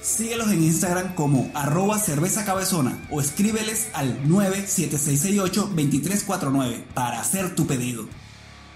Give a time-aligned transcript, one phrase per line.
[0.00, 8.08] Síguelos en Instagram como arroba cerveza cabezona o escríbeles al 97668-2349 para hacer tu pedido.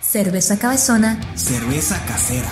[0.00, 2.50] Cerveza Cabezona Cerveza casera.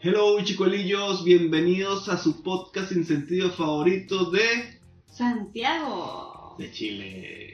[0.00, 4.80] Hello chicuelillos, bienvenidos a su podcast sin sentido favorito de,
[5.10, 6.54] Santiago.
[6.58, 7.45] de Chile.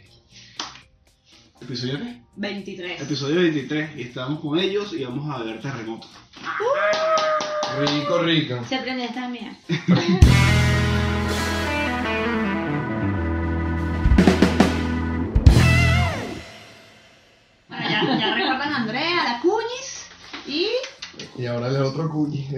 [1.63, 2.23] ¿Episodio qué?
[2.37, 3.03] 23.
[3.03, 6.09] Episodio 23 y estamos con ellos y vamos a ver terremoto.
[7.79, 8.65] Rico, rico.
[8.69, 9.57] Se aprende esta mía.
[17.69, 20.07] Bueno, ya, ya recuerdan a Andrea, a la Cuñis
[20.47, 20.67] y.
[21.41, 22.49] Y ahora el otro cuñi.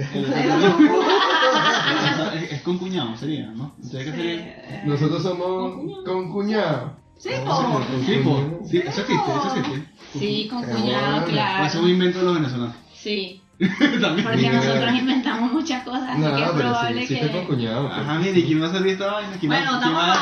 [2.34, 3.76] es, es con cuñado, sería, ¿no?
[3.92, 7.03] Eh, Nosotros somos con cuñado.
[7.18, 7.80] Sí, po.
[8.06, 8.60] Sí, po.
[8.68, 9.88] sí, eso existe, eso existe.
[10.18, 11.64] Sí, con cuñado, claro.
[11.66, 12.76] Eso es un invento de los venezolanos.
[12.94, 13.40] Sí,
[14.00, 14.24] También.
[14.26, 17.30] porque nosotros inventamos muchas cosas, así No, que es pero sí, probable sí que.
[17.30, 17.86] con cuñado.
[17.88, 17.98] pues.
[18.00, 19.36] Ajá, mire, ¿y quién va a salir esta vaina?
[19.38, 20.12] ¿Quién va, Bueno, quién estamos va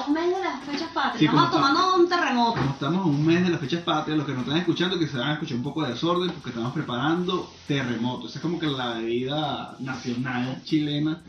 [0.00, 1.18] a un mes de las fechas patrias.
[1.18, 2.58] Sí, estamos como está- tomando un terremoto.
[2.58, 5.06] Como estamos a un mes de las fechas patrias, los que nos están escuchando, que
[5.06, 8.26] se van a escuchar un poco de desorden, porque estamos preparando terremoto.
[8.28, 11.20] Esa es como que la bebida nacional chilena.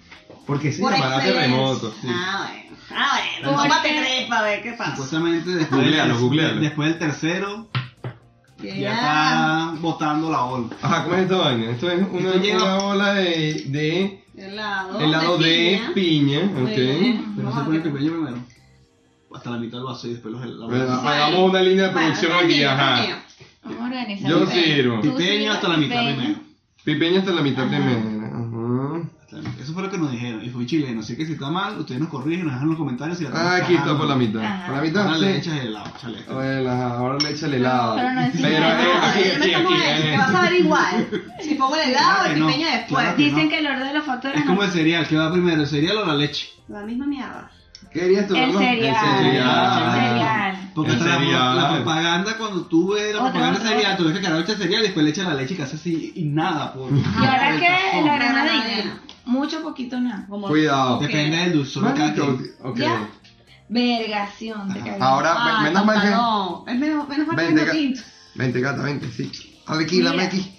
[0.47, 1.93] Porque se Por llamará terremoto.
[2.01, 2.07] sí.
[2.09, 2.70] Ah, bueno.
[2.89, 3.57] Ah, bueno.
[3.61, 4.91] Tómate tres para ver qué pasa.
[4.91, 6.59] Supuestamente después, Googlealo, googlealo.
[6.61, 7.67] después del tercero,
[8.61, 10.67] ya está botando la ola.
[10.81, 11.71] Ajá, ¿cómo es esta vaina?
[11.71, 14.99] Esto es una, Esto lleva- una ola de, de Helado.
[14.99, 16.39] helado de piña.
[16.39, 16.69] Ok.
[17.35, 18.37] Pero no se pone el pequeño primero.
[19.33, 21.01] Hasta la mitad del vaso y después los Bueno.
[21.01, 21.07] Sí.
[21.07, 23.21] Hagamos una línea de producción aquí, ajá.
[23.63, 24.29] Vamos a organizar.
[24.29, 25.01] Yo sirvo.
[25.01, 26.39] Pipeño hasta la mitad primero.
[26.83, 27.75] Pipeña hasta la mitad Ajá.
[27.77, 28.20] primero.
[29.71, 30.43] Eso fue lo que nos dijeron.
[30.43, 30.99] Y fue chileno.
[30.99, 33.21] Así que si está mal, ustedes nos corrigen, nos dejan en los comentarios.
[33.21, 34.43] Y la Ah, aquí está por la mitad.
[34.43, 34.65] Ajá.
[34.65, 35.37] Por la mitad, Ahora le sí.
[35.39, 36.17] echas el helado, chale.
[36.29, 37.95] Bueno, ahora le echa el helado.
[37.95, 38.71] Pero no decimos Pero, eh,
[39.01, 40.15] aquí, aquí, aquí, eh.
[40.17, 41.07] vas a ver igual.
[41.41, 42.85] Si pongo el helado, Claro el que no, después.
[42.87, 43.49] claro que Dicen no.
[43.49, 45.61] que el orden de los factores Es como el cereal, ¿qué va primero?
[45.61, 46.49] ¿El cereal o la leche?
[46.67, 47.49] La misma mierda.
[47.91, 48.77] ¿Qué dirías tú, El cereal.
[48.77, 49.83] El cereal.
[49.83, 50.71] El cereal.
[50.75, 51.55] Porque El cereal.
[51.57, 53.97] La, propaganda, cuando tú ves la Otra, propaganda otra, cereal, otra.
[53.97, 56.13] tú ves que carajo echa cereal y después le echa la leche y casi así
[56.15, 56.73] y nada.
[56.73, 59.01] Por, Y ahora que la granadina.
[59.25, 60.25] Mucho poquito nada.
[60.27, 60.99] Como Cuidado.
[60.99, 62.51] Depende del dulzor de cada Marico, quien.
[62.63, 62.77] ok.
[62.77, 63.09] Ya.
[63.69, 64.97] Vergación Ajá.
[64.99, 66.09] Ahora, Ah, menos mal que.
[66.09, 68.01] No, es menos, menos mal que Vente, no ga- tinto.
[68.35, 69.31] Vente, gata, vente, sí.
[69.67, 70.27] Dale aquí, dame Mira.
[70.27, 70.57] aquí.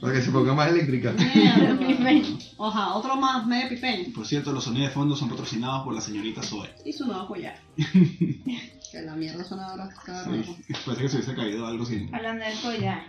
[0.00, 1.12] Para que se ponga más eléctrica.
[2.56, 4.12] Ojalá, otro más medio pipeño.
[4.14, 6.70] Por cierto, los sonidos de fondo son patrocinados por la señorita Zoe.
[6.84, 7.58] Y su nuevo collar.
[7.76, 10.56] que la mierda suena ahora cada rato.
[10.86, 12.08] Parece que se hubiese caído algo así.
[12.12, 13.02] Hablando del collar.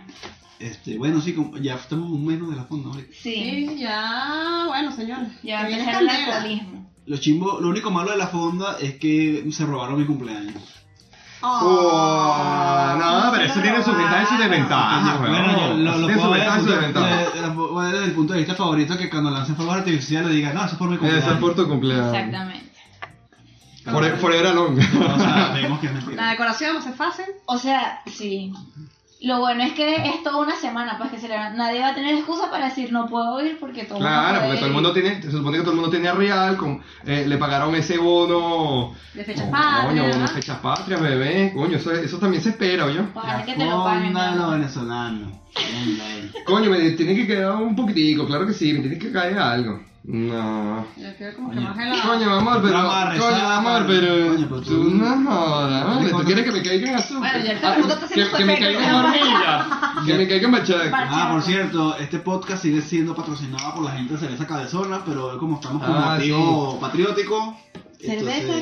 [0.60, 2.88] Este, bueno, sí, como- ya estamos un menos de la fonda.
[2.90, 3.08] ahorita.
[3.12, 3.34] Sí.
[3.34, 5.28] Sí, ya, bueno, señores.
[5.42, 6.90] Ya va a que viene empezar el alcoholismo.
[7.06, 10.62] Lo chimbo, lo único malo de la fonda es que se robaron mi cumpleaños.
[11.40, 16.14] Oh, no, pero eso tiene sus ventajas y sus desventajas, bueno, yo lo, Eso tiene
[16.14, 18.02] sus puedo ver ventajas y sus desde, desventajas.
[18.04, 20.88] el punto de vista favorito que cuando lancen fuegos artificiales digan, no, eso es por
[20.88, 21.32] mi Eso cumpleaños.
[21.34, 22.06] es por tu cumpleaños.
[22.14, 22.72] Exactamente.
[23.84, 24.78] Fore- Forever along.
[24.78, 27.24] O sea, vemos que es La decoración va a ser fácil.
[27.46, 28.52] O sea, sí.
[29.20, 31.56] Lo bueno es que es toda una semana, pues que celebran.
[31.56, 34.66] Nadie va a tener excusa para decir no puedo ir porque todo Claro, porque todo
[34.66, 37.74] el mundo tiene, se supone que todo el mundo tiene real, con, eh, le pagaron
[37.74, 38.94] ese bono.
[39.14, 39.86] De fechas Oh, patrias.
[39.86, 40.18] Coño, ¿verdad?
[40.18, 41.52] unas fechas patrias, bebé.
[41.52, 43.00] Coño, eso, eso también se espera, oye.
[43.12, 44.04] Para La que te lo paguen.
[44.04, 44.42] fonda de ¿no?
[44.42, 45.28] los venezolanos.
[45.52, 49.10] Fonda de- Coño, me tiene que quedar un poquitico, claro que sí, me tiene que
[49.10, 49.82] caer algo.
[50.04, 50.86] No.
[50.96, 51.68] Yo como que Coño.
[51.68, 52.02] más helado.
[52.08, 52.74] Coño, amor, pero.
[52.74, 54.28] Vamos a rezar, Coño, amor, pero.
[54.32, 57.32] coño, pero tú- no jodas, ¿Tú quieres que me caigan azúcar?
[57.32, 59.66] Bueno, ya el Ah, está que, haciendo que me caigan hormigas.
[60.06, 61.08] que me caigan machaca.
[61.10, 65.26] Ah, por cierto, este podcast sigue siendo patrocinado por la gente de Cerveza Cabezona, pero
[65.32, 67.56] hoy como estamos con Ah, motivo patriótico,
[68.00, 68.54] Cerveza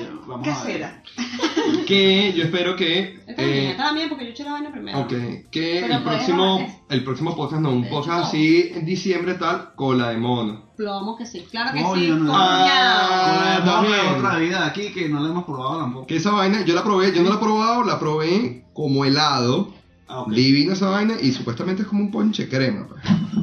[0.42, 1.02] casera.
[1.86, 3.20] Que yo espero que.
[3.26, 5.00] Esta Eh, está bien porque yo eché la vaina primero.
[5.00, 5.12] ok,
[5.50, 10.10] que el puedes próximo, el próximo podcast, no, un podcast así en diciembre tal, cola
[10.10, 10.65] de mono.
[10.76, 11.46] Plomo que sí.
[11.50, 12.20] Claro que Coño, sí.
[12.22, 12.32] no.
[12.34, 13.94] Ah, también.
[14.00, 16.06] de otra vida aquí que no la hemos probado tampoco.
[16.06, 19.72] Que esa vaina, yo la probé, yo no la he probado, la probé como helado.
[20.08, 20.30] Ah, ok.
[20.32, 22.86] Divina esa vaina y supuestamente es como un ponche crema.
[22.88, 23.02] Pues.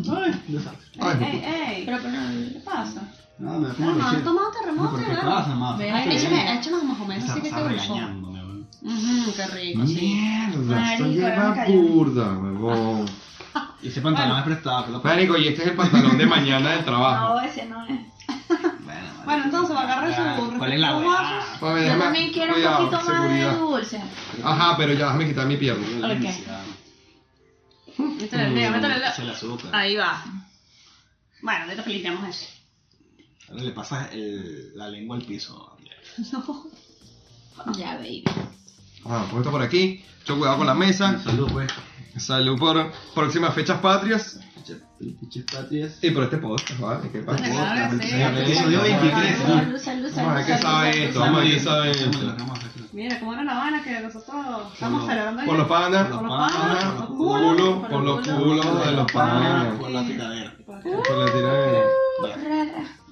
[0.09, 0.87] Ay, desastre.
[1.01, 1.85] Ay, Ey, ey, ey.
[1.85, 2.17] Pero, pero,
[2.53, 3.01] ¿qué pasa?
[3.39, 4.17] No, me da como Hermano, leche.
[4.17, 4.95] ¿has tomado No, terremoto?
[4.95, 5.79] pero ¿qué pasa, más?
[5.81, 8.67] Ay, échame, échame más o menos, así que te weón.
[8.81, 9.95] Mmm, qué rico, sí.
[10.55, 13.05] Mierda, esto lleva no me burda, huevón.
[13.83, 14.85] Y ese pantalón es prestado.
[14.85, 17.33] que lo Marico, y este es el pantalón de mañana del trabajo.
[17.35, 17.89] No, ese no es.
[17.89, 20.93] Bueno, Bueno, entonces va a agarrar su ¿Cuál es la
[21.73, 23.51] ver, Yo también quiero cuidado, un poquito más seguridad.
[23.53, 24.01] de dulce.
[24.43, 25.85] Ajá, pero ya déjame quitar mi pierna.
[26.13, 26.25] Ok.
[29.09, 29.69] Es el azúcar.
[29.75, 30.23] Ahí va.
[31.41, 32.45] Bueno, ahorita limpiamos eso.
[33.49, 35.77] Ahora le pasas el- la lengua al piso.
[37.77, 38.23] Ya, baby.
[39.05, 40.03] Ajá, pues esto por aquí.
[40.19, 41.19] Mucho cuidado con la mesa.
[41.23, 41.71] Salud, pues.
[42.17, 44.39] Salud por próximas fechas patrias.
[44.99, 45.97] Pinches patrias.
[46.01, 47.09] Y por este podcast, ¿vale?
[47.11, 47.91] ¿Qué pasa?
[47.91, 49.39] Episodio 23.
[49.39, 49.55] ¿no?
[49.55, 50.45] Salud, salud, Vamos a ver salud.
[50.45, 52.19] qué sabe esto, vamos a ver qué sabe esto.
[52.93, 54.35] Mira, cómo era la Habana que nosotros
[54.73, 58.27] estamos celebrando Por los panas, Por los panas, por los los culos, culos, por los
[58.27, 59.79] culos de los panas.
[59.79, 60.55] Por la tiradera.
[60.65, 61.83] Por la tiradera.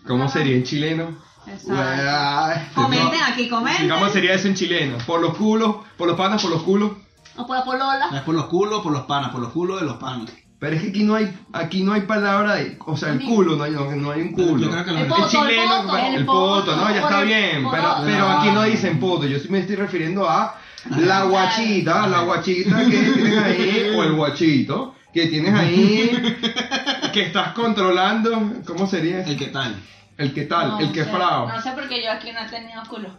[0.08, 1.18] ¿Cómo sería en chileno?
[1.48, 2.82] Exacto.
[2.82, 3.90] Comenten aquí, comenten.
[3.90, 4.98] ¿Cómo sería eso en chileno?
[5.06, 6.92] Por los culos, por los panas, por los culos.
[7.38, 8.08] O por la polola.
[8.12, 10.30] No es por los culos, por los panas, por los culos de los panas.
[10.60, 13.56] Pero es que aquí no hay, aquí no hay palabra de, o sea, el culo,
[13.56, 14.60] no hay, no, no hay un culo.
[14.60, 16.90] Yo creo que El los poto, El chileno, el poto, el, el poto, poto, no,
[16.92, 20.30] ya está el bien, pero, pero aquí no dicen poto, yo sí me estoy refiriendo
[20.30, 20.56] a
[20.86, 26.12] la guachita, la guachita que tienes ahí, o el guachito, que tienes ahí,
[27.12, 29.24] que estás controlando, ¿cómo sería?
[29.24, 29.76] El que tal.
[30.22, 31.48] El que tal, No el que sé, frao.
[31.48, 33.10] No sé porque yo aquí no he tenido culo.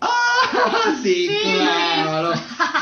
[0.00, 2.32] Ah, sí, claro,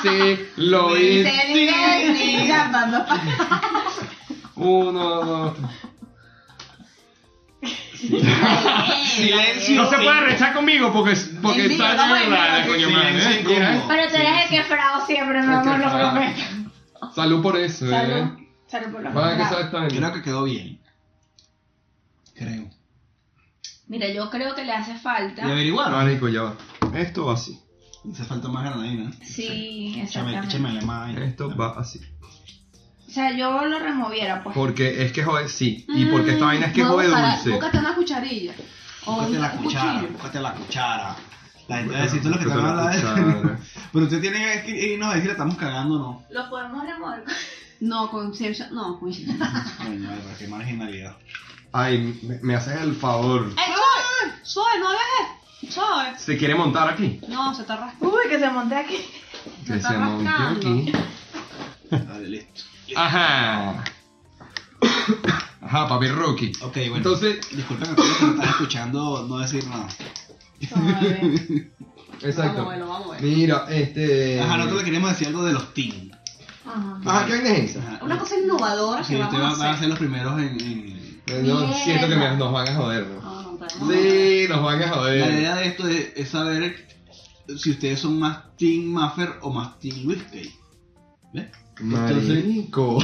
[0.03, 1.33] sí, lo hice.
[4.57, 5.57] Uno, dos.
[7.95, 9.83] Silencio.
[9.83, 13.39] No se puede rechar conmigo porque, porque está no, de verdad, coño madre.
[13.39, 13.45] ¿eh?
[13.89, 16.43] Pero tú eres el que frao siempre, mi amor, lo prometo.
[17.15, 18.17] Salud por eso, Salud.
[18.17, 18.49] eh.
[18.67, 19.13] Salud por los.
[19.89, 20.79] Creo que quedó bien.
[22.35, 22.69] Creo.
[23.89, 25.47] Mira, yo creo que le hace falta.
[25.47, 25.93] ¿Y averiguaron?
[25.93, 26.57] Marico, ya va.
[26.95, 27.59] Esto va así.
[28.11, 29.13] Hace falta más granadina.
[29.23, 30.57] Sí, Échame, exactamente.
[30.57, 31.17] échame más.
[31.17, 32.01] Esto va así.
[33.07, 34.55] O sea, yo lo removiera, pues.
[34.57, 35.85] Porque es que jode, sí.
[35.89, 37.51] Y porque esta vaina es que jode dulce.
[37.51, 38.55] Búscate una cucharilla.
[39.05, 40.13] O Búscate un la cuchara, cuchillo.
[40.13, 41.17] búscate la cuchara.
[41.69, 42.95] La gente va a decir todo lo que te van a la dar.
[42.95, 43.59] cuchara.
[43.93, 46.25] Pero usted tiene que irnos a decir, estamos cagando o no.
[46.31, 47.25] Lo podemos remover.
[47.81, 48.69] No, con ciencia.
[48.71, 49.29] No, con Coño,
[50.09, 51.17] madre, qué marginalidad.
[51.73, 53.51] Ay, me, me haces el favor.
[53.57, 53.73] ¡Ay!
[54.43, 55.01] ¡Suave, no hagas
[55.63, 55.73] eso!
[55.81, 56.19] ¡Suave!
[56.19, 57.21] ¿Se quiere montar aquí?
[57.29, 58.09] No, se está rascando.
[58.15, 58.99] Uy, que se monte aquí.
[59.67, 60.59] Que está se monte rascando.
[60.69, 60.93] aquí.
[61.91, 62.63] Vale, listo.
[62.97, 63.85] Ajá.
[65.63, 66.53] Ajá, papi rookie.
[66.63, 66.97] Ok, bueno.
[66.97, 69.89] Entonces, Disculpen a todos los que me están escuchando no decir nada.
[70.69, 71.71] Suave.
[72.23, 72.65] exacto.
[72.65, 73.29] Vamos a verlo, vamos a verlo.
[73.37, 74.41] Mira, este.
[74.41, 76.11] Ajá, nosotros le queremos decir algo de los team.
[76.67, 77.01] Ajá.
[77.07, 77.79] Ajá, ¿qué es esa?
[77.81, 78.05] Ajá.
[78.05, 79.81] Una cosa innovadora Sí, que ustedes vamos van a a hacer.
[79.81, 80.61] ser los primeros en...
[80.61, 81.73] en- Yo Mierda.
[81.85, 83.21] siento que me- nos van a joder, ¿no?
[83.21, 85.35] No, no, pero- Sí, nos van a La joder.
[85.35, 86.89] idea de esto es, es saber
[87.59, 90.53] si ustedes son más Team Maffer o más Team Luis Kay.
[91.33, 91.47] ¿Ves?
[91.81, 92.99] Entonces, Marico.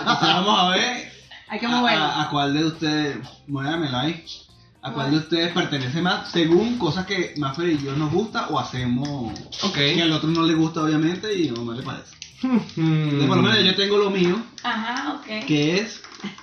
[0.00, 1.08] entonces vamos a ver
[1.48, 2.04] Hay que a, moverlo.
[2.04, 3.16] a- a cuál de ustedes,
[3.46, 4.24] muévame like,
[4.82, 8.58] a cuál de ustedes pertenece más según cosas que Maffer y yo nos gusta o
[8.58, 9.32] hacemos
[9.62, 9.74] Ok.
[9.74, 12.14] que al otro no le gusta obviamente y no, no le parece.
[12.42, 15.46] Entonces, por lo menos yo tengo lo mío, Ajá, ok.
[15.46, 16.02] que es,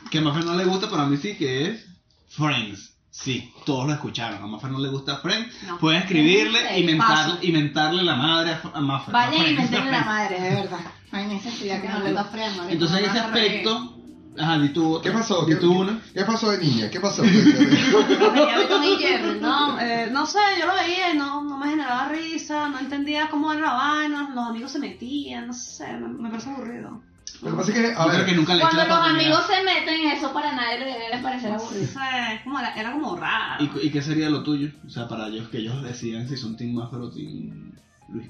[0.10, 1.86] que a Maffer no le gusta, pero a mí sí, que es
[2.30, 2.94] Friends.
[3.12, 4.44] Sí, todos lo escucharon.
[4.44, 5.54] A Maffer no le gusta Friends.
[5.68, 5.78] No.
[5.78, 9.06] Pueden escribirle y, mentar, y mentarle la madre a, a.
[9.12, 9.72] Vayan a y Friends.
[9.72, 10.80] meterle la madre, de verdad.
[11.12, 12.30] No hay necesidad que no le guste.
[12.30, 13.98] fría, marico, Entonces, en no ese aspecto,
[14.38, 15.46] ajá, di tú, ¿Qué pasó?
[15.46, 16.02] ¿Qué, tú una.
[16.14, 16.90] ¿Qué pasó de niña?
[16.90, 17.24] ¿Qué pasó?
[18.86, 22.80] Y no, eh, no sé, yo lo veía y no, no me generaba risa, no
[22.80, 27.02] entendía cómo era la vaina, los amigos se metían, no sé, me, me parece aburrido.
[27.42, 28.84] Lo que pasa es que, a Yo creo ver, que nunca le he hecho Cuando
[28.84, 29.38] la los oportunidad.
[29.40, 31.86] amigos se meten en eso, para nadie le debe parecer aburrido.
[31.88, 33.64] sé, como era, era como raro.
[33.64, 34.70] ¿Y, ¿Y qué sería lo tuyo?
[34.86, 37.72] O sea, para ellos, que ellos decidan si son Team Maffer o Team
[38.10, 38.28] Luis.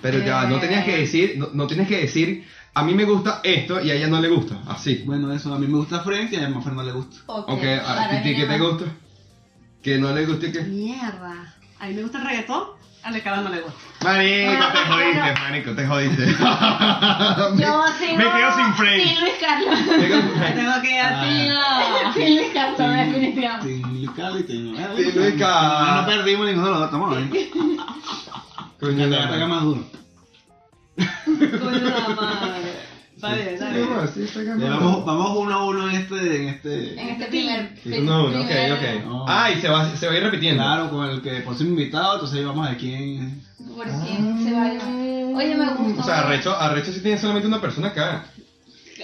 [0.00, 3.40] pero ya, no tenías que decir, no, no tienes que decir, a mí me gusta
[3.42, 4.60] esto y a ella no le gusta.
[4.66, 5.02] Así.
[5.04, 7.16] Bueno, eso a mí me gusta Friends y a Maffer no le gusta.
[7.26, 8.60] Ok, Ok, ¿a ahora ti qué viene te más.
[8.70, 8.84] gusta?
[9.82, 10.60] Que no le guste que.
[10.62, 11.54] Mierda.
[11.80, 12.62] A mí me gusta el reggaetón,
[13.02, 13.78] a Lecada no le gusta.
[14.04, 16.26] Marico, te jodiste, marico, te jodiste.
[17.62, 19.02] Yo sigo Me quedo sin frame.
[19.02, 19.78] Sí, Luis Carlos.
[20.54, 21.48] Tengo que ir a ti.
[21.50, 22.12] Ah.
[22.14, 23.66] Sí, Luis Carlos, definitivamente.
[23.66, 25.96] Team Luis Carlos y ah, Team Luis Carlos.
[25.96, 27.50] No perdimos ninguno de los dos, estamos bien.
[28.80, 29.84] Coño, te la- pega más duro.
[31.24, 32.87] Coño la madre.
[33.18, 33.90] Está bien, está Sí, bien.
[33.90, 34.76] no, sí, está Ya ganando.
[34.78, 36.36] vamos, vamos uno a uno en este.
[36.42, 37.00] En este...
[37.00, 37.72] En este primer.
[38.04, 39.04] No, no, ok, primer- ok.
[39.06, 39.24] No.
[39.28, 40.62] Ah, y se va, se va a ir repitiendo.
[40.62, 43.42] Claro, con el que por ser invitado, entonces ahí vamos a ver quién.
[43.76, 45.36] Por quién se va a.
[45.36, 46.00] Oye, me gustó.
[46.00, 48.24] O sea, Arrecho, Arrecho sí tiene solamente una persona acá.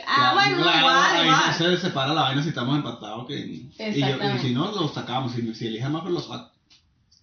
[0.06, 1.54] Ah, bueno, Claro, igual, ahí igual.
[1.54, 3.26] se separa la vaina si estamos empatados.
[3.26, 3.34] Que...
[3.36, 4.42] Y, yo, y Exactamente.
[4.42, 5.32] si no, lo sacamos.
[5.32, 6.50] Si, si elige más, pues lo saco.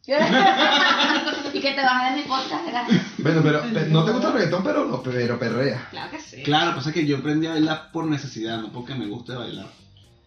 [0.08, 3.06] Y que te bajes de mi podcast, gracias.
[3.20, 5.88] Bueno, pero, pero no te gusta el reggaetón, pero, no, pero perrea.
[5.92, 6.44] Claro que sí.
[6.44, 9.68] Claro, pasa que yo aprendí a bailar por necesidad, no porque me guste bailar.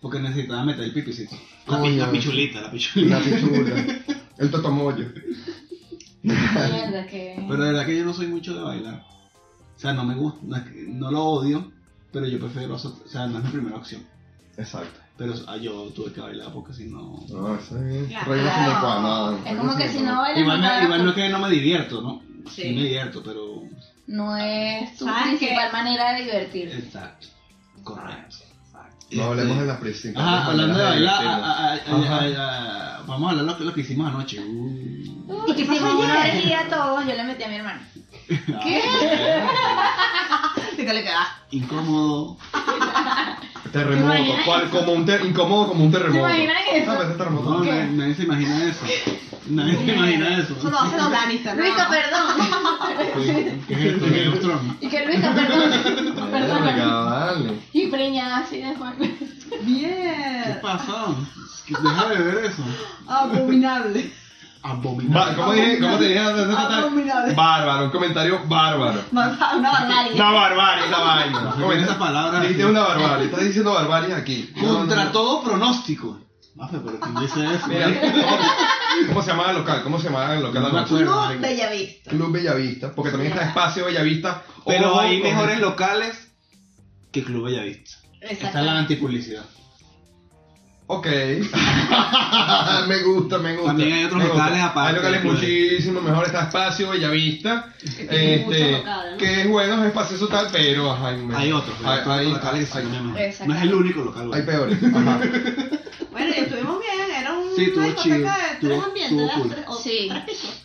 [0.00, 1.34] Porque necesitaba meter el pipicito.
[1.66, 2.06] La, pi- Coño.
[2.06, 3.18] la pichulita, la pichulita.
[3.18, 3.84] La pichula.
[4.38, 4.50] El.
[6.22, 7.34] Mierda, que.
[7.48, 9.04] Pero de verdad que yo no soy mucho de bailar.
[9.76, 11.72] O sea, no me gusta, no, es que- no lo odio,
[12.12, 14.02] pero yo prefiero, o sea, no es mi primera opción.
[14.56, 15.00] Exacto.
[15.16, 17.20] Pero ah, yo tuve que bailar porque si no...
[17.28, 19.38] No, eso es Claro.
[19.46, 21.28] Es como que si no bailas, Igual, no, me- pagas igual no es por- que
[21.28, 22.22] no me divierto, ¿no?
[22.50, 22.68] Sí, Sí.
[22.74, 23.62] me divierto, pero...
[24.08, 25.72] no es tu ¿Sabes principal qué?
[25.72, 26.78] manera de divertirte.
[26.78, 27.28] Exacto.
[27.84, 28.36] Correcto.
[29.12, 31.22] No hablemos Este, de las principales Ajá, hablando de bailar,
[33.06, 34.40] vamos a hablar de lo que, lo que hicimos anoche.
[34.40, 35.44] Uh.
[35.56, 37.80] Y hicimos una alegría a todos, yo le metí a mi hermano.
[38.62, 38.82] ¿Qué?
[40.84, 41.04] ¿Qué le?
[41.50, 42.36] Incómodo.
[43.72, 44.12] Terremoto.
[44.12, 44.44] ¿Te imaginas?
[44.44, 44.70] ¿Cuál?
[44.70, 46.26] Como un ter- incómodo como un terremoto.
[46.26, 46.90] ¿Te imaginas eso?
[46.92, 47.50] Ah, es terremoto.
[47.50, 48.80] No, nadie, nadie se imagina eso.
[49.48, 50.54] Nadie se imagina eso.
[50.56, 51.56] Eso lo hacen los Lannister.
[51.56, 51.88] Luisa.
[51.88, 53.60] ¿Qué perdón.
[53.68, 54.04] qué es esto?
[54.32, 54.72] Of Thrones.
[54.80, 55.70] Y que Luisa, perdón.
[56.30, 57.10] Perdón.
[57.10, 57.52] vale.
[57.72, 58.96] Y preñada así de Juan.
[58.98, 60.58] ¿Qué Bien.
[60.62, 61.16] pasó?
[61.66, 62.62] Que Deja de ver eso.
[63.08, 64.12] Abominable.
[64.66, 65.36] Abominable.
[65.36, 66.18] ¿Cómo, dije, ¿Cómo te dije?
[66.20, 67.34] Abominable.
[67.34, 69.04] Bárbaro, un comentario bárbaro.
[69.12, 70.14] Una barbaridad.
[70.14, 71.50] Una barbarie esa vaina.
[71.50, 72.40] Con esa palabra.
[72.40, 73.26] Dijiste una barbarie.
[73.26, 74.54] Estás diciendo barbarie aquí.
[74.58, 76.18] Contra todo pronóstico.
[76.54, 77.66] Mafe, pero ¿quién dice eso?
[77.66, 77.88] Mira,
[79.08, 79.82] ¿cómo, se llamaba el local?
[79.82, 80.62] ¿Cómo se llamaba el local?
[80.62, 81.40] No marica.
[81.40, 82.10] Bellavista.
[82.10, 84.44] Club Bellavista, porque también está Espacio Bellavista.
[84.64, 86.32] Pero hay mejores locales
[87.12, 87.96] que Club Bellavista.
[88.20, 89.44] Esta es la antipublicidad.
[90.86, 91.06] Ok.
[92.88, 93.68] me gusta, me gusta.
[93.68, 94.44] También hay otros me gusta.
[94.44, 96.26] locales aparte Hay locales Club muchísimo mejor.
[96.26, 97.72] Está Espacio Bellavista.
[97.82, 99.16] Este, locales, ¿no?
[99.18, 102.32] que es bueno, es espacioso tal, pero ajá, hay, Hay otros, Hay, hay otros hay-
[102.32, 103.48] locales que hay-.
[103.48, 104.30] No es el único local.
[104.34, 104.78] hay peores.
[104.94, 105.20] Ajá.
[106.10, 107.10] Bueno, y estuvimos bien.
[107.18, 108.16] Era un Sí, estuvo una chido.
[108.18, 109.02] discoteca de tres ambientes.
[109.04, 109.36] estuvo ¿verdad?
[109.40, 109.50] cool.
[109.50, 110.08] Tres- o Sí.
[110.10, 110.63] tres pisos.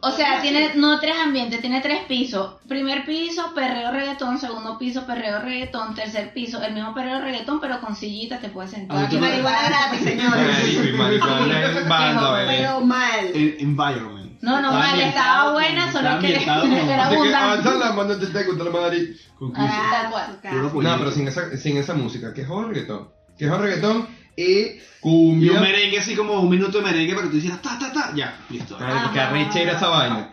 [0.00, 2.54] O sea, tiene no tres ambientes, tiene tres pisos.
[2.68, 4.38] Primer piso, perreo reggaetón.
[4.38, 5.94] Segundo piso, perreo reggaetón.
[5.94, 9.06] Tercer piso, el mismo perreo reggaetón, pero con sillitas te puedes sentar.
[9.06, 10.46] Ah, Y marihuana gratis, señores.
[10.56, 12.56] Marico y marihuana en banda, bebé.
[12.58, 13.26] Pero mal.
[13.34, 14.20] El environment.
[14.42, 17.34] No, no, vale, estaba buena, solo que era abundante.
[17.36, 19.08] alza la mano, te te gusta la madre.
[19.54, 20.82] Ah, tal cual.
[20.82, 23.10] No, pero sin esa, sin esa música, que es un reggaetón.
[23.36, 24.06] Que es reggaetón
[24.40, 25.52] y Y cumbia.
[25.52, 28.12] un merengue así como un minuto de merengue para que tú hicieras ta ta ta.
[28.14, 28.76] Ya, listo.
[28.78, 30.30] Ay, qué arrechera esa vaina.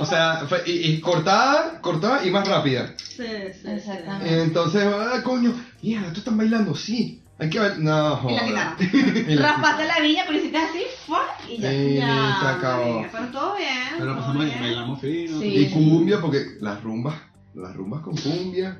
[0.00, 2.94] O sea, fue- y, y cortada, cortada y más rápida.
[2.98, 3.24] Sí, sí,
[3.62, 3.68] sí.
[3.70, 4.42] Exactamente.
[4.42, 7.22] Entonces, ah, coño, mierda, tú están bailando, sí.
[7.38, 7.78] Hay que bailar.
[7.78, 8.76] No, Y la.
[9.30, 11.22] Y la Raspaste la viña, pero hiciste así, ¡fua!
[11.48, 11.72] y ya.
[11.72, 13.00] Y Ya, se acabó.
[13.00, 13.70] marica, Pero todo bien.
[13.98, 14.60] Pero todo pasamos bien.
[14.60, 15.40] bailamos fino.
[15.40, 15.46] Sí.
[15.46, 17.14] Y cumbia, porque las rumbas,
[17.54, 18.78] las rumbas con cumbia.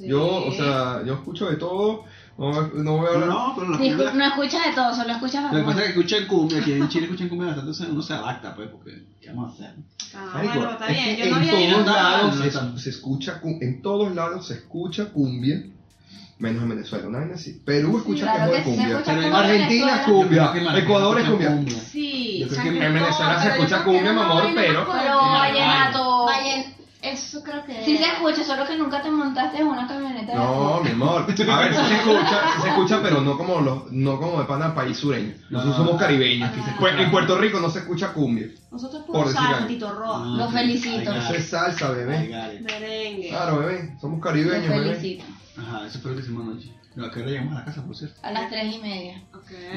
[0.00, 2.04] Yo, o sea, yo escucho de todo.
[2.38, 3.28] No, no voy a hablar.
[3.28, 4.12] No, pero la Discu- cumbia.
[4.14, 6.88] no escuchas de todo, solo escuchas Lo que pasa es que escuchan cumbia, aquí en
[6.88, 9.74] Chile escuchan cumbia bastante, entonces uno se adapta, pues, porque, ¿qué vamos a hacer?
[10.14, 11.16] Ah, Marico, bueno, está es bien.
[11.16, 15.06] que Yo no en había todos lados se, escucha, cu- en todos lados se escucha
[15.06, 15.62] cumbia,
[16.38, 17.60] menos en Venezuela, una vaina así.
[17.64, 21.80] Perú escucha claro que es se cumbia, escucha Pero en Argentina cumbia, Ecuador es cumbia.
[21.80, 22.38] Sí.
[22.40, 24.86] Yo creo que en En Venezuela se escucha cumbia, mi amor, pero.
[24.90, 26.26] Pero vallenato.
[27.02, 27.84] Eso creo que.
[27.84, 30.32] Sí se escucha, solo que nunca te montaste en una camioneta.
[30.32, 31.22] de No, mi amor.
[31.22, 34.44] A ver, sí se escucha, sí se escucha, pero no como los, no como de
[34.46, 35.34] pana país sureño.
[35.50, 35.84] Nosotros No.
[35.86, 36.48] somos caribeños.
[36.50, 37.02] Aquí se Pues, escucha.
[37.04, 38.46] en Puerto Rico no se escucha cumbia.
[38.70, 39.66] Nosotros Por salsa.
[39.66, 41.12] Tito Roja, Ah, Los felicito.
[41.12, 42.60] Eso es salsa, bebé.
[42.62, 43.28] merengue.
[43.30, 43.96] Claro, bebé.
[44.00, 44.94] Somos caribeños, bebé.
[44.94, 45.24] felicito.
[45.58, 46.72] Ajá, eso fue lo que hicimos anoche.
[46.94, 48.20] No, ¿A qué hora llegamos a la casa, por cierto?
[48.22, 49.22] A las tres y media.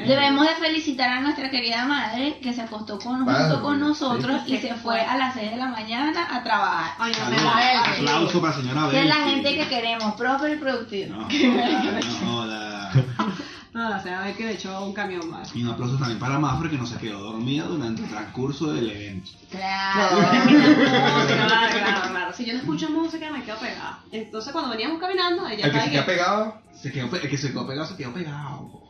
[0.06, 4.42] Debemos de felicitar a nuestra querida madre que se acostó con, Padre, junto con nosotros
[4.46, 4.54] sí.
[4.54, 6.92] y se fue a las 6 de la mañana a trabajar.
[6.98, 9.30] Ay, no me Aplauso para la señora Esa es la Belki.
[9.30, 11.16] gente que queremos, próspero y productivo.
[11.16, 13.34] No, no.
[13.76, 15.54] No, la señora ve que le echó un camión más.
[15.54, 18.90] Y un aplauso también para Mafre que no se quedó dormida durante el transcurso del
[18.90, 19.30] evento.
[19.50, 20.16] Claro.
[20.16, 22.32] claro, claro, claro.
[22.32, 23.98] Si yo no escucho música me quedo pegada.
[24.10, 26.10] Entonces cuando veníamos caminando, ella El que se queda que...
[26.12, 26.58] pegado.
[26.72, 28.82] Se quedó, pe- el que se quedó pegado, se quedó pegado.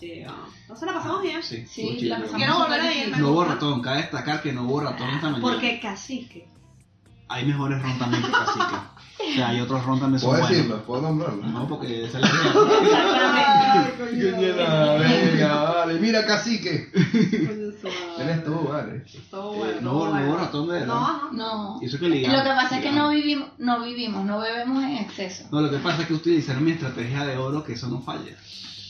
[0.00, 0.24] Sí.
[0.62, 1.40] Entonces la pasamos bien.
[1.42, 3.16] Sí, Sí, la pasamos Quiero volver a ir.
[3.18, 5.40] No hubo ratón, cabe destacar que no hubo ratón esta mañana.
[5.42, 6.48] Porque cacique.
[7.28, 8.76] Hay mejores ron también que cacique.
[9.16, 10.56] O sea, hay otros ron también son Puedo buenos.
[10.58, 11.42] decirlo, puedo nombrarlo.
[11.46, 12.30] No, porque esa es la
[14.20, 14.98] idea.
[14.98, 16.00] Verga, vale.
[16.00, 16.90] Mira, cacique.
[18.18, 19.04] Eres tú, vale.
[19.30, 19.80] Todo bueno.
[19.80, 20.94] No, todo no de verdad.
[20.94, 21.78] No, no.
[21.80, 22.38] Y eso que ligamos.
[22.38, 25.44] Lo que pasa es que no vivimos, no vivimos, no bebemos en exceso.
[25.50, 28.36] No, lo que pasa es que utilizaron mi estrategia de oro, que eso no falla.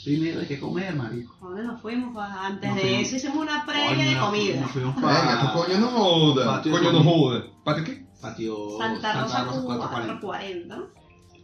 [0.04, 1.34] Primero hay que comer, marico.
[1.40, 2.12] ¿A dónde nos fuimos?
[2.12, 3.06] Pues, Antes Nos de fuimos.
[3.06, 4.60] eso hicimos una previa de comida.
[4.60, 6.44] Nos fuimos Venga, tu para coño no joda.
[6.56, 7.44] Patio Coño no joda.
[7.64, 8.04] ¿Patio qué?
[8.20, 10.20] patio Santa Rosa 440.
[10.20, 10.76] 440.
[10.76, 10.84] ¿no?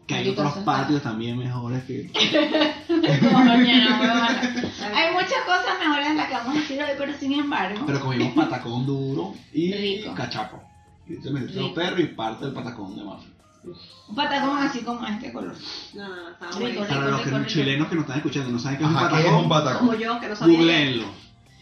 [0.07, 2.11] Que hay otros patios también mejores que...
[2.89, 4.29] Coño, no, huevona.
[4.95, 7.81] Hay muchas cosas mejores de las que vamos a decir hoy, pero sin embargo.
[7.87, 10.15] Pero comimos patacón duro y Rico.
[10.15, 10.61] cachapo.
[11.07, 11.75] Y se me hizo Rico.
[11.75, 13.31] perro y parte del patacón de Mafia.
[14.09, 15.55] Un patacón así como este color.
[15.95, 16.87] No, no, no, estaba Rico, buenísimo.
[16.89, 17.51] Para los que, rico, rico.
[17.51, 19.49] chilenos que nos están escuchando no saben qué es un Ajá, ¿qué es patacón, un
[19.49, 19.79] patacón?
[19.87, 20.59] Como yo, que no sabía.
[20.59, 21.05] googleenlo.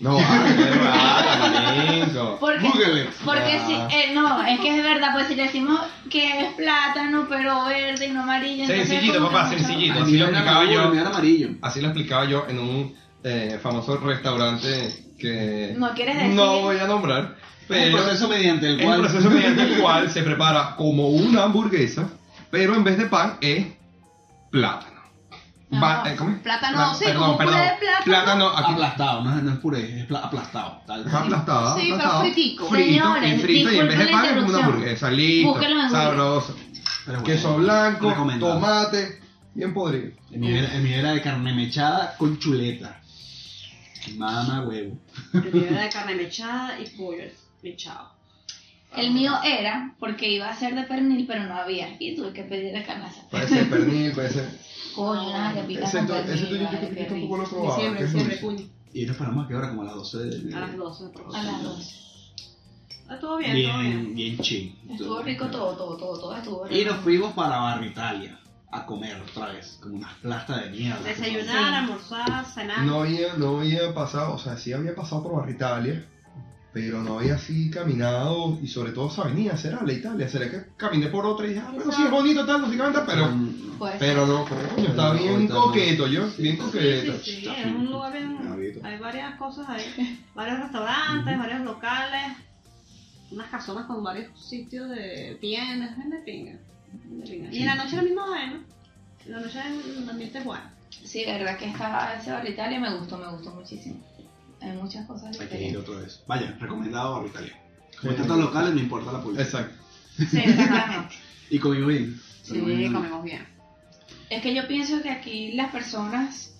[0.01, 2.37] No, ay, qué rata, marico.
[2.39, 3.09] Porque, Google it.
[3.25, 3.67] porque Ah.
[3.67, 7.65] si, eh, no, es que es verdad, pues si le decimos que es plátano, pero
[7.65, 8.63] verde y no amarillo.
[8.63, 10.03] entonces Sencillito, como que papá, mucho- sencillito.
[10.05, 10.83] Así lo explicaba yo.
[10.83, 11.49] amarillo.
[11.63, 16.33] Así lo explicaba yo en un eh, famoso restaurante que No quieres decir.
[16.35, 17.37] no voy a nombrar,
[17.69, 19.01] Pero proceso mediante el cual...
[19.01, 22.09] proceso mediante el cual se prepara como una hamburguesa,
[22.51, 23.67] pero en vez de pan es
[24.51, 24.99] plátano.
[25.71, 26.39] Va- Ah, eh, ¿cómo es?
[26.39, 27.67] plátano, Pla- sí, perdón, como puré perdón.
[27.69, 28.05] de plátano.
[28.07, 28.73] Plátano aquí.
[28.73, 30.81] Aplastado, no es, no es puré, es pla- aplastado.
[30.87, 31.05] Tal.
[31.05, 32.69] Está aplastada, Sí, pero aplastada, fritico.
[32.71, 35.11] Frito, Señores, y frito, y en vez de pan es como una hamburguesa.
[35.11, 36.57] Listo, en sabroso.
[37.05, 39.21] Pero bueno, Queso blanco, tomate,
[39.55, 40.13] bien podrido.
[40.33, 43.01] El mío, era, el mío era de carne mechada con chuleta.
[44.17, 44.99] Mamá huevo.
[45.35, 47.25] El mío era de carne mechada y pollo
[48.97, 51.97] El mío era porque iba a ser de pernil, pero no había.
[52.01, 53.23] Y tuve que pedir de canasta.
[53.31, 54.49] Puede ser pernil, puede ser.
[54.95, 57.77] Coño, Ese, con tu- ese tuyo yo, tampoco lo he probado.
[57.93, 58.67] Diciembre, que junio.
[58.95, 61.09] Y nos paramos a qué hora, como a las 12 de A las 12.
[61.11, 61.63] por A las favor.
[61.63, 62.05] dos.
[63.11, 64.15] Ah, Estuvo bien, estuvo Bien, bien.
[64.15, 64.79] bien chill.
[64.91, 66.95] Estuvo rico todo, todo, todo, todo estuvo Y rico.
[66.95, 68.39] nos fuimos para Barritalia
[68.71, 71.01] a comer otra vez, como unas plastas de mierda.
[71.03, 72.81] Desayunar, almorzar, cenar.
[72.85, 76.07] No había, no había pasado, o sea, sí había pasado por Barritalia,
[76.73, 80.63] pero no había así caminado, y sobre todo esa avenida, será la Italia, será que
[80.77, 83.27] caminé por otra y dije, ah, bueno, sí es bonito tal, no sé qué pero,
[83.31, 87.19] Mm, Pues, pero no, coño, está bien coqueto, yo, bien coqueto.
[87.25, 88.81] sí, sí, es un lugar bien.
[88.85, 90.21] Hay varias cosas ahí.
[90.35, 92.37] Varios restaurantes, varios locales.
[93.31, 95.97] Unas casonas con varios sitios de tiendas.
[95.97, 96.59] bien de pinga.
[97.25, 97.53] pinga.
[97.53, 98.61] Y en la noche la misma vaina.
[99.27, 99.61] En la noche
[100.01, 100.65] el ambiente es bueno.
[101.05, 103.97] sí, la verdad que estaba ese Barritalia me gustó, me gustó muchísimo.
[104.61, 105.83] Hay muchas cosas Hay que ir diferentes.
[105.89, 106.23] otra vez.
[106.27, 107.61] Vaya, recomendado Barritalia.
[108.01, 108.19] Como Sí.
[108.19, 109.47] tantos locales, no importa la publicidad.
[109.47, 109.85] Exacto.
[110.31, 111.15] Sí, exactamente.
[111.51, 112.21] Y comimos bien.
[112.43, 112.95] Sí, Recomendado.
[112.95, 113.47] comemos bien.
[114.31, 116.55] Es que yo pienso que aquí las personas,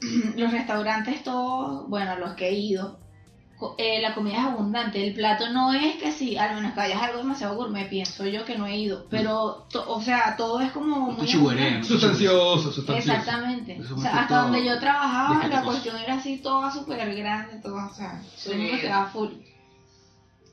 [0.36, 2.98] los restaurantes todos, bueno, los que he ido,
[3.78, 5.06] eh, la comida es abundante.
[5.06, 8.44] El plato no es que sí, al menos que hayas algo demasiado gourmet, pienso yo
[8.44, 9.06] que no he ido.
[9.10, 11.26] Pero, to- o sea, todo es como muy.
[11.84, 13.12] Sustancioso, sustancioso.
[13.12, 13.78] Exactamente.
[13.80, 17.94] O sea, hasta donde yo trabajaba, la cuestión era así, toda súper grande, todo, o
[17.94, 19.28] sea, todo el mundo quedaba full.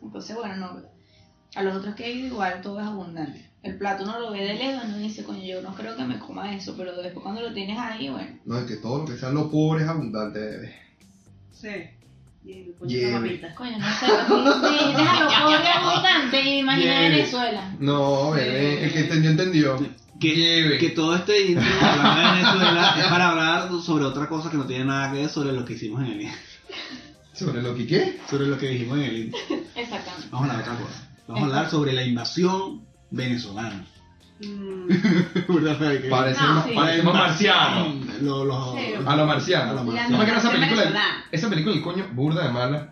[0.02, 0.82] Entonces, bueno, no,
[1.56, 3.50] a los otros que he ido igual todo es abundante.
[3.64, 6.20] El plato uno lo ve de lejos, no dice, coño, yo no creo que me
[6.20, 8.38] coma eso, pero después cuando lo tienes ahí, bueno.
[8.46, 10.76] No, es que todo lo que sea lo pobre es abundante, bebé.
[11.52, 11.70] Sí.
[12.46, 13.12] Y el pollo Lleve.
[13.14, 13.54] con papitas.
[13.56, 13.90] Coño, no
[14.60, 17.10] sé, me dices a lo pobre abundante y imagina Lleve.
[17.10, 17.76] Venezuela.
[17.80, 19.78] No, bebé, el que entendió, entendió.
[20.20, 20.78] Que, Lleve.
[20.78, 24.86] que todo este intro de Venezuela es para hablar sobre otra cosa que no tiene
[24.86, 26.38] nada que ver sobre lo que hicimos en el intro.
[27.34, 28.20] ¿Sobre lo que qué?
[28.30, 29.40] Sobre lo que dijimos en el intro.
[29.76, 30.28] Exactamente.
[30.32, 31.10] Vamos a hablar de otra cosa.
[31.28, 33.86] Vamos a hablar sobre la invasión venezolana.
[34.42, 34.88] Mm,
[35.48, 36.74] No, sí.
[36.76, 38.03] parecemos marcianos.
[38.24, 38.94] Sí.
[39.06, 39.72] A lo marciano.
[39.72, 40.18] A lo ¿No marciano.
[40.18, 40.84] me esa película?
[41.32, 42.90] Esa película, el coño, burda de mala.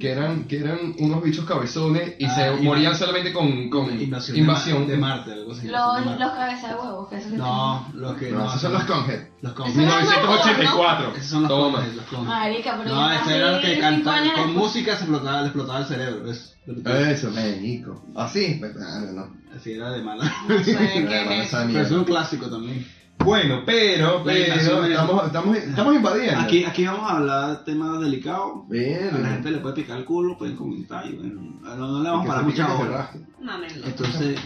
[0.00, 4.00] Que eran, que eran unos bichos cabezones y Ah, se inva- morían solamente con, con
[4.00, 4.86] invasión, invasión.
[4.86, 5.68] De, Ma- de Marte, algo así.
[5.68, 6.24] Los, los Marte.
[6.38, 8.46] cabezas de huevos, que eso que No, los que No, no.
[8.48, 9.20] esos son los Conhead.
[9.42, 9.74] Los Conhead.
[9.74, 11.12] no- 1984.
[11.16, 11.78] Esos son los Toma.
[11.78, 12.24] Conhead, los Conhead.
[12.26, 15.46] Marica, pero No, ese era el que cinco canta años con música se explotaba, le
[15.46, 16.30] explotaba el cerebro.
[16.30, 16.54] Eso.
[16.86, 18.02] Eso, médico.
[18.16, 19.34] Así, pues, ah, no, no.
[19.54, 20.24] Así era de mala.
[20.48, 20.74] no sé
[21.06, 22.86] Pero es un clásico también.
[23.18, 26.40] Bueno, pero, pero, estamos, estamos, estamos invadiendo.
[26.40, 28.68] Aquí, aquí vamos a hablar de temas delicados.
[28.68, 31.06] Bien, A la gente le puede picar el culo, pueden comentar.
[31.06, 33.10] Y bueno, no, no le vamos a parar muchas horas.
[33.40, 33.86] Mámenlo.
[33.86, 34.38] Entonces,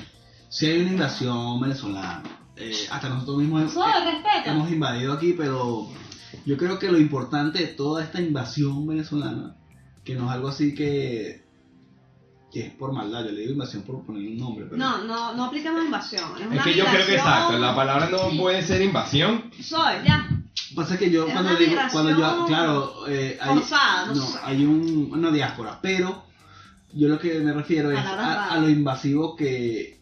[0.48, 2.22] si hay una invasión venezolana,
[2.56, 4.50] eh, hasta nosotros mismos respeto.
[4.50, 5.88] hemos invadido aquí, pero
[6.44, 9.56] yo creo que lo importante de toda esta invasión venezolana,
[10.04, 11.39] que no es algo así que,
[12.52, 15.34] que es por maldad, yo le digo invasión por ponerle un nombre, pero No, no,
[15.34, 16.24] no aplicamos invasión.
[16.36, 19.50] Es, Es una que yo creo que exacto, la palabra no puede ser invasión.
[19.60, 20.28] Soy, ya.
[20.74, 24.38] pasa que yo Es cuando digo, cuando yo, claro, eh, hay, forzada, no sé.
[24.42, 26.24] hay un- una diáspora, pero
[26.92, 30.00] yo lo que me refiero es a, lo invasivo que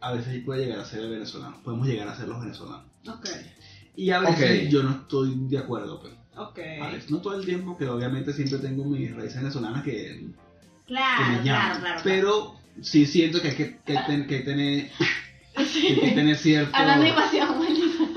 [0.00, 2.86] a veces puede llegar a ser el venezolano, podemos llegar a ser los venezolanos.
[3.06, 3.28] Ok,
[3.96, 6.14] Y a veces yo no estoy de acuerdo, pues.
[6.36, 6.58] ok.
[6.82, 10.30] A veces, no todo el tiempo, que obviamente siempre tengo mis raíces venezolanas que
[10.90, 12.00] Claro, me claro, claro.
[12.04, 14.90] Pero sí siento que hay que, que hay ten- que hay tener,
[15.56, 17.48] que hay que tener cierto, Hablando de invasión,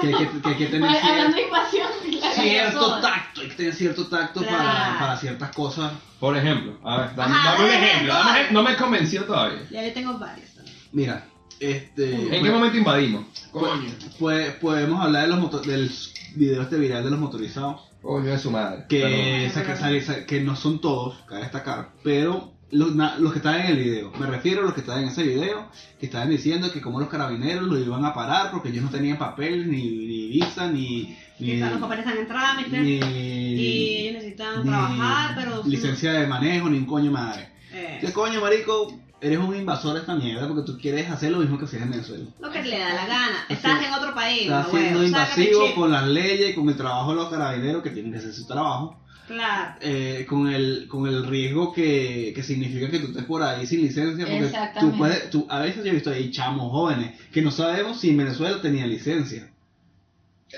[0.02, 1.88] que hay que, que hay que tener Hablando cierto, de invasión,
[2.20, 2.36] claro.
[2.42, 5.00] cierto tacto, hay que tener cierto tacto para, Claro.
[5.00, 5.92] para ciertas cosas.
[6.20, 8.14] Por ejemplo, a ver, dame, Ajá, dame un ejemplo.
[8.14, 9.60] dame no me convenció todavía.
[9.70, 10.48] Ya yo tengo también.
[10.94, 11.26] Mira,
[11.60, 13.26] este, ¿En pues- qué momento invadimos?
[13.52, 13.90] pues- Coño.
[14.20, 15.92] pues- podemos hablar de los moto- del
[16.36, 17.82] video este viral de los motorizados.
[18.02, 18.86] Coño de su madre.
[18.90, 23.62] que, saca- sale- sa- que no son todos, cabe destacar, pero los, los que estaban
[23.62, 24.12] en el video.
[24.20, 25.68] Me refiero a los que estaban en ese video,
[26.00, 29.18] que estaban diciendo que como los carabineros lo iban a parar porque ellos no tenían
[29.18, 31.18] papeles, ni, ni visa, ni...
[31.40, 32.80] Ni, los papeles están en trámite.
[32.80, 35.64] ni- y ellos necesitan trabajar, pero.
[35.66, 37.50] licencia de manejo, ni un coño madre.
[37.74, 38.94] Eh, ¿Qué coño, marico?
[39.20, 41.92] Eres un invasor de esta mierda porque tú quieres hacer lo mismo que hacías en
[41.92, 42.26] Venezuela.
[42.40, 43.46] lo que le da la gana.
[43.50, 44.44] Estás en otro país.
[44.44, 47.90] Estás siendo huevo, invasivo con las leyes y con el trabajo de los carabineros que
[47.92, 49.00] tienen que hacer su trabajo.
[49.28, 49.76] Claro.
[49.82, 53.82] eh, con el con el riesgo que, que significa que tú estés por ahí sin
[53.82, 54.98] licencia porque tú Exactamente.
[54.98, 58.18] puedes tú, a veces yo he visto ahí chamos jóvenes que no sabemos si en
[58.18, 59.50] Venezuela tenía licencia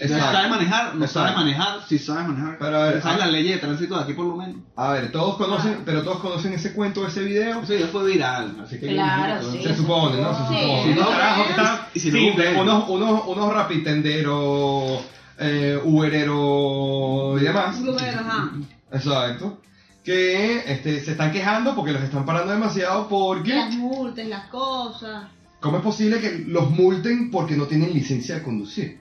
[0.08, 1.40] sabe manejar no sabe Exacto.
[1.40, 4.14] manejar sí sabe manejar Pero a ver, sabe a- las leyes de tránsito de aquí
[4.14, 7.62] por lo menos A ver, todos conocen, pero todos conocen ese cuento, ese video.
[7.62, 9.62] eso ya fue viral así que Claro, sí.
[9.64, 10.34] Se supone, ¿no?
[10.34, 10.62] Se Sí.
[10.62, 10.84] supone.
[10.84, 11.08] Si no,
[11.46, 15.02] que están no, unos, unos, unos rapitenderos,
[15.40, 17.80] eh, ubereros y demás.
[17.80, 18.52] Uber, ajá.
[18.92, 19.60] Exacto.
[20.04, 23.56] Que este, se están quejando porque los están parando demasiado porque...
[23.56, 25.26] Las multas, las cosas.
[25.60, 29.00] ¿Cómo es posible que los multen porque no tienen licencia de conducir?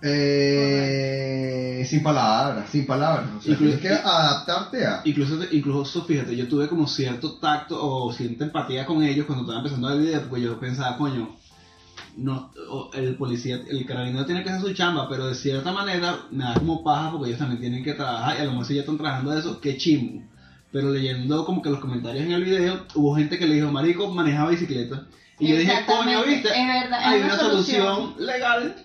[0.00, 3.26] Eh, sin palabras, sin palabras.
[3.38, 5.00] O sea, Incluso- tienes que adaptarte a...
[5.04, 9.58] Incluso, incluso, fíjate, yo tuve como cierto tacto o cierta empatía con ellos cuando estaba
[9.58, 11.34] empezando el video, porque yo pensaba, coño,
[12.16, 12.50] no,
[12.94, 16.54] el policía, el carabinero tiene que hacer su chamba, pero de cierta manera me da
[16.54, 18.98] como paja porque ellos también tienen que trabajar y a lo mejor si ya están
[18.98, 20.22] trabajando de eso, qué chimbo.
[20.72, 24.10] Pero leyendo como que los comentarios en el video, hubo gente que le dijo, marico,
[24.10, 25.06] maneja bicicleta.
[25.38, 28.26] Y yo dije, coño, Exactamente, viste, es verdad, es hay una una solución, solución.
[28.26, 28.76] legal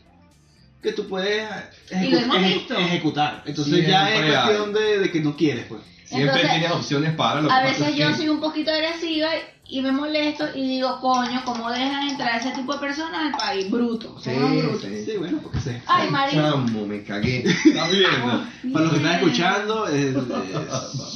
[0.81, 1.47] que tú puedes
[1.89, 3.43] ejecu- eje- ejecutar.
[3.45, 5.81] Entonces ya es cuestión de, de que no quieres, pues.
[6.05, 8.71] Siempre Entonces, tienes opciones para lo que A veces es yo que- soy un poquito
[8.71, 9.39] agresiva y
[9.81, 13.69] me molesto y digo, coño, ¿cómo dejan entrar ese tipo de personas al país?
[13.69, 14.81] Bruto, son Sí, brutos.
[14.81, 15.05] sí.
[15.05, 15.81] Sí, bueno, porque sé.
[15.85, 16.09] Ay.
[16.31, 17.43] Chamo, me cagué.
[17.65, 18.43] ¿Estás viendo?
[18.73, 20.67] Para los que están escuchando, eh, eh,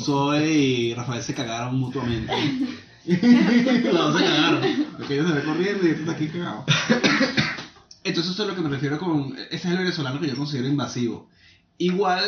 [0.04, 2.32] Zoe y Rafael se cagaron mutuamente.
[3.06, 4.62] los dos se cagaron.
[4.98, 6.66] Porque ellos se ven corriendo y este está aquí cagado.
[8.04, 9.36] Entonces eso es lo que me refiero con...
[9.50, 11.30] Ese es el venezolano que yo considero invasivo.
[11.78, 12.22] Igual,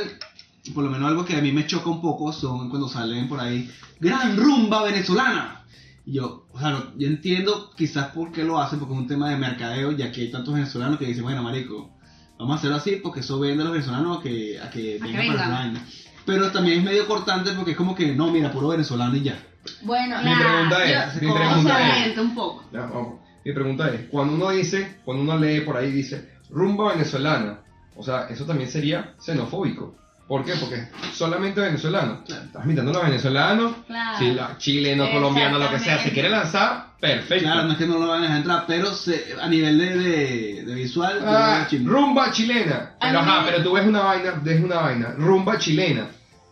[0.74, 3.40] por lo menos algo que a mí me choca un poco son cuando salen por
[3.40, 5.65] ahí, gran rumba venezolana.
[6.06, 9.30] Yo, o sea, no- yo entiendo quizás por qué lo hacen, porque es un tema
[9.30, 11.92] de mercadeo, ya que hay tantos venezolanos que dicen, bueno, marico,
[12.38, 15.06] vamos a hacerlo así porque eso vende a los venezolanos a que, a que A
[15.06, 15.86] que vengan para vaina.
[16.26, 19.40] Pero también es medio cortante porque es como que, no, mira, puro venezolano y ya.
[19.82, 22.64] Bueno, Mi pregunta yo- es, mi pregunta Esa es, gente un poco.
[22.72, 23.20] Ya, vamos.
[23.44, 27.60] Mi pregunta es, cuando uno dice, cuando uno lee por ahí dice rumba venezolana,
[27.96, 29.96] o sea, eso también sería xenofóbico.
[30.28, 30.54] ¿Por qué?
[30.56, 32.24] Porque solamente venezolano.
[32.28, 34.18] Estás invitando a los venezolanos, Claro.
[34.18, 37.44] si la- chileno, colombiano, lo que sea, si quiere lanzar, perfecto.
[37.46, 39.98] Claro, no es que no lo van a dejar entrar, pero se- a nivel de,
[39.98, 41.92] de, de visual, Ah, chimbo.
[41.92, 42.94] rumba chilena.
[43.00, 46.08] Pero ajá, pero tú ves una vaina, ves una vaina, rumba chilena.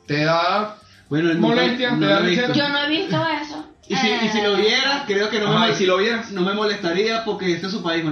[0.05, 0.75] Te da
[1.09, 2.47] Bueno, el molestia, no te lo da he visto.
[2.47, 2.67] ligera.
[2.67, 3.65] yo no he visto eso.
[3.89, 5.97] Y si, y si lo Eh, viera, creo que no, Ajá, me, y si lo
[5.97, 8.03] vieras, no me molestaría porque este es su país.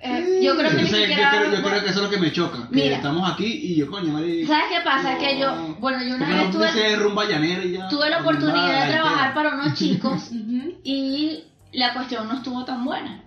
[0.00, 2.32] Eh, yo creo que ni yo, creo, yo creo que eso es lo que me
[2.32, 2.68] choca.
[2.68, 2.96] Que Mira.
[2.96, 4.18] estamos aquí y yo, coño.
[4.18, 5.18] ¿Sabes qué pasa?
[5.18, 7.88] Que yo, bueno, yo una vez tuve, ser rumba llanera y ya.
[7.88, 10.30] tuve la rumba oportunidad de trabajar para unos chicos
[10.84, 13.22] y la cuestión no estuvo tan buena.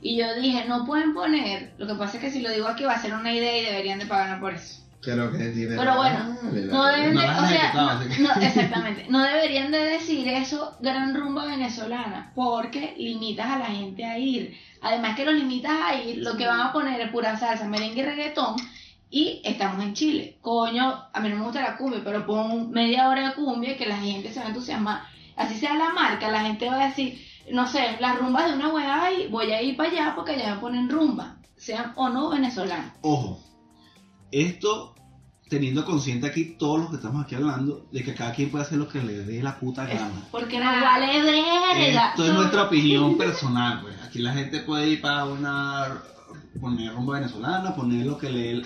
[0.00, 2.82] Y yo dije, no pueden poner, lo que pasa es que si lo digo aquí
[2.82, 4.80] va a ser una idea y deberían de pagarme por eso.
[5.04, 5.38] Pero, que,
[5.76, 6.36] Pero bueno,
[6.70, 11.46] no deben de, o sea, no- no, exactamente, no deberían de decir eso gran rumba
[11.46, 14.56] venezolana, porque limitas a la gente a ir.
[14.82, 18.00] Además que los limitas a ir, lo que van a poner es pura salsa, merengue
[18.00, 18.56] y reggaetón,
[19.10, 20.38] y estamos en Chile.
[20.40, 23.76] Coño, a mí no me gusta la cumbia, pero pon media hora de cumbia y
[23.76, 25.02] que la gente se va a entusiasmar.
[25.36, 27.18] Así sea la marca, la gente va a decir,
[27.50, 30.54] no sé, las rumbas de una weá y voy a ir para allá porque allá
[30.54, 32.92] me ponen rumba, sean o no venezolanos.
[33.02, 33.38] Ojo,
[34.30, 34.94] esto
[35.48, 38.78] teniendo consciente aquí todos los que estamos aquí hablando de que cada quien puede hacer
[38.78, 40.22] lo que le dé la puta Es- gana.
[40.30, 42.08] porque nos vale verga.
[42.10, 43.94] Esto es nuestra opinión personal, pues.
[44.12, 46.02] Aquí la gente puede ir para una
[46.60, 48.62] poner rumba venezolana, poner lo que le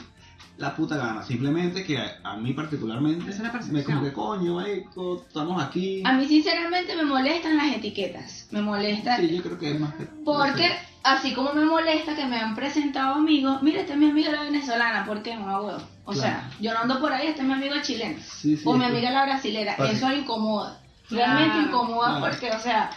[0.59, 1.23] la puta gana.
[1.23, 3.39] Simplemente que a, a mí particularmente es
[3.71, 6.03] me como que coño, marico, estamos aquí.
[6.05, 8.49] A mí sinceramente me molestan las etiquetas.
[8.51, 10.69] Me molesta Sí, yo creo que es más que- porque
[11.05, 14.43] así como me molesta que me han presentado amigos, mira, esta es mi amiga la
[14.43, 15.79] venezolana, ¿por qué no huevo?
[16.07, 16.21] O Claro.
[16.29, 18.19] sea, yo no ando por ahí, esta es mi amiga chilena.
[18.21, 19.77] Sí, sí, o mi amiga la brasilera.
[19.77, 19.95] Fácil.
[19.97, 20.81] Eso incomoda.
[21.09, 22.27] Realmente Claro, incomoda claro.
[22.33, 22.91] porque, o sea,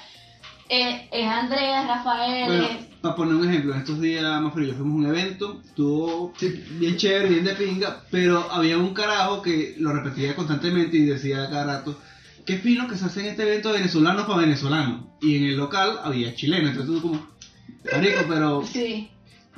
[0.69, 4.73] eh, es Andrea, Rafael, Bueno, es- para poner un ejemplo, en estos días más frío,
[4.75, 6.33] fuimos a un evento, estuvo
[6.79, 11.49] bien chévere, bien de pinga, pero había un carajo que lo repetía constantemente y decía
[11.49, 11.97] cada rato,
[12.45, 15.05] qué fino que se hace en este evento de venezolanos para venezolanos.
[15.21, 17.27] Y en el local había chilenos, entonces tú como,
[17.93, 18.63] marico, pero...
[18.65, 19.09] sí.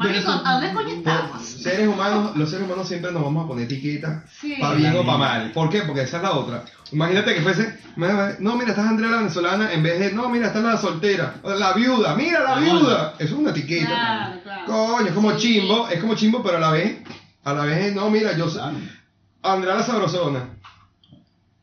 [0.03, 1.41] Marico, Venezol- ¿a dónde coño estamos?
[1.45, 4.55] Seres humanos, los seres humanos siempre nos vamos a poner etiquetas Sí.
[4.59, 5.51] para bien o para mal.
[5.51, 5.81] ¿Por qué?
[5.83, 6.63] Porque esa es la otra.
[6.91, 7.77] Imagínate que fuese,
[8.39, 10.77] no, mira, esta es Andrea la venezolana, en vez de, no, mira, esta es la
[10.77, 13.13] soltera, o la viuda, mira la La viuda.
[13.17, 13.87] Eso es una etiqueta.
[13.87, 14.65] Claro, claro.
[14.65, 15.37] Coño, es como Sí.
[15.37, 16.97] chimbo, es como chimbo, pero a la vez,
[17.43, 18.47] a la vez, no, mira, yo.
[19.43, 20.49] Andrea la sabrosona.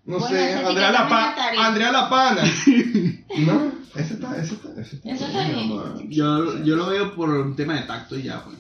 [0.05, 1.35] No Bueno, sé, Andrea la, pa.
[1.59, 2.43] Andrea la pana.
[3.39, 5.11] no, ese está, ese está, ese está.
[5.11, 6.11] Eso está bien.
[6.11, 8.57] Yo, yo lo veo por un tema de tacto y ya, pues.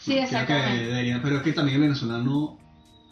[0.00, 0.84] Sí, Creo que exactamente.
[0.86, 2.58] debería, pero es que también el venezolano,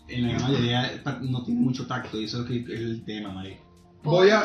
[0.09, 3.05] en la gran mayoría, no tiene mucho tacto y eso es lo que es el
[3.05, 3.63] tema, marico.
[4.03, 4.43] Voy a,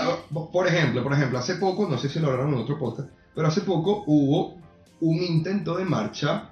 [0.51, 3.47] por ejemplo, por ejemplo, hace poco, no sé si lo hablaron en otro podcast, pero
[3.47, 4.57] hace poco hubo
[5.01, 6.51] un intento de marcha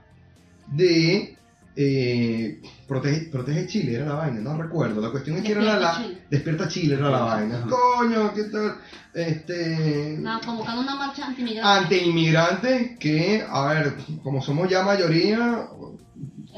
[0.67, 1.37] de
[1.75, 5.01] eh, protege, protege Chile, era la vaina, no recuerdo.
[5.01, 6.21] La cuestión es que era la, Despierta la- Chile.
[6.29, 7.57] despierta Chile era la vaina.
[7.57, 7.67] Ajá.
[7.69, 8.75] Coño, ¿qué tal?
[9.13, 11.67] Este No, convocando una marcha antimigrante.
[11.83, 15.67] ante inmigrantes que, a ver, como somos ya mayoría,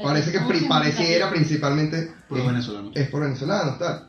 [0.02, 2.92] parece que pri- pareciera principalmente Por eh, los venezolanos.
[2.96, 4.08] es por venezolanos, tal.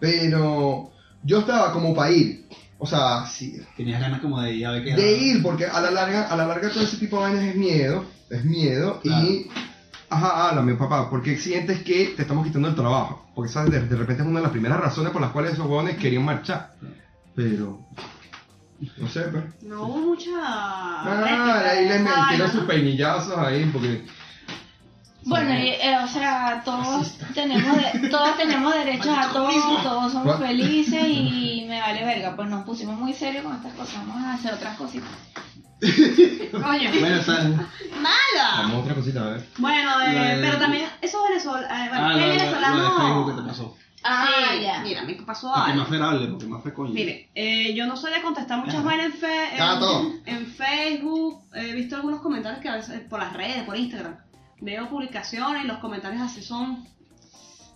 [0.00, 0.90] Pero
[1.22, 2.44] yo estaba como para ir.
[2.78, 5.80] O sea, sí, Tenías ganas como de ir a ver qué de ir, porque a
[5.80, 9.46] la larga, a la larga todo ese tipo de vainas es miedo, es miedo y
[10.10, 13.96] ajá, háblame papá, porque sientes que te estamos quitando el trabajo, porque sabes, de, de
[13.96, 16.74] repente es una de las primeras razones por las cuales esos jóvenes querían marchar,
[17.34, 17.80] pero
[18.98, 19.44] no sé, pues.
[19.62, 20.30] No hubo mucha.
[20.36, 24.04] Ah, ahí les esa metieron sus peinillazos ahí, porque
[25.26, 30.38] Bueno, y, eh, o sea, todos tenemos, de- todos tenemos derechos a todos, todos somos
[30.38, 32.36] felices y me vale verga.
[32.36, 35.08] Pues nos pusimos muy serios con estas cosas, vamos a hacer otras cositas.
[36.52, 36.90] Coño.
[37.00, 37.42] Bueno, o sea,
[38.00, 38.50] ¡Mala!
[38.58, 39.48] vamos a otra cosita, a ver.
[39.58, 41.70] Bueno, eh, La de- pero también esos venezolanos.
[41.70, 42.76] Eh, bueno, ah, el lo, lo- venezolano.
[42.76, 43.76] lo de Facebook que te pasó.
[44.06, 44.80] Ah, Sí, ya.
[44.82, 45.78] Mira, me pasó Porque algo.
[45.80, 46.92] más fue hable, porque más coño.
[46.92, 48.84] Mire, eh, yo no soy de contestar muchas Ajá.
[48.84, 51.42] vainas en, fe- en, en Facebook.
[51.54, 54.16] He visto algunos comentarios que a veces por las redes, por Instagram.
[54.64, 56.84] Veo publicaciones y los comentarios así son.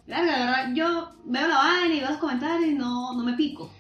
[0.07, 3.71] De verdad, yo veo la vaina y veo los comentarios y no, no me pico.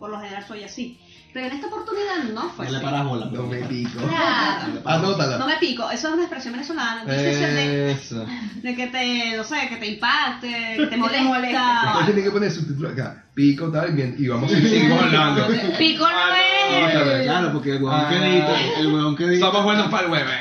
[0.00, 0.98] Por lo general soy así.
[1.32, 3.26] Pero en esta oportunidad no fue Ya le paras bola.
[3.26, 4.00] No me pico.
[4.00, 4.80] Claro.
[4.84, 5.38] Anótala.
[5.38, 7.02] No me pico, eso es una expresión venezolana.
[7.02, 8.26] Entonces, de, Eso.
[8.62, 11.22] de que te, no sé, que te impacte, que te molesta.
[11.24, 11.82] molesta.
[11.84, 13.24] Después tiene que poner subtítulos acá.
[13.34, 15.46] Pico tal, bien, y vamos a seguir hablando.
[15.78, 16.30] Pico no Ah,
[16.94, 17.22] no, es.
[17.26, 18.26] Claro, porque el huevón que Ah.
[18.26, 19.46] edita, el huevón que edita.
[19.46, 20.32] Somos buenos para el hueve.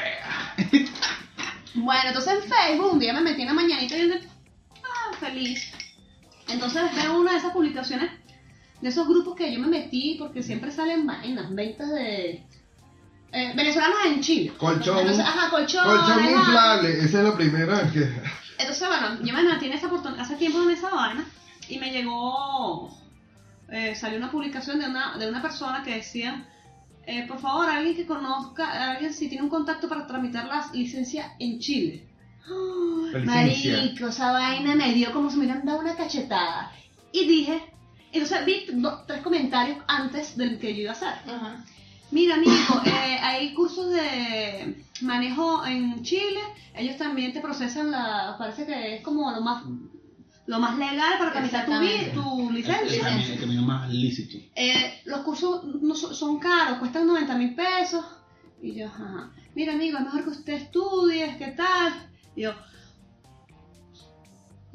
[1.75, 4.15] Bueno, entonces en Facebook un día me metí en la mañanita y yo,
[4.83, 5.71] ah, feliz.
[6.47, 8.11] Entonces veo una de esas publicaciones
[8.81, 12.43] de esos grupos que yo me metí porque siempre salen vainas, ventas de
[13.31, 14.53] eh, venezolanos en Chile.
[14.57, 14.99] Colchón.
[14.99, 15.83] Entonces, ajá, colchón.
[15.83, 18.09] Colchón inflable, esa es la primera que.
[18.57, 21.25] Entonces, bueno, yo me metí en esa oportunidad hace tiempo en esa vaina
[21.67, 22.89] y me llegó,
[23.69, 26.47] eh, salió una publicación de una, de una persona que decía,
[27.07, 31.33] eh, por favor, alguien que conozca, alguien si tiene un contacto para tramitar la licencia
[31.39, 32.07] en Chile.
[33.13, 33.77] Licencia.
[33.77, 36.71] Marico, esa vaina me dio como si me hubieran dado una cachetada.
[37.11, 37.61] Y dije,
[38.11, 41.13] entonces vi do- tres comentarios antes del que yo iba a hacer.
[41.27, 41.63] Ajá.
[42.11, 42.51] Mira, amigo,
[42.85, 46.39] eh, hay cursos de manejo en Chile.
[46.75, 48.35] Ellos también te procesan la.
[48.37, 49.63] Parece que es como lo más
[50.47, 53.01] lo más legal para tramitar tu, vi- tu El, el licencia.
[53.03, 54.37] camino, el camino más lícito.
[54.55, 58.05] Eh, los cursos no son, son caros, cuestan 90 mil pesos.
[58.61, 59.31] Y yo, ajá.
[59.55, 61.93] Mira, amigo, es mejor que usted estudie, ¿qué tal?
[62.35, 62.53] Y yo,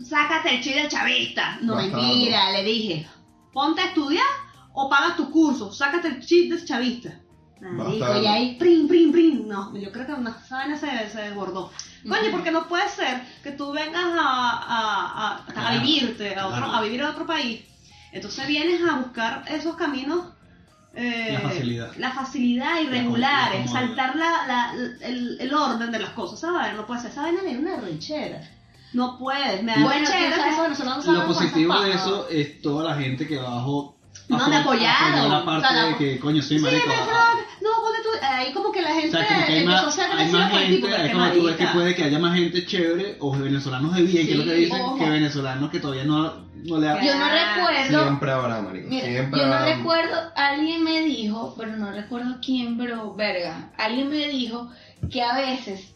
[0.03, 1.59] sácate el chile chavista.
[1.63, 2.03] No, Bastardo.
[2.07, 3.07] mentira, le dije.
[3.53, 4.27] Ponte a estudiar
[4.73, 7.21] o pagas tu curso, sácate el chip de chavista.
[7.61, 9.47] Marico, y ahí, prim, prim, prim.
[9.47, 11.71] No, yo creo que una vaina se, se desbordó.
[12.09, 16.47] Coño, porque no puede ser que tú vengas a, a, a, a Claro, vivirte, a,
[16.47, 16.73] otro, claro.
[16.75, 17.61] a vivir a otro país.
[18.13, 20.27] Entonces vienes a buscar esos caminos.
[20.95, 21.93] eh, La facilidad.
[21.99, 23.87] La facilidad La irregulares, comodidad.
[23.87, 26.75] saltar la, la- el, el orden de las cosas, ¿sabes?
[26.75, 27.11] No puede ser.
[27.13, 28.41] Esa vaina una rechera.
[28.93, 32.91] No puedes, me da Bueno, rechera que sabes- salgan Lo positivo de eso es toda
[32.91, 33.97] la gente que abajo
[34.29, 35.31] No, me apoyaron.
[35.31, 36.89] la parte O sea, la- de que, coño, sí, Sí, marico.
[36.89, 36.95] no,
[37.61, 40.05] tú, ahí como que la gente O sea, como que hay empezó a más, ser
[40.05, 42.19] hay agresiva más con el tipo, gente, es como tú ves que puede que haya
[42.19, 44.99] más gente chévere o venezolanos de bien, que es lo que Sí, dicen, ojo.
[44.99, 47.03] que venezolanos que todavía no, no le ha...
[47.05, 48.03] Yo no recuerdo.
[48.05, 48.89] Siempre habrá, marico.
[48.91, 49.77] Siempre yo no habrá.
[49.77, 54.71] recuerdo, alguien me dijo, pero no recuerdo quién, pero verga, alguien me dijo
[55.11, 55.95] que a veces,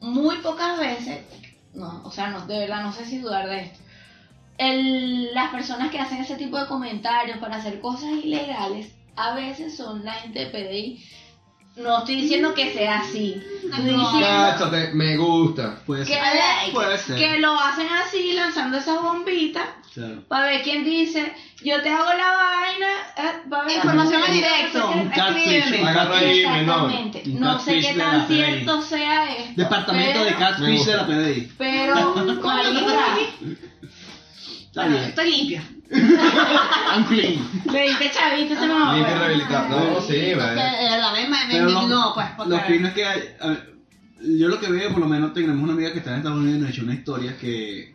[0.00, 1.18] muy pocas veces,
[1.74, 3.78] no, o sea, no, de verdad no sé si dudar de esto,
[4.58, 9.76] el- las personas que hacen ese tipo de comentarios para hacer cosas ilegales, a veces
[9.76, 11.04] son la gente de PDI.
[11.76, 13.98] No estoy diciendo que sea así, estoy No.
[13.98, 15.80] diciendo Cáchate, me gusta.
[15.84, 16.22] Puede que, ser.
[16.72, 17.16] Puede ser.
[17.16, 20.22] que lo hacen así, lanzando esas bombitas, Claro.
[20.28, 21.34] para ver quién dice,
[21.64, 24.78] yo te hago la vaina, eh, para ver Información en directo.
[24.78, 25.82] no sé qué, Un catfish, escríbeme.
[25.82, 27.18] un Agarra ahí, Exactamente.
[27.24, 27.34] menor.
[27.34, 28.36] Un No sé catfish qué de tan PDI.
[28.36, 29.52] cierto sea esto.
[29.56, 31.52] Departamento pero, de Catfish de la PDI.
[31.58, 31.94] Pero,
[32.42, 33.18] marica,
[34.66, 35.08] Está Bueno, bien.
[35.08, 35.62] estoy limpia.
[35.94, 37.48] I'm clean.
[37.72, 38.94] Le diste chavito ese mamá.
[38.96, 39.68] Limpio rehabilitado.
[39.68, 40.54] No, sí, Es que, vale.
[40.62, 42.50] de verdad, me, Pero lo- indignó, pues, porque...
[42.50, 43.56] Lo fino es que hay, a
[44.26, 46.58] yo lo que veo, por lo menos tenemos una amiga que está en Estados Unidos
[46.58, 47.93] y nos echó una historia que,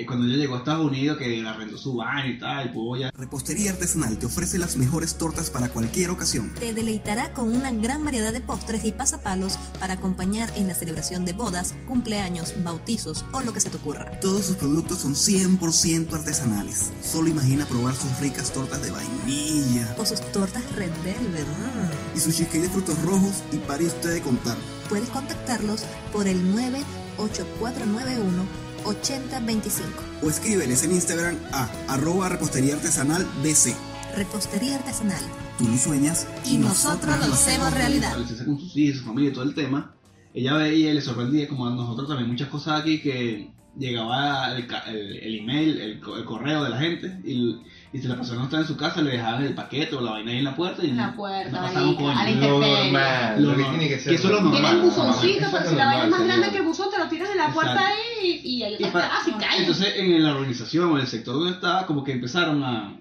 [0.00, 3.02] que cuando ella llegó a Estados Unidos, que arrendó su vaina y tal, y pues
[3.02, 6.54] ya Repostería Artesanal te ofrece las mejores tortas para cualquier ocasión.
[6.58, 11.26] Te deleitará con una gran variedad de postres y pasapalos para acompañar en la celebración
[11.26, 14.18] de bodas, cumpleaños, bautizos o lo que se te ocurra.
[14.20, 16.92] Todos sus productos son 100% artesanales.
[17.02, 21.46] Solo imagina probar sus ricas tortas de vainilla O sus tortas Red Velvet.
[21.46, 22.16] mm.
[22.16, 24.56] y su cheesecake de frutos rojos y pare usted de contar.
[24.88, 29.88] Puedes contactarlos por el 98491 8025.
[30.22, 33.74] O escríbeles en Instagram a arroba repostería artesanal DC.
[34.16, 35.20] Repostería artesanal.
[35.58, 38.14] Tú lo sueñas Y nosotros lo hacemos realidad.
[38.14, 39.94] con sus hijos, su familia y todo el tema,
[40.34, 44.66] ella veía y le sorprendía, como a nosotros también, muchas cosas aquí que llegaba el,
[44.66, 47.56] ca- el- el email, el, el correo de la gente y,
[47.92, 50.12] y si la persona no estaba en su casa le dejaban el paquete o la
[50.12, 52.10] vaina ahí en la puerta y En la no puerta, pasaba un coño.
[52.10, 52.82] a la Lo intemperie.
[52.84, 53.42] normal.
[53.42, 53.78] Lo Lo que normal.
[53.78, 54.10] tiene que ser.
[54.10, 54.60] Que eso es lo normal.
[54.62, 57.08] Tiene un buzoncito, pero si la vaina es más grande que el buzón, te lo
[57.08, 57.94] tiras en la puerta Exacto.
[58.22, 59.58] ahí y, y ahí está, así cae.
[59.60, 62.96] Entonces en la organización o en el sector donde estaba, como que empezaron a...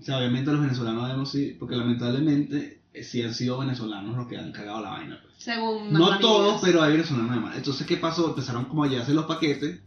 [0.00, 4.26] O sea, obviamente los venezolanos debemos sí, porque lamentablemente eh, sí han sido venezolanos los
[4.26, 5.18] que han cagado la vaina.
[5.22, 5.34] pues.
[5.36, 7.56] Según No todos, pero hay venezolanos además.
[7.56, 8.28] Entonces, ¿qué pasó?
[8.28, 9.80] Empezaron como a llevarse los paquetes.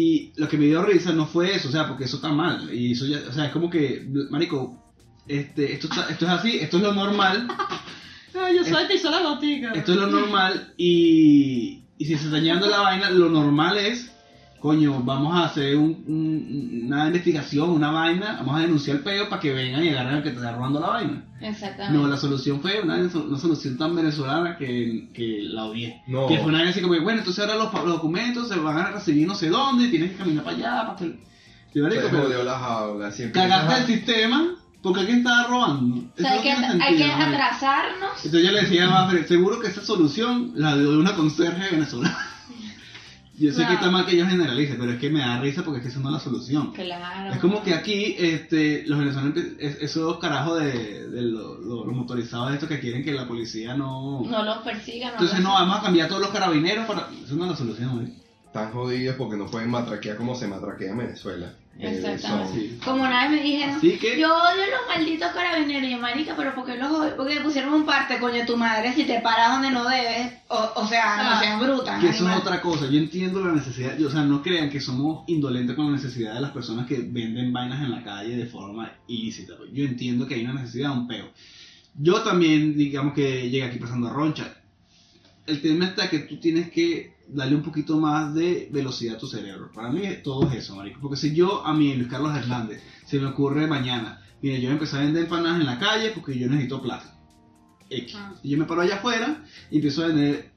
[0.00, 2.72] Y lo que me dio risa no fue eso, o sea, porque eso está mal.
[2.72, 4.80] Y eso ya, o sea, es como que, marico,
[5.26, 7.48] este, esto, está- esto es así, esto es lo normal,
[8.40, 9.72] Ay, yo soy pisó la botica.
[9.72, 10.72] esto es lo normal.
[10.76, 14.12] Y, y si se está llevando la vaina, lo normal es,
[14.60, 19.28] coño, vamos a hacer un- un- una investigación, una vaina, vamos a denunciar el peo
[19.28, 21.24] para que vengan y agarren al que te está robando la vaina.
[21.40, 21.96] Exactamente.
[21.96, 26.02] No, la solución fue una, una solución tan venezolana que, que la odié.
[26.08, 26.26] No.
[26.26, 28.56] Que fue una vez así como, que, bueno, entonces ahora los, pa- los documentos se
[28.56, 31.80] van a recibir no sé dónde, tienes que caminar para allá, para que...
[31.80, 33.10] Marico, Se pero la jaula.
[33.12, 35.96] siempre cagaste el sistema porque alguien estaba robando.
[35.96, 38.10] O Eso sea, hay no que, tiene hay sentido, que atrasarnos.
[38.24, 42.18] Entonces yo le decía a Mafre, seguro que esa solución la dio una conserje venezolana.
[43.38, 45.78] Yo sé que está mal que yo generalice, pero es que me da risa porque
[45.78, 46.72] es que esa no es la solución.
[46.72, 47.32] Claro.
[47.32, 52.52] Es como que aquí, este, los venezolanos, esos carajos de, de lo- lo- los motorizados
[52.52, 54.22] estos que quieren que la policía no...
[54.28, 55.12] No los persigan.
[55.12, 57.08] Entonces no, vamos a cambiar todos los carabineros para...
[57.24, 58.27] Eso no es la solución, ¿no?
[58.48, 61.52] Están jodidos porque no pueden matraquear como se matraquea en Venezuela.
[61.78, 62.78] Eh, Exactamente.
[62.84, 65.88] Como una vez me dijeron, que- yo odio los malditos carabineros.
[65.90, 67.14] Y marica, pero ¿por qué los odio?
[67.16, 70.32] Porque le pusieron un parte, coño, tu madre, si te paras donde no debes.
[70.48, 71.40] O, o sea, no Ah.
[71.40, 72.00] seas bruta.
[72.00, 74.80] Que eso es otra cosa, yo entiendo la necesidad, yo- o sea, no crean que
[74.80, 78.46] somos indolentes con la necesidad de las personas que venden vainas en la calle de
[78.46, 79.52] forma ilícita.
[79.72, 81.26] Yo entiendo que hay una necesidad, un peo.
[82.00, 84.54] Yo también, digamos que llegué aquí pasando a roncha.
[85.46, 89.26] El tema está que tú tienes que darle un poquito más de velocidad a tu
[89.26, 89.70] cerebro.
[89.72, 91.00] Para mí todo es eso, marico.
[91.00, 94.96] Porque si yo, a mí, Luis Carlos Hernández, se me ocurre mañana, mire, yo empecé
[94.96, 97.14] a vender empanadas en la calle porque yo necesito plata.
[97.90, 98.14] X.
[98.18, 98.32] Ah.
[98.42, 100.50] Y yo me paro allá afuera y empiezo a vender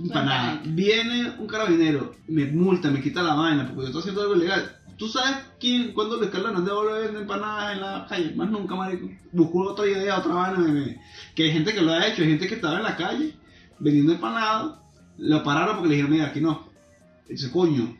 [0.00, 0.62] empanada.
[0.64, 4.72] Viene un carabinero, me multa, me quita la vaina porque yo estoy haciendo algo ilegal.
[4.96, 8.34] ¿Tú sabes quién, cuándo Luis Carlos Hernández vuelve a vender empanadas en la calle?
[8.34, 9.10] Más nunca, marico.
[9.32, 10.58] Busco otra idea, otra vaina.
[10.58, 11.00] me- me-
[11.34, 13.34] Que hay gente que lo ha hecho, hay gente que estaba en la calle
[13.78, 14.78] vendiendo empanadas.
[15.18, 16.68] Lo pararon porque le dijeron, mira, aquí no.
[17.28, 17.96] Y dice, coño,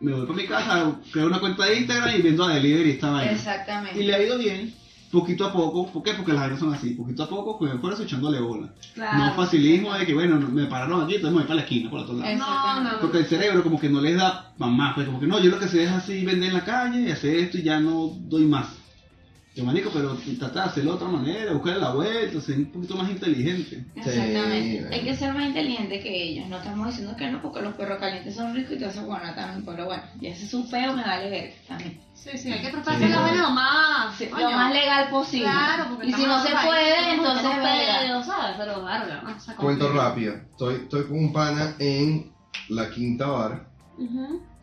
[0.00, 3.10] me voy para mi casa, creo una cuenta de Instagram y vendo a delivery esta
[3.10, 3.32] vaina.
[3.32, 4.00] Exactamente.
[4.00, 4.74] Y le ha ido bien,
[5.10, 5.90] poquito a poco.
[5.90, 6.14] ¿Por qué?
[6.14, 8.72] Porque las vainas son así, poquito a poco, con el esfuerzo echándole bola.
[8.94, 9.18] Claro.
[9.18, 12.00] No facilismo de que, bueno, me pararon aquí, entonces me voy para la esquina, por
[12.00, 12.36] otro lado.
[12.36, 13.00] No, no.
[13.00, 15.58] Porque el cerebro como que no les da más, pues como que no, yo lo
[15.58, 18.44] que sé es así vender en la calle y hacer esto y ya no doy
[18.44, 18.77] más.
[19.58, 22.94] Yo marico, pero trata de hacerlo de otra manera, buscar la vuelta, ser un poquito
[22.94, 23.84] más inteligente.
[23.96, 24.86] Exactamente.
[24.88, 26.46] Sí, Hay que ser más inteligente que ellos.
[26.46, 29.34] No estamos diciendo que no, porque los perros calientes son ricos y todo eso bueno
[29.34, 29.64] también.
[29.66, 32.00] Pero bueno, ya ese es su peo, me vale ver también.
[32.14, 33.04] Sí, sí, hay que tratar de Sí.
[33.04, 34.16] hacer la vaina lo más.
[34.16, 35.48] Sí, lo más legal posible.
[35.48, 38.56] Claro, porque y si no se puede, que entonces pedos, ¿sabes?
[38.58, 38.80] Pero
[39.40, 40.34] sea, Cuento rápido.
[40.52, 42.32] Estoy, estoy con un pana en
[42.68, 43.66] la Quinta Bar.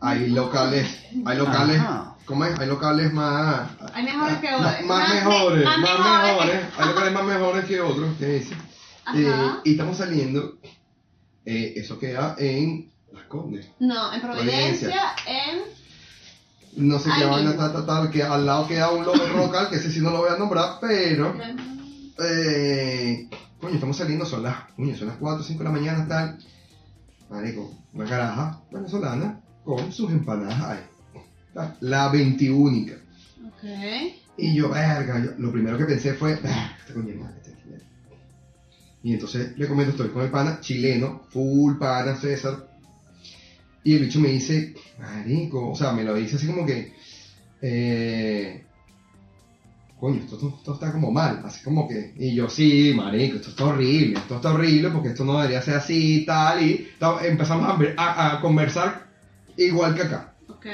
[0.00, 2.14] Hay locales, hay locales, Ajá.
[2.24, 2.58] ¿cómo es?
[2.58, 4.86] Hay locales más, Hay mejores que más, otros.
[4.86, 6.54] más me- mejores, más más mejores.
[6.54, 8.54] mejores, hay locales más mejores que otros, ¿qué dice?
[9.04, 9.18] Ajá.
[9.18, 10.58] Eh, y estamos saliendo,
[11.44, 13.68] eh, eso queda en Las Condes.
[13.78, 15.60] No, en Providencia, en.
[16.76, 17.62] No sé qué vaina, mismo.
[17.64, 20.10] tal, tal, tal, que al lado queda un lo- otro local, que ese sí no
[20.10, 21.34] lo voy a nombrar, pero,
[22.18, 23.28] eh,
[23.60, 26.38] coño, estamos saliendo, son las, coño, son las 4 o 5 de la mañana, tal,
[27.30, 30.80] marico, una caraja venezolana con sus empanadas ahí,
[31.80, 32.92] la 21
[33.46, 33.64] Ok.
[34.38, 37.82] Y yo, verga, yo- lo primero que pensé fue, "Ah, de madre, chileno".
[39.02, 42.68] Y entonces le comento, estoy con el pana chileno, full pana César.
[43.82, 46.92] Y el bicho me dice, marico, o sea, me lo dice así como que,
[47.62, 48.65] eh,
[49.98, 53.50] coño, esto, esto- esto está como mal, así como que, y yo, sí, marico, esto
[53.50, 56.88] está horrible, esto está horrible porque esto no debería ser así y tal, y
[57.24, 59.06] empezamos a, ver- a- a conversar
[59.56, 60.34] igual que acá.
[60.48, 60.66] Ok.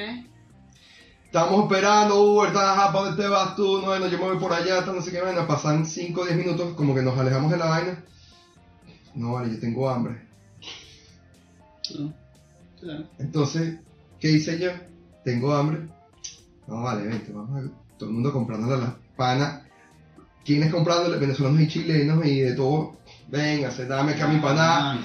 [1.27, 3.79] Estamos esperando, Uber, ¿para dónde te vas tú?
[3.81, 5.47] No, bueno, yo me voy por allá, no sé qué vaina.
[5.47, 8.05] Pasan 5 o 10 minutos, como que nos alejamos de la vaina.
[9.14, 10.20] No, vale, yo tengo hambre.
[11.99, 12.12] ¿no?
[12.81, 13.05] Claro.
[13.18, 13.79] Entonces,
[14.20, 14.73] ¿qué hice yo?
[15.25, 15.89] Tengo hambre.
[16.66, 19.62] No, vale, vente, vamos a todo el mundo comprándole a las panas.
[20.44, 21.18] ¿Quiénes comprándole?
[21.18, 22.98] Venezolanos y chilenos y de todo.
[23.28, 24.98] Venga, se dame acá mi empanada.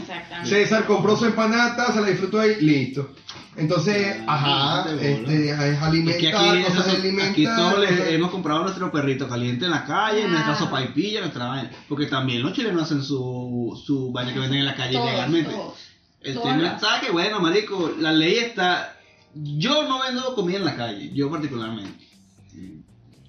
[0.43, 3.13] César compró su empanada, se la disfrutó ahí, listo.
[3.55, 5.51] Entonces, Ah, ajá, este, es que
[5.85, 7.31] alimentar, aquí, cosas de eso- alimentar.
[7.31, 10.27] aquí todos les hemos comprado nuestro perrito caliente en la calle, Ah.
[10.27, 11.71] nuestra sopa y pilla, nuestra vaina.
[11.87, 15.51] Porque también los chilenos hacen su, su vaina que venden en la calle Todos, legalmente.
[15.51, 15.73] todos.
[16.21, 17.11] El Todas tema, las- ¿sabes qué?
[17.11, 18.95] Bueno, marico, la ley está...
[19.35, 22.06] Yo no vendo comida en la calle, yo particularmente.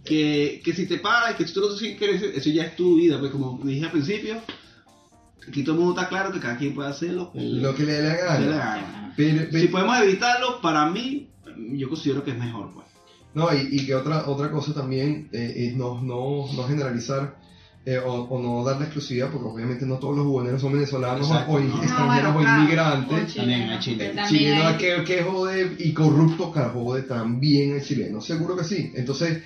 [0.09, 3.19] Que, que si te pagas, que si tú no quieres, eso ya es tu vida,
[3.19, 4.37] pues como dije al principio,
[5.47, 7.85] aquí todo el mundo está claro que cada quien puede hacer lo que Lo que
[7.85, 9.13] le dé la le dé la gana.
[9.17, 11.29] Pero- pero- Si podemos evitarlo, para mí,
[11.73, 12.87] yo considero que es mejor, pues.
[13.35, 17.37] No, y, y que otra, otra cosa también eh, es no, no, no generalizar
[17.85, 21.29] eh, o, o no dar la exclusividad, porque obviamente no todos los buboneros son venezolanos
[21.31, 21.53] o- Exacto.
[21.53, 22.61] o, No, extranjeros bueno, o claro.
[22.63, 23.35] inmigrantes.
[23.35, 24.17] También hay chilenos.
[24.17, 28.65] También Chileno hay- que, que jode y corrupto que jode también el chileno, seguro que
[28.65, 28.93] sí.
[28.95, 29.43] Entonces,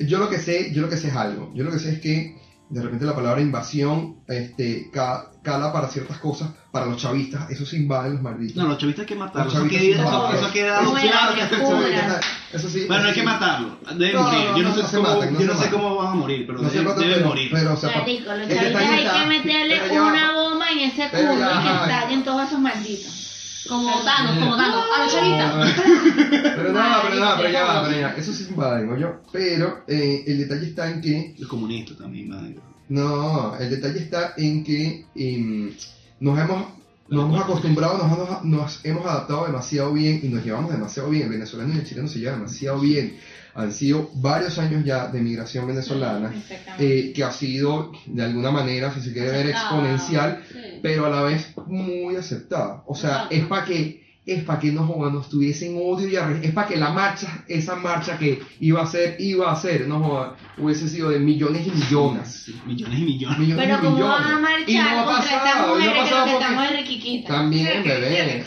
[0.00, 1.50] yo lo que sé, yo lo que sé es algo.
[1.54, 2.36] Yo lo que sé es que
[2.70, 7.64] de repente la palabra invasión este, ca- cala para ciertas cosas, para los chavistas, eso
[7.64, 8.62] se invaden los malditos.
[8.62, 9.54] No, los chavistas hay que matarlos.
[9.54, 12.56] Los Eso son eso, eso queda claro que.
[12.56, 12.84] Eso sí.
[12.86, 13.78] Bueno, eso hay que matarlo.
[13.96, 14.40] Deben No, morir.
[14.50, 16.46] no, Yo no, no, sé cómo, maten, no yo no sé cómo van a morir,
[16.46, 17.50] pero deben, deben morir.
[17.52, 21.62] pero, o sea, Marico, los chavistas hay que meterle una bomba en ese culo y
[21.62, 23.24] que estallen todos esos malditos.
[23.68, 24.84] Como Thanos, como Thanos.
[24.96, 25.54] A los chavitas.
[26.56, 28.14] Pero nada, pero nada, pero ya va, pero ya.
[28.16, 29.20] Eso sí se invaden, yo.
[29.32, 32.56] Pero eh, el detalle está en que Los comunistas también, madre.
[32.88, 35.72] No, el detalle está en que em,
[36.20, 36.64] nos hemos
[37.10, 41.24] nos hemos acostumbrado, nos, hemos- nos hemos adaptado demasiado bien y nos llevamos demasiado bien.
[41.24, 43.16] El venezolano y el chileno se llevan demasiado bien.
[43.54, 46.30] Han sido varios años ya de migración venezolana,
[46.78, 50.58] eh, que ha sido de alguna manera, si se quiere ver, exponencial, Sí.
[50.82, 52.82] Pero a la vez muy aceptada.
[52.86, 53.34] O sea, Exacto.
[53.34, 56.68] es para que es para que no jodan, nos tuviesen odio y arre- es para
[56.68, 60.86] que la marcha, esa marcha que iba a ser, iba a ser, no jodan, hubiese
[60.86, 62.42] sido de millones y millones.
[62.44, 63.38] Sí, millones y millones.
[63.38, 64.18] millones Pero y como millones.
[64.18, 66.30] van a Y no marchar ha pasado, y no ha mujeres que pasado lo que
[66.32, 67.28] porque- estamos de riquiquita.
[67.28, 68.44] También, bebé.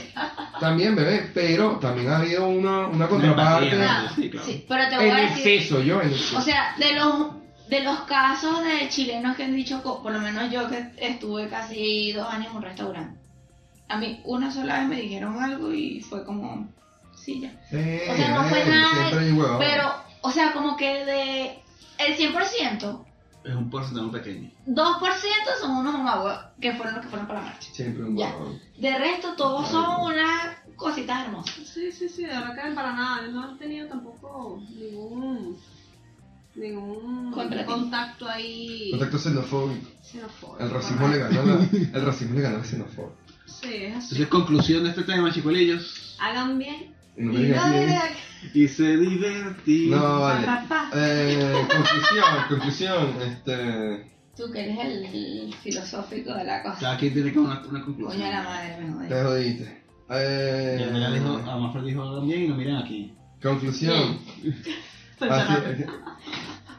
[0.59, 1.31] También, bebé.
[1.33, 3.71] Pero también ha habido una, una contraparte.
[3.71, 4.45] empatía, sí, claro.
[4.45, 6.37] Sí, pero te voy En a decir, exceso, yo en exceso.
[6.37, 7.40] o sea, de los
[7.71, 12.11] de los casos de chilenos que han dicho, por lo menos yo que estuve casi
[12.11, 13.17] dos años en un restaurante,
[13.87, 16.67] a mí una sola vez me dijeron algo y fue como,
[17.15, 17.53] sí, ya.
[17.69, 19.57] O sea, no fue bebé, nada.
[19.57, 19.89] Pero,
[20.21, 21.63] o sea, como que de
[21.97, 23.05] el 100%,
[23.45, 24.51] Es un porcentaje muy pequeño.
[24.67, 24.99] 2%
[25.61, 27.69] son unos mamagüeos que fueron los que fueron para la marcha.
[27.71, 28.35] Siempre un Ya.
[28.79, 31.55] De resto, todos son unas cositas hermosas.
[31.55, 33.21] Sí, sí, sí, de verdad que para nada.
[33.25, 35.57] Yo no he tenido tampoco ningún
[36.55, 37.65] ningún Contra ti.
[37.65, 38.89] contacto ahí.
[38.91, 39.87] Contacto xenofóbico.
[40.03, 40.59] xenofóbico.
[40.63, 41.53] El racismo le ganó la,
[41.99, 43.15] el racismo le ganó la xenofobia.
[43.45, 44.05] Sí, es así.
[44.15, 46.15] Entonces, conclusión de este tema, chicuelillos.
[46.19, 46.93] Hagan bien.
[47.17, 47.99] Y no Y no bien.
[48.53, 49.91] Y se divertir.
[49.91, 50.47] No, vale.
[50.93, 53.21] Eh, conclusión, conclusión.
[53.21, 54.11] Este.
[54.35, 56.79] Tú que eres el, el filosófico de la cosa.
[56.79, 58.21] Cada quien tiene que una, una conclusión.
[58.21, 59.07] Coño la madre, me jodí.
[59.09, 59.81] Te jodiste.
[60.13, 63.13] Eh, ya dijo, a Mafra dijo hagan bien y lo miren aquí.
[63.41, 64.19] conclusión.
[65.29, 65.85] Así-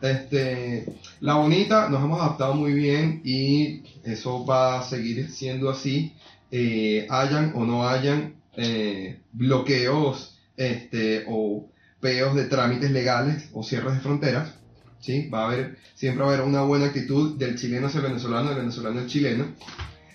[0.00, 0.86] este,
[1.20, 6.12] la bonita, nos hemos adaptado muy bien y eso va a seguir siendo así.
[6.50, 11.68] eh, hayan o no hayan eh, bloqueos este, o
[12.00, 14.54] peos de trámites legales o cierres de fronteras.
[15.00, 15.28] ¿sí?
[15.28, 18.48] Va a haber, siempre va a haber una buena actitud del chileno hacia el venezolano,
[18.50, 19.46] del venezolano al chileno.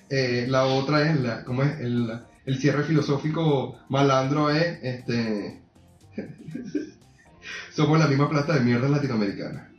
[0.09, 1.80] Eh, la otra es, la, ¿cómo es?
[1.80, 2.11] El,
[2.45, 5.61] el cierre filosófico malandro es, este,
[7.74, 9.70] somos la misma plata de mierda latinoamericana.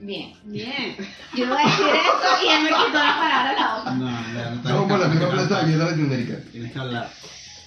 [0.00, 0.32] Bien.
[0.44, 0.96] Bien.
[1.34, 3.90] Yo iba a decir esto y él me quitó la palabra de la boca.
[3.92, 6.40] No, ya, no Somos la misma plata de mierda latinoamericana.
[6.52, 7.10] Tienes que hablar.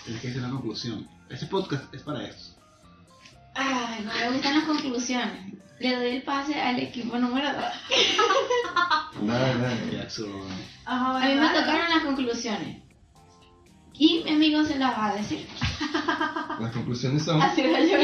[0.06, 1.08] Tienes que decir una conclusión.
[1.30, 2.58] Este podcast es para eso.
[3.54, 5.54] Ay, no me gustan las conclusiones.
[5.80, 7.64] Le doy el pase al equipo número 2.
[9.24, 9.78] Nada, nada.
[9.92, 10.48] Jackson.
[10.86, 12.78] Ajá, A mí me tocaron las conclusiones.
[14.04, 15.46] Y mi amigo se las va a decir.
[16.60, 17.40] Las conclusiones son.
[17.40, 17.98] Así era yo.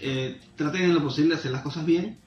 [0.00, 2.18] Eh, traten en lo posible de hacer las cosas bien.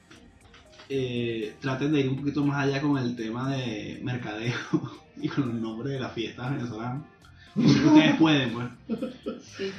[0.88, 4.54] Eh, traten de ir un poquito más allá con el tema de mercadeo
[5.20, 7.02] y con el nombre de las fiestas venezolanas.
[7.54, 8.68] Ustedes pueden, pues.
[9.58, 9.70] Sí.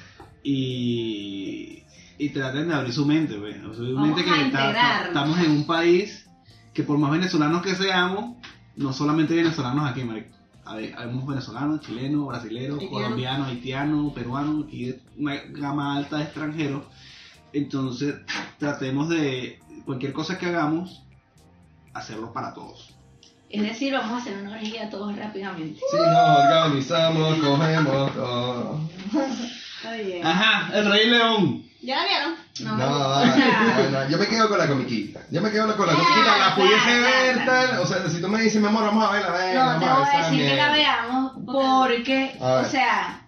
[0.44, 1.84] Y,
[2.24, 3.56] y traten de abrir su mente, pues.
[3.66, 6.28] Obviamente a que está- estamos en un país
[6.74, 8.38] que por más venezolanos que seamos,
[8.76, 10.36] no solamente venezolanos aquí, marico.
[10.70, 16.84] Hay, habemos venezolanos, chilenos, brasileños, colombianos, haitianos, peruanos, y una gama alta de extranjeros.
[17.54, 18.16] Entonces,
[18.60, 21.02] tratemos de cualquier cosa que hagamos,
[21.94, 22.96] hacerlo para todos.
[23.50, 25.80] Es decir, vamos a hacer una orgía todos rápidamente.
[25.90, 28.80] Si nos organizamos, cogemos todo.
[29.78, 30.26] Está bien.
[30.26, 31.64] Ajá, el Rey León.
[31.82, 32.36] ¿Ya la vieron?
[32.66, 33.16] No, No,
[33.76, 35.22] bueno, yo me quedo con la comiquita.
[35.32, 37.80] Yo me quedo con la Ah, comiquita, la pudiese ver tal.
[37.80, 39.94] O sea, si tú me dices, mi amor, vamos a verla, ven, No, te a
[39.96, 42.66] voy ver a decir que la veamos porque, ver.
[42.66, 43.22] o sea,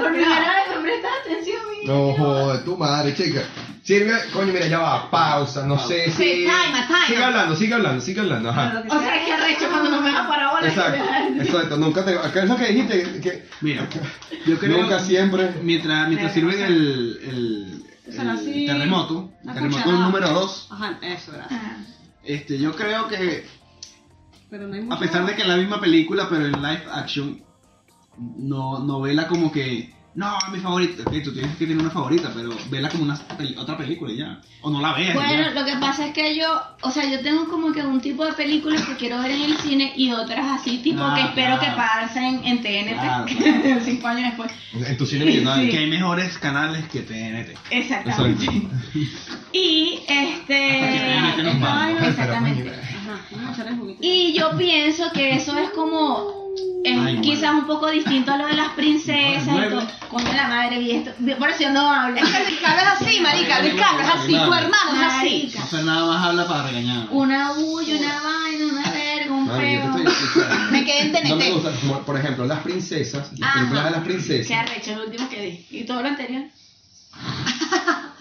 [0.00, 1.62] por primera vez me prestas atención.
[1.86, 3.42] No joder, tu madre, chica.
[3.82, 6.12] Sirve, coño, mira, ya va, pausa, no sé si.
[6.12, 7.06] Sí, time, time.
[7.08, 8.84] Sigue hablando, sigue hablando, sigue hablando, ajá.
[8.88, 10.68] O sea, que arrecho cuando no me da para bola.
[10.68, 11.04] Exacto,
[11.40, 12.16] exacto, nunca te.
[12.32, 13.20] ¿Qué es lo que dijiste?
[13.20, 13.88] Que, Mira,
[14.46, 15.50] yo creo nunca siempre.
[15.62, 21.48] Mientras, mientras sirven el, el, el terremoto, una terremoto número 2, Ajá, eso era.
[21.50, 21.76] Ah,
[22.22, 23.44] este, yo creo que
[24.48, 27.42] Pero no hay a pesar de que es la misma película, pero en live action,
[28.18, 32.30] no, no vela como que, no, mi favorita, ok, tú tienes que tener una favorita,
[32.34, 35.42] pero vela como una peli- otra película y ya, o no la veas y Bueno,
[35.44, 35.50] ya.
[35.52, 36.48] lo que pasa es que yo,
[36.82, 39.56] o sea, yo tengo como que un tipo de películas que quiero ver en el
[39.56, 41.60] cine y otras así, tipo Ah, que espero claro.
[41.62, 44.52] que pasen en TNT Claro, cinco años después.
[44.86, 45.70] En tu cine millonario.
[45.70, 47.56] Que hay mejores canales que TNT.
[47.70, 48.46] Exactamente.
[49.54, 50.80] Y este.
[50.80, 52.70] Hasta que TNT nos vaina, Exactamente.
[52.70, 53.98] Ajá, vamos a echarle un poquito.
[54.02, 56.41] Y yo pienso que eso es como.
[56.84, 59.86] Es Ay, quizás un poco distinto a lo de las princesas y todo.
[60.10, 61.12] Coño la madre, vi esto.
[61.38, 62.16] Por eso yo no hablo.
[62.16, 63.60] Es que Ricardo es así, marica.
[63.60, 64.32] Ricardo es así.
[64.32, 65.52] Tu hermano es así.
[65.56, 67.06] No hacer nada más habla para regañar.
[67.10, 69.94] Una bulla, una vaina, una verga, un feo.
[70.72, 71.54] Me quedé en No me TNT.
[71.54, 73.58] gusta, como, por ejemplo, las princesas, las Ajá.
[73.60, 74.58] películas de las Qué princesas.
[74.58, 75.66] arrecho el último que di.
[75.78, 76.42] Y todo lo anterior.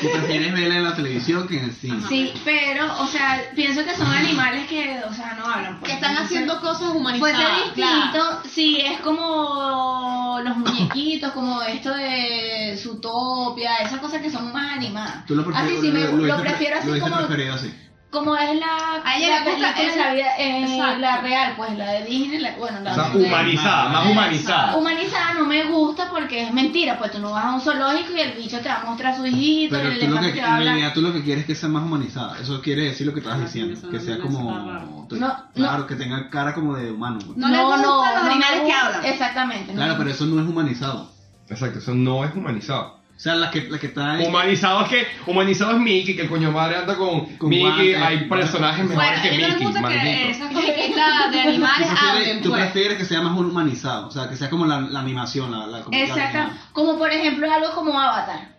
[0.00, 2.00] Tú prefieres verla en la televisión que en el cine.
[2.08, 5.78] Sí, pero, o sea, pienso que son animales que, o sea, no hablan.
[5.80, 5.90] pues.
[5.90, 7.74] Que están haciendo cosas humanizadas.
[7.74, 8.42] distinto, claro.
[8.48, 15.26] sí, es como los muñequitos, como esto de Zootopia, esas cosas que son más animadas.
[15.26, 17.74] Tú lo prefieres, así sí, me, lo, hubiese- prefiero así lo como, preferido así.
[18.10, 21.76] Como es la, A ella la le gusta, ella- la, vida, eh, la real, pues
[21.76, 24.76] la de Disney, la, bueno, la O sea, de- humanizada, más humanizada.
[24.76, 28.20] Humanizada no me gusta porque es mentira, pues tú no vas a un zoológico y
[28.20, 30.44] el bicho te va a mostrar su hijito, Pero el tú lo que, te en
[30.44, 32.38] va a realidad tú lo que quieres es que sea más humanizada.
[32.40, 33.88] Eso quiere decir lo que estabas Ah, diciendo.
[33.90, 35.06] Que no sea como...
[35.10, 37.18] No, claro, que tenga cara como de humano.
[37.24, 37.36] pues.
[37.36, 39.04] No le gustan los me animales que hablan.
[39.04, 39.72] Exactamente.
[39.72, 39.76] no.
[39.78, 41.12] Claro, pero eso no es humanizado.
[41.48, 42.95] Exacto, eso no es humanizado.
[43.16, 44.26] O sea, la que, la que está ahí...
[44.26, 48.02] Humanizado es que, humanizado es Mickey, que el coño madre anda con, Con Mickey, guantes.
[48.02, 51.42] hay personajes mejores Bueno, que a mí no me Mickey, gusta que esas cositas de
[51.42, 52.60] Tú animales prefieres, hablen, tú pues.
[52.62, 55.78] prefieres que sea más humanizado, o sea, que sea como la, la animación, la, la
[55.92, 56.54] Exacto.
[56.72, 58.55] Como por ejemplo algo como Avatar.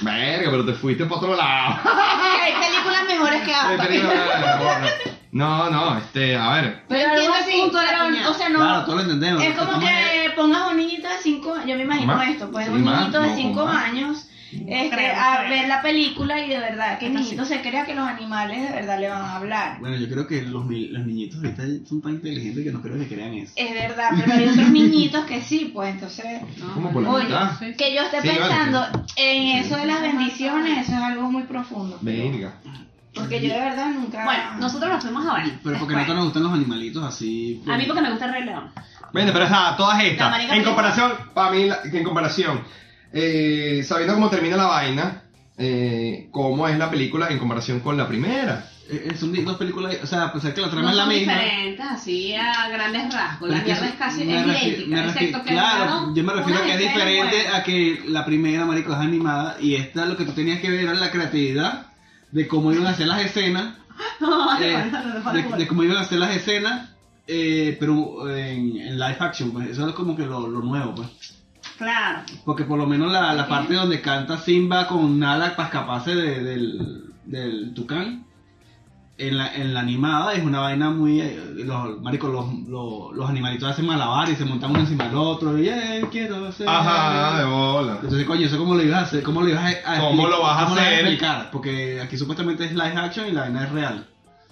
[0.00, 1.76] Verga, pero te fuiste para otro lado.
[2.42, 3.88] Hay películas mejores que Avatar.
[5.32, 6.82] No, no, este, a ver.
[6.88, 8.58] Pero Entiendo algo el así, punto de la o sea, no.
[8.58, 9.42] Claro, todos lo entendemos.
[9.44, 12.28] es como que pongas un niñito de 5 años, yo me imagino Más.
[12.30, 13.84] esto, pues Sí, un más, niñito de no, 5 más.
[13.84, 15.50] años este, Creo, a creo.
[15.50, 18.62] ver la película y de verdad que el Esta niñito se crea que los animales
[18.68, 19.78] de verdad le van a hablar.
[19.80, 23.06] Bueno, yo creo que los, los niñitos ahorita son tan inteligentes que no creo que
[23.08, 23.52] crean eso.
[23.56, 26.24] Es verdad, pero hay otros niñitos que sí, pues entonces...
[26.58, 27.58] No, Como por la Oye, mitad.
[27.76, 28.86] Que yo esté Sí, vale, pensando
[29.16, 31.98] en eso de las bendiciones, eso es algo muy profundo.
[32.00, 32.54] Verga.
[33.14, 34.24] Porque yo de verdad nunca...
[34.24, 35.52] Bueno, nosotros nos fuimos a ver.
[35.64, 37.62] Pero porque no te nos gustan los animalitos así.
[37.68, 38.70] A mí porque me gusta el Rey León.
[39.12, 40.52] Bueno, pero nada, todas La estas.
[40.52, 42.60] En comparación, para mí, en comparación,
[43.12, 45.22] eh, sabiendo cómo termina la vaina,
[45.58, 48.66] eh, cómo es la película en comparación con la primera.
[48.88, 50.96] Eh, eh, son di- dos películas, o sea, a pesar que la trama No es
[50.96, 51.32] la son misma.
[51.34, 53.38] diferentes, así a grandes rasgos.
[53.40, 55.50] pero La es que mierda es casi me es refi- idéntica, me refi- excepto que
[55.50, 57.54] Claro, yo me refiero a que es escenas diferente nuevas.
[57.54, 59.56] a que la primera, marico, es animada.
[59.60, 61.86] Y esta lo que tú tenías que ver era la creatividad
[62.32, 63.76] de cómo iban a hacer las escenas.
[64.20, 66.90] No, eh, no, no, no, de, no, de cómo iban a hacer las escenas.
[67.26, 71.08] eh, pero en, en live action, pues eso es como que lo, lo nuevo, pues.
[71.80, 72.18] Claro.
[72.44, 76.42] Porque por lo menos la, la parte donde canta Simba con Nala para escaparse de-
[76.44, 78.26] del, del tucán,
[79.16, 81.20] en la, en la animada es una vaina muy...
[81.20, 85.16] eh, Los, marico, los, los, los animalitos hacen malabar y se montan uno encima del
[85.16, 86.68] otro y eh, quiero ser...
[86.68, 87.98] Ajá, de bola.
[88.02, 89.22] Entonces, coño, ¿eso cómo lo ibas a hacer?
[89.22, 90.92] ¿Cómo lo ibas a, a ¿Cómo lo vas a hacer?
[91.00, 91.50] explicar?
[91.50, 94.06] Porque aquí supuestamente es live action y la vaina es real.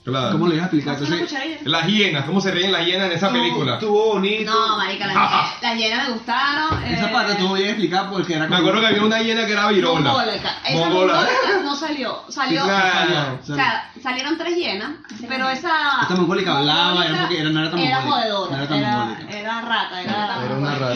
[0.08, 0.32] Claro.
[0.32, 0.94] ¿Cómo le ibas a explicar?
[1.02, 1.62] Entonces.
[1.64, 3.74] Las hienas, ¿cómo se ríen las hienas en esa película?
[3.74, 4.50] Estuvo bonito.
[4.52, 5.16] No, marica, las
[5.62, 6.82] las llenas me gustaron.
[6.84, 9.52] Esa eh, parte estuvo bien explicada porque era Me acuerdo que había una hiena que
[9.52, 10.10] era virola.
[10.12, 10.56] Mongólica.
[10.66, 11.14] Esa Mongola.
[11.14, 12.22] mongólica no salió.
[12.28, 12.62] Salió.
[12.64, 13.38] Claro.
[13.42, 14.90] O sea, salieron tres llenas,
[15.28, 16.00] pero esa.
[16.02, 18.28] Esta mongólica hablaba, era porque era- no era tan Era mongólica.
[18.28, 19.38] jodedora, No era tan era, mongólica.
[19.38, 20.44] era rata, era.
[20.44, 20.94] Era una rata.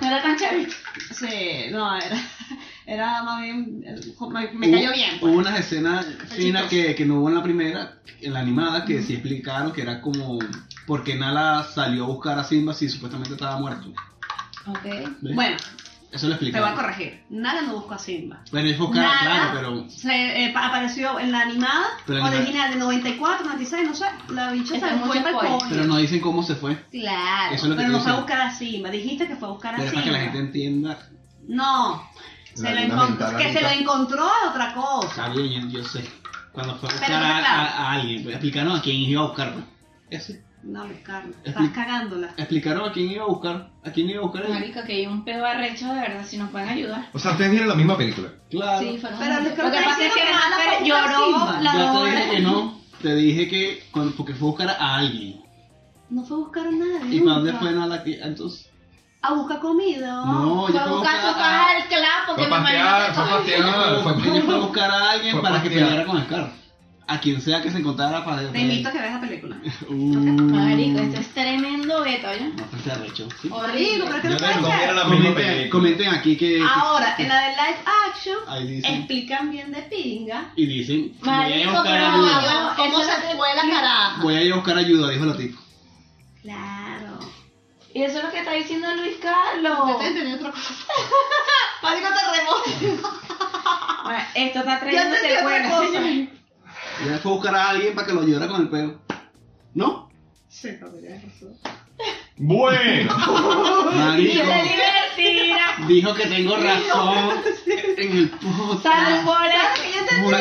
[0.00, 0.74] No era tan chavito.
[1.12, 2.16] Sí, no, era.
[2.92, 3.84] Era más bien.
[4.30, 5.10] Me, me cayó bien.
[5.20, 5.32] pues.
[5.32, 9.02] Hubo unas escenas finas que, que no hubo en la primera, en la animada, que
[9.02, 10.38] sí explicaron que era como.
[10.86, 13.92] Porque Nala salió a buscar a Simba si supuestamente estaba muerto.
[14.66, 14.84] Ok.
[15.22, 15.34] ¿Ves?
[15.34, 15.56] Bueno,
[16.10, 17.22] Eso lo te voy a corregir.
[17.30, 18.42] Nala no buscó a Simba.
[18.50, 19.88] Bueno, es buscar, claro, pero.
[19.88, 24.04] se, eh, pa- apareció en la animada Pero original de 94, 96, no sé.
[24.28, 25.58] La bicha Eso se fue para el.
[25.70, 26.76] Pero no dicen cómo se fue.
[26.90, 28.90] Claro, Eso es lo que pero no fue a buscar a Simba.
[28.90, 30.02] Dijiste que fue a buscar a Pero Simba.
[30.02, 30.98] para que la gente entienda.
[31.48, 32.08] No,
[32.54, 35.08] se La mental que se lo encontró a otra cosa.
[35.08, 36.04] Está bien, yo, yo sé.
[36.52, 37.46] Cuando fue a buscar Pero a, claro.
[37.46, 39.52] a- a alguien, pues, explicaron a quién iba a buscar.
[39.54, 39.64] pues.
[40.10, 40.32] Eso.
[40.62, 42.34] No, Expli- estás cagándola.
[42.36, 43.70] Explicaron a quién iba a buscar.
[43.84, 44.52] ¿A quién iba a buscar él?
[44.52, 47.08] Marica, que hay un peo arrecho de verdad, si nos pueden ayudar.
[47.12, 48.28] O sea, ustedes vieron la misma película.
[48.48, 48.78] Claro.
[48.80, 52.30] Sí, fueron Pero Lo que que pasa es que Renata lloró la Yo te dije
[52.30, 52.80] que no.
[53.02, 55.42] Te dije que cuando, porque fue a buscar a alguien.
[56.10, 57.16] No fue a buscar a nadie.
[57.16, 58.14] ¿Y para dónde fue nada aquí?
[58.22, 58.70] Entonces.
[59.22, 60.24] A buscar comida.
[60.26, 61.82] No, Fue yo a buscar su caja a, del
[62.26, 63.62] porque a me pastear, fue a pastear.
[64.44, 66.50] fue- a buscar a alguien para que peleara con el carro.
[67.06, 68.50] A quien sea que se encontrara para.
[68.50, 69.56] Te invito a que veas la película.
[69.88, 72.46] Uh, Marico, esto es tremendo beto, ¿ya?
[72.56, 73.28] No, pues te arrecho.
[73.42, 73.48] Sí.
[73.50, 74.94] Horrible, pero es que no puede ser.
[74.94, 76.62] la Comenten, aquí que.
[76.62, 78.94] Ahora, en la de live action, Ahí dicen.
[78.94, 80.52] explican bien de pinga.
[80.56, 81.12] Y dicen.
[81.20, 82.74] Voy a ir a Marico, buscar pero ayuda.
[82.76, 84.22] ¿Cómo eso se que- fue la caraja?
[84.22, 85.60] Voy a ir a buscar ayuda, dijo la tipa.
[86.42, 86.81] Claro.
[87.94, 89.78] Y eso es lo que está diciendo Luis Carlos.
[89.88, 90.74] Yo te entendí otra cosa.
[91.82, 93.08] Pánico terremoto.
[94.04, 95.72] Bueno, esto está Ya trayendo secuelas.
[97.04, 99.00] Ella fue a buscar a alguien para que lo ayudara con el pelo.
[99.74, 100.10] ¿No?
[100.48, 100.68] Sí,
[101.00, 101.58] tienes razón.
[102.36, 103.14] Bueno.
[103.94, 104.42] Marico.
[105.86, 107.14] Dijo que tengo razón
[107.96, 108.82] en el podcast.
[108.82, 110.34] ¡Salud por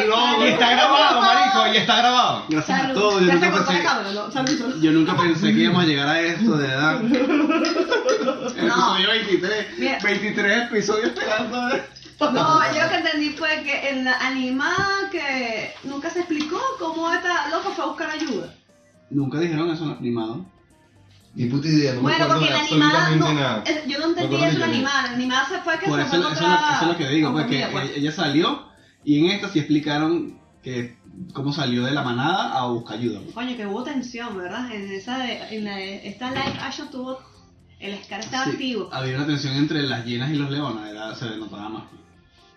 [0.44, 2.46] está grabado, marico, y está grabado.
[2.50, 2.94] Gracias a Salud.
[3.00, 3.22] todos.
[3.22, 4.32] Yo Ya nunca, pensé, cámara, ¿no?
[4.32, 6.68] Salud, yo nunca pensé que íbamos a llegar a esto, de
[8.62, 8.96] No.
[8.98, 9.66] episodio 23.
[9.80, 9.98] Mira.
[10.04, 11.76] 23 episodios esperando.
[11.76, 11.84] ¿eh?
[12.20, 17.12] No, yo lo que entendí fue que en la animada que nunca se explicó cómo
[17.12, 18.54] esta loca fue a buscar ayuda.
[19.10, 20.46] Nunca dijeron eso en el animado.
[21.34, 23.64] Ni puta idea, no me bueno, acuerdo porque de la animada no, nada.
[23.66, 25.04] eh, yo no entendí Me acuerdo eso la que animada.
[25.04, 26.82] La animada se fue que Por se eso, fue eso, a es lo- encontrar eso
[26.82, 27.92] es lo que digo, porque comida, pues.
[27.96, 28.64] ella salió
[29.06, 30.98] y en esta sí explicaron que
[31.34, 33.22] cómo salió de la manada a buscar ayuda.
[33.34, 34.72] Coño, que hubo tensión, ¿verdad?
[34.74, 37.18] En esa de, en la, esta live action tuvo
[37.80, 38.90] el Scar estaba Sí, activo.
[38.92, 41.84] Había una tensión entre las hienas y los leones, era, se notaba más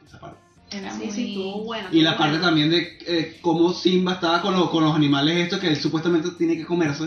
[0.06, 0.38] esa parte.
[0.72, 1.88] Era Sí, muy- sí, estuvo buena.
[1.92, 2.46] Y la parte buena.
[2.46, 6.30] también de eh, cómo Simba estaba con, los- con los animales estos que él supuestamente
[6.32, 7.04] tiene que comerse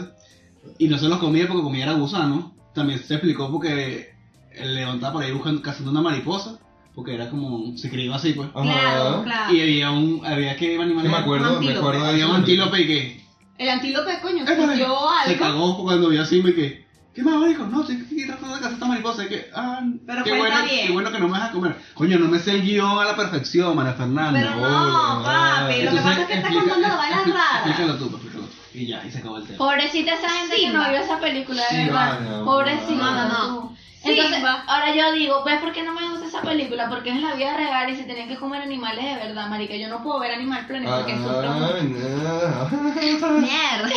[0.77, 2.53] y no se los comía porque comía era gusano.
[2.73, 4.13] También se explicó porque
[4.51, 6.59] el león estaba por ahí buscando, cazando una mariposa,
[6.95, 8.49] porque era como, se crió así pues.
[8.49, 9.53] Claro, claro.
[9.53, 12.87] Y había un, había que animal Sí, me acuerdo, me acuerdo Había un antílope y
[12.87, 13.23] que
[13.57, 15.39] El antílope, coño, se algo.
[15.39, 17.65] cagó cuando vio a Simba y que, ¿qué más marico?
[17.65, 20.55] No, estoy aquí tratando de cazar esta mariposa y que, ah, Pero qué pues bueno,
[20.65, 20.87] bien.
[20.87, 21.75] qué bueno que no me dejas comer.
[21.93, 24.39] Coño, no me sé el guion a la perfección, María Fernanda.
[24.39, 27.63] Pero no, papi, lo que pasa es que estás contando la vaina rara.
[27.65, 28.36] Explícalo tú, pues, explícalo tú.
[28.79, 29.57] Y ya, y se acabó el tema.
[29.57, 32.19] Pobrecita esa gente que no vio esa película, de verdad.
[32.19, 32.93] vale, Pobrecita.
[33.03, 33.77] no, no, no.
[34.03, 34.63] Entonces, Simba.
[34.67, 36.87] ahora yo digo, ¿ves por qué no me gusta esa película?
[36.87, 39.75] Porque es en la vida real y se tenían que comer animales de verdad, marica.
[39.75, 41.65] Yo no puedo ver Animal Planet porque sufro mucho.
[41.65, 43.39] Ah, no.
[43.39, 43.89] Mierda.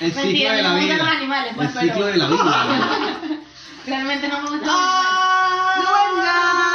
[0.00, 1.04] El ciclo Mentira, de no la me gustan vida.
[1.04, 3.20] los animales, pues, el pero- ciclo de la vida.
[3.86, 6.67] Realmente no me gustan los animales.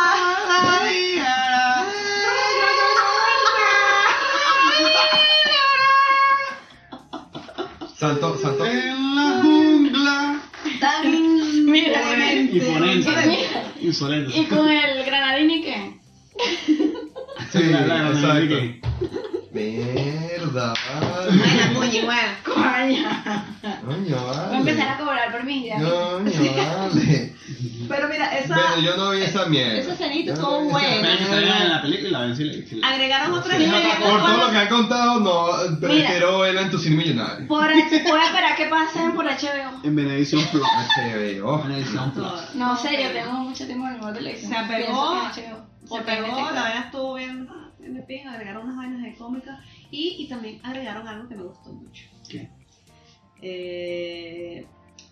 [8.04, 8.66] Salto, salto.
[8.66, 10.41] En la jungla.
[10.82, 12.01] Tan Mira,
[12.51, 13.10] Imponente.
[13.10, 13.72] Mira.
[13.80, 14.38] Insolente.
[14.38, 15.99] ¿Y con el granadini qué?
[17.54, 18.56] Sí, La- la- exacto.
[19.54, 20.74] Mierda.
[21.76, 22.39] Puñi, buena.
[22.43, 23.04] Coño.
[23.86, 24.58] Coño, Voy a vale.
[24.58, 25.82] empezar a cobrar por mis días.
[25.82, 27.34] Coño, vale.
[27.88, 28.55] Pero mira, esa.
[28.55, 29.80] Bueno, yo no vi esa mierda.
[29.80, 31.14] esa escenita Yo estuvo no buena.
[31.14, 33.95] En la película y la ven si le- si Agregaron otra Sí, escena.
[33.99, 37.47] Por todo lo que han contado, no, prefiero verla en tu cine millonario.
[37.47, 39.80] Por, voy a esperar que pasen por HBO.
[39.84, 40.64] En Benediction Plus.
[40.64, 41.64] HBO.
[41.64, 42.55] Benediction Plus.
[42.55, 44.51] No, serio, tengo mucho tiempo en el televisión.
[44.51, 45.32] Se apegó.
[45.34, 45.53] Se
[45.89, 46.53] O pegó, TNT.
[46.55, 47.47] la vaina estuvo bien,
[47.80, 49.59] de pin, agregaron unas vainas de cómica
[49.91, 52.03] y, y también agregaron algo que me gustó mucho.
[52.30, 52.49] ¿Qué?
[53.41, 54.66] Eh,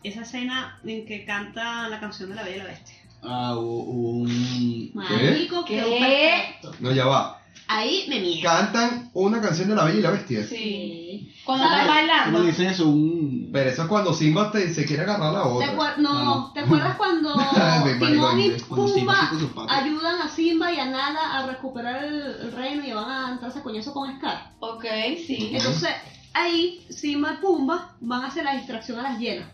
[0.04, 2.95] esa escena en que canta la canción de la Bella y la Bestia.
[3.24, 4.91] Ah, un.
[4.93, 6.56] Marico, ¿Qué?
[6.80, 7.39] No, ya va.
[7.68, 8.41] ahí me miedo.
[8.49, 10.43] Cantan una canción de la Bella y la Bestia.
[10.43, 11.32] Sí.
[11.45, 12.43] Cuando ¿Cómo bailando.
[12.43, 12.88] dicen eso?
[12.88, 13.49] Un...
[13.52, 15.97] Pero eso es cuando Simba te- se quiere agarrar a la ¿Te otra.
[15.97, 16.52] no, No.
[16.54, 17.34] ¿te acuerdas cuando
[17.99, 19.32] Timón y Pumba
[19.70, 23.60] ayudan a Simba y a Nala a recuperar el, el reino y van a entrarse
[23.60, 24.52] a coñazo con Scar?
[24.60, 24.86] Ok,
[25.28, 25.49] sí.
[25.54, 25.89] Entonces,
[26.34, 29.47] ahí Simba y Pumba van a hacer la distracción a las hienas.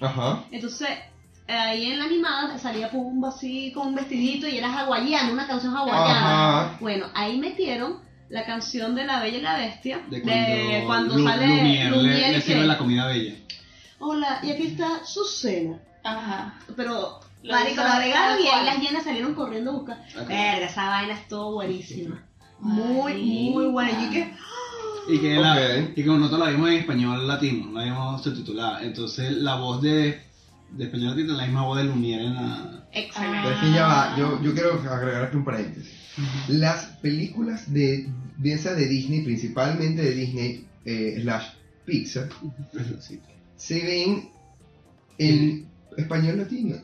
[0.00, 0.44] Ajá.
[0.50, 0.88] Entonces,
[1.48, 5.76] ahí en la animada salía Pumba así con un vestidito y era hawaiano, una canción
[5.76, 6.60] hawaiana.
[6.64, 6.76] Ajá.
[6.80, 11.16] Bueno, ahí metieron la canción de La Bella y la Bestia, De de cuando, cuando,
[11.16, 13.34] Lu- sale Lumière Lumière le, y le que, sirve la comida bella.
[14.00, 15.78] Hola, y aquí está su cena.
[16.04, 16.54] Ajá.
[16.76, 20.04] Pero, Lo marico, lo agregaron y ahí las llenas salieron corriendo a buscar.
[20.26, 22.22] Verga, esa vaina estuvo buenísima.
[22.60, 23.90] Muy, muy buena.
[24.04, 24.34] Y que,
[25.08, 28.82] Y que, la, y como nosotros la vimos en español latino, la vimos subtitulada.
[28.82, 30.20] Entonces la voz de,
[30.72, 32.86] de español latino es la misma voz de Lumière en la...
[32.92, 33.38] excelente.
[33.42, 35.92] Pero es que ya va, yo, yo quiero agregar aquí un paréntesis.
[36.48, 38.08] Las películas de,
[38.58, 41.44] sea de Disney, principalmente de Disney eh, slash
[41.86, 42.28] Pixar,
[43.00, 43.20] Sí.
[43.56, 44.28] se ven
[45.16, 46.76] en español latino.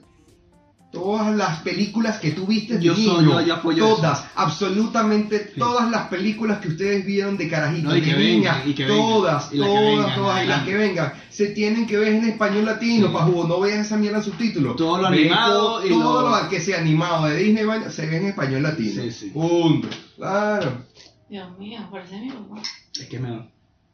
[0.94, 5.38] Todas las películas que tú viste de Yo soy- niño, yo- yo apoyo todas, absolutamente
[5.58, 9.52] todas las películas que ustedes vieron de carajitos, No, y de que y vengan, todas,
[9.52, 13.12] y todas, todas, y las que vengan, se tienen que ver en español latino, Sí.
[13.12, 14.76] para no veas esa mierda en subtítulos.
[14.76, 18.06] Todo lo Ve animado todo, y todo lo- lo que sea animado de Disney se
[18.06, 19.02] ve en español latino.
[19.02, 19.30] Sí, sí.
[19.30, 19.88] Punto.
[20.16, 20.84] Claro.
[21.28, 22.62] Dios mío, parece mi mamá.
[22.98, 23.46] Es que mejor.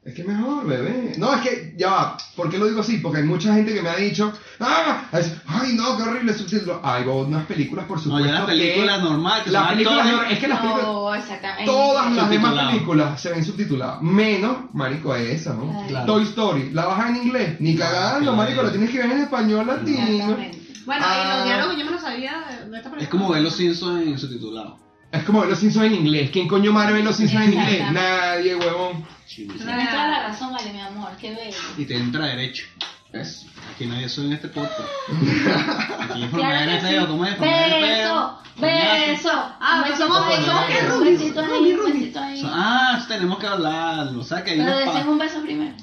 [0.02, 1.12] Es que mejor, bebé.
[1.18, 2.16] No, es que, ya va.
[2.34, 2.96] ¿Por qué lo digo así?
[2.98, 5.02] Porque hay mucha gente que me ha dicho, ¡ah!
[5.12, 6.80] es- ¡Ay, no, qué horrible subtítulo!
[6.82, 8.26] Hay unas películas, por No, supuesto.
[8.26, 10.86] ya las que- películas normales, que las son películas actores, no- es que las películas.
[10.86, 11.64] No, exactamente.
[11.66, 14.00] Todas las demás películas se ven subtituladas.
[14.02, 15.84] Menos, marico, esa, ¿no?
[15.86, 16.06] Claro.
[16.06, 16.70] Toy Story.
[16.70, 17.60] ¿La bajas en inglés?
[17.60, 18.36] Ni cagando, claro.
[18.38, 18.62] marico.
[18.62, 19.98] La tienes que ver en español latino.
[20.08, 20.58] Exactamente.
[20.86, 21.22] Bueno, Ah.
[21.22, 23.02] y los diálogos yo me los sabía de, de esta película.
[23.02, 24.78] Es como ver los Simpsons en subtitulado.
[25.12, 26.30] Es como ver los Simpsons en inglés.
[26.32, 27.92] ¿Quién coño madre ve los Simpsons en inglés?
[27.92, 29.04] Nadie, huevón.
[29.36, 29.58] Tienes
[29.90, 31.10] toda la razón, vale, mi amor.
[31.20, 31.56] Qué bello.
[31.78, 32.64] Y te entra derecho.
[33.12, 33.44] ¿Ves?
[33.74, 34.78] Aquí hay eso en este podcast.
[35.10, 37.06] Aquí es Claro formar que el sí.
[37.08, 37.34] ¿cómo es?
[37.36, 38.70] Formar el Beso, peo.
[39.08, 39.30] beso.
[39.60, 42.42] Ah, besito somos- que Ruby, besito ahí, Ruby, un besito ahí.
[42.46, 44.20] Ah, tenemos que hablarlo.
[44.20, 45.74] O sea que hay Pero decimos un beso primero.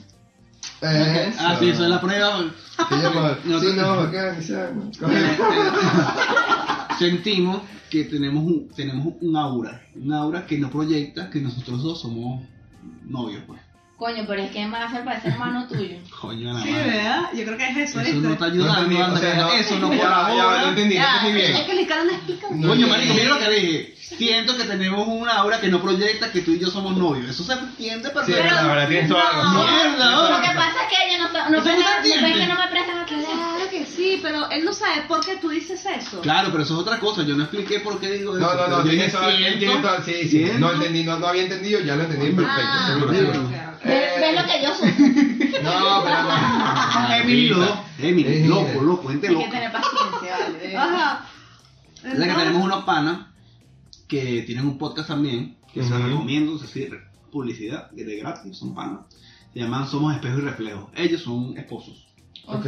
[0.80, 1.40] Eso.
[1.42, 2.46] Ah, sí, eso es la prueba.
[2.92, 3.92] Llama- No, Sí, no.
[4.02, 4.72] acá, sea-
[7.00, 9.82] Sentimos que tenemos un, tenemos un aura.
[9.96, 12.42] Un aura que nos proyecta que nosotros dos somos
[13.06, 13.62] novios, pues.
[13.98, 15.98] Coño, pero es que es más hace parecer hermano tuyo.
[16.22, 16.72] Coño, nada Sí.
[16.72, 17.24] ¿verdad?
[17.34, 19.16] Yo creo que es eso, Eso no está No ayudando.
[19.16, 20.00] o sea, no- eso no ya,
[20.36, 21.56] ya, entendí, Ya, entendí bien.
[21.56, 21.74] es que
[22.04, 22.68] no explica No.
[22.68, 23.97] Coño, marico, mira lo que dije.
[24.18, 27.30] Siento que tenemos una aura que no proyecta que tú y yo somos novios.
[27.30, 28.56] Eso se entiende Sí, perfectamente.
[28.56, 29.66] la verdad, tienes toda la razón.
[29.68, 32.68] Mierda, Lo que pasa es que ellos no, no, no prestan- ven que no me
[32.68, 33.38] prestan atención.
[33.38, 36.22] Claro que sí, pero él no sabe por qué tú dices eso.
[36.22, 37.24] Claro, pero eso es otra cosa.
[37.24, 38.46] Yo no expliqué por qué digo eso.
[38.48, 41.44] No, no, no, yo tiene siento- tiene toda, sí, sí, no entendí, no, no había
[41.44, 43.40] entendido, ya lo entendí perfecto, Ah, seguro, ok, seguro.
[43.42, 43.46] ok,
[43.76, 43.84] ok.
[43.84, 45.62] ¿Ves, lo que yo soy?
[45.64, 47.14] No, pero no.
[47.16, 47.84] Emily, no.
[48.00, 48.48] Emily, Eh.
[48.48, 50.78] loco, loco, gente Hay que tener paciencia, vale.
[50.78, 51.26] Ajá.
[52.06, 53.18] Es la que tenemos unos panas
[54.08, 56.04] que tienen un podcast también, que se Ujú.
[56.08, 56.98] recomiendo, es decir,
[57.32, 59.02] publicidad, que de gratis, son panas.
[59.54, 60.92] Se llaman Somos Espejo y Reflejo.
[60.96, 62.08] Ellos son esposos.
[62.46, 62.68] Ok.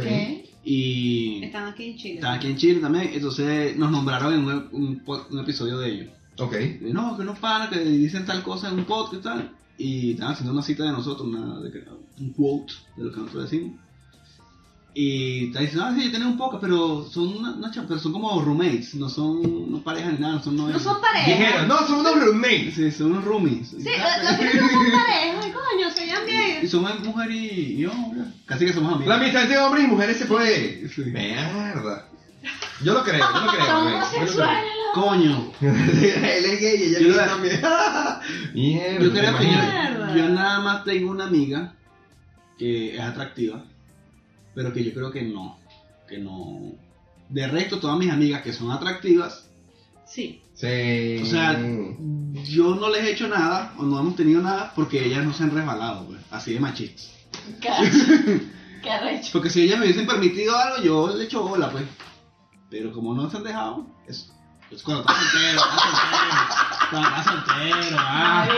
[0.64, 2.14] Y Están aquí en Chile.
[2.16, 6.08] están aquí en Chile también, entonces nos nombraron en un, un episodio de ellos.
[6.38, 6.54] Ok.
[6.82, 9.52] Y, no, que unos panas que dicen tal cosa en un podcast y tal.
[9.78, 11.84] Y estaban haciendo una cita de nosotros, una, de
[12.18, 13.80] un quote de lo que nosotros decimos.
[14.92, 18.12] Y está diciendo, ah, sí, yo tenía un podcast, pero son una, cha- pero son
[18.12, 20.82] como roommates, no son no parejas ni nada, no son No novios.
[20.82, 21.26] son parejas.
[21.28, 22.74] Dijeron, no, son unos roommates.
[22.74, 23.68] Sí, son unos roomies.
[23.68, 26.68] Sí, los chicos no son parejas, coño, se llevan Y bien.
[26.68, 28.22] son mujer y, y hombre.
[28.46, 29.06] Casi que somos amigos.
[29.08, 30.88] La amistad entre hombres y mujeres se puede.
[30.88, 31.02] Sí.
[31.04, 32.06] Mierda.
[32.82, 33.66] Yo lo creo, yo lo creo.
[33.66, 34.64] Son homosexuales.
[34.94, 35.52] Coño.
[35.60, 37.60] Él es gay y ella también.
[38.54, 39.04] Mierda.
[39.04, 40.08] yo creo que Mierda.
[40.10, 41.74] yo, yo nada más tengo una amiga
[42.58, 43.64] que es atractiva,
[44.60, 45.58] pero que yo creo que no.
[46.06, 46.74] Que no.
[47.30, 49.48] De resto, todas mis amigas que son atractivas,
[50.04, 50.42] Sí.
[50.52, 51.20] Sí.
[51.22, 51.58] o sea,
[52.44, 55.44] yo no les he hecho nada, o no hemos tenido nada, porque ellas no se
[55.44, 57.10] han resbalado, pues, así de machistas.
[57.58, 57.70] Qué.
[58.82, 59.30] Qué arrecho.
[59.32, 61.84] Porque si ellas me hubiesen permitido algo, yo le echo bola, pues.
[62.68, 64.30] Pero como no se han dejado, es,
[64.70, 68.48] es cuando estás soltero, estás soltero, cuando estás soltero, ah.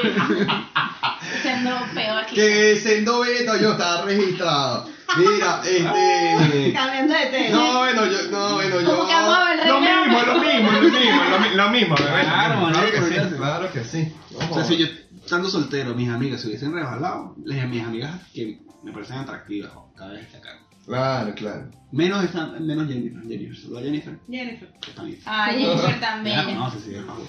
[1.43, 2.35] Siendo peor aquí.
[2.35, 4.92] Que siendo Beto yo estaba registrado.
[5.17, 6.73] Mira, este.
[6.73, 7.57] Cambiando de tema.
[7.59, 8.87] No, bueno, yo, no, bueno, yo.
[8.91, 11.69] Como que vamos a ver el Lo mismo, lo mismo, lo mismo, lo, mi- lo
[11.71, 12.23] mismo, bebé.
[12.23, 14.13] Claro, claro que sí, claro que sí.
[14.51, 14.87] O sea, si yo
[15.25, 20.13] estando soltero, mis amigas se hubiesen resbalado, les mis amigas que me parecen atractivas, cada
[20.13, 20.59] vez destacar.
[20.87, 21.71] Claro, claro.
[21.93, 23.23] Menos, esa, menos Jennifer.
[23.23, 24.19] Jennifer, Jennifer.
[24.29, 24.69] Jennifer.
[24.81, 25.19] Que está bien.
[25.27, 26.55] Ay, Jennifer también.
[26.59, 27.27] No, sí, sí, por favor.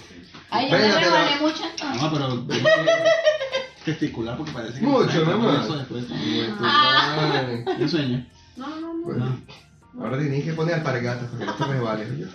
[0.49, 2.01] Ay, yo Bueno, me pero- rebalé mucho entonces.
[2.01, 2.47] No, pero.
[3.85, 4.85] Testicular porque parece que.
[4.85, 5.59] Mucho, no mi amor.
[5.61, 6.05] Eso después.
[6.59, 7.63] Ah.
[7.79, 8.25] Yo sueño.
[8.55, 9.05] No, no, no.
[9.05, 9.39] Bueno,
[9.99, 12.07] ahora tienes que poner alpargatas para que no te resbales.
[12.07, 12.27] aquí.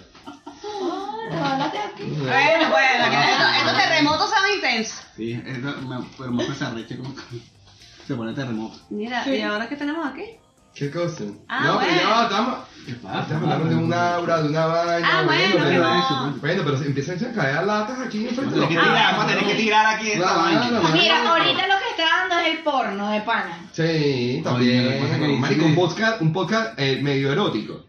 [2.03, 5.01] Bueno, bueno, que estos, terremotos son intensos.
[5.17, 7.15] Sí, es, me, pero me se arrecha como.
[8.07, 8.79] Se pone terremoto.
[8.91, 10.25] Mira, ¿y ahora qué tenemos aquí?
[10.79, 11.25] ¿Qué cosa?
[11.49, 12.59] Ah, no, pero ya estamos.
[12.87, 15.09] Estamos hablando de un aura, de una vaina.
[15.13, 18.65] Ah, bueno, pero, pero- bueno, pero se empiezan a caer latas aquí enfrente de Vamos
[18.65, 19.11] a tener que los tirar, carros.
[19.19, 20.69] vamos a tener que tirar aquí esta Claro, vaina.
[20.69, 20.89] claro.
[20.95, 23.59] Mira, ahorita lo que está dando es el porno de pana.
[23.73, 25.41] Sí, también.
[25.41, 27.85] Marico, un podcast, un podcast eh, medio erótico.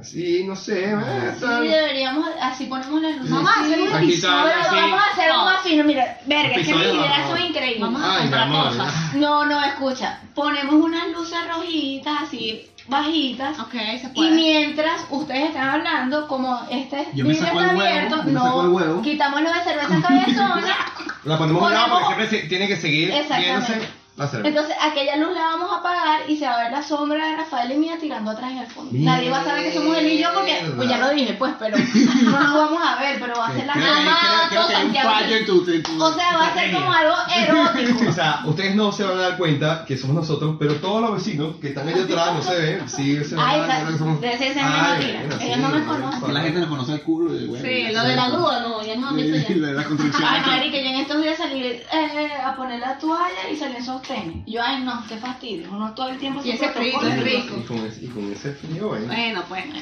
[0.00, 0.92] Así, no sé.
[0.92, 0.96] eh,
[1.34, 1.62] Sí, tal.
[1.68, 3.28] deberíamos, así ponemos la luz.
[3.30, 4.76] Vamos a hacer un Aquí está, Pero así.
[4.76, 7.36] vamos a hacer algo más fino, mira, verga, es que Episodio ideas amor.
[7.38, 7.80] son increíbles.
[7.80, 8.68] Vamos a Ay, mi comprar amor.
[8.68, 9.14] cosas.
[9.14, 14.30] No, no, escucha, ponemos unas luces rojitas, así, bajitas, Ok, se y puede.
[14.30, 18.22] mientras ustedes están hablando, como este Yo me vidrio saco está el huevo, abierto, yo
[18.22, 19.02] me saco el no, huevo.
[19.02, 20.76] quitamos lo de cerveza cabezona,
[21.24, 23.66] La ponemos a un lado porque Ponemos- siempre se- tiene que seguir Exactamente.
[23.72, 23.97] viéndose.
[24.18, 27.36] Entonces aquella luz la vamos a apagar y se va a ver la sombra de
[27.36, 28.90] Rafael y mía tirando atrás en el fondo.
[28.92, 29.16] Mierda.
[29.16, 31.54] Nadie va a saber que somos él y yo porque, pues ya lo dije, pues,
[31.58, 31.76] pero
[32.22, 34.18] no nos vamos a ver, pero va a ser la mamá,
[35.46, 35.64] tu
[36.02, 37.98] O sea, va a ser como algo erótico.
[38.08, 41.14] O sea, ustedes no se van a dar cuenta que somos nosotros, pero todos los
[41.14, 42.88] vecinos que están allá atrás no se ven.
[42.88, 44.20] Sí, se van Ay, a dar cuenta que somos.
[44.20, 46.34] de ese es Ellos sí, no me conocen.
[46.34, 49.16] La gente no conoce el culo Sí, lo de la grúa, no, ya no han
[49.16, 49.66] visto ya.
[49.66, 50.24] de la construcción.
[50.26, 51.82] Ay, Mari, que yo en estos días salí eh,
[52.44, 54.44] a poner la toalla y salí en sostén.
[54.46, 55.68] Yo, ay, no, qué fastidio.
[55.70, 57.08] Uno todo el tiempo Y se ese protocolo.
[57.08, 57.54] es rico.
[57.56, 59.06] Y con, ese, y con ese frío, bueno.
[59.06, 59.64] Bueno, pues.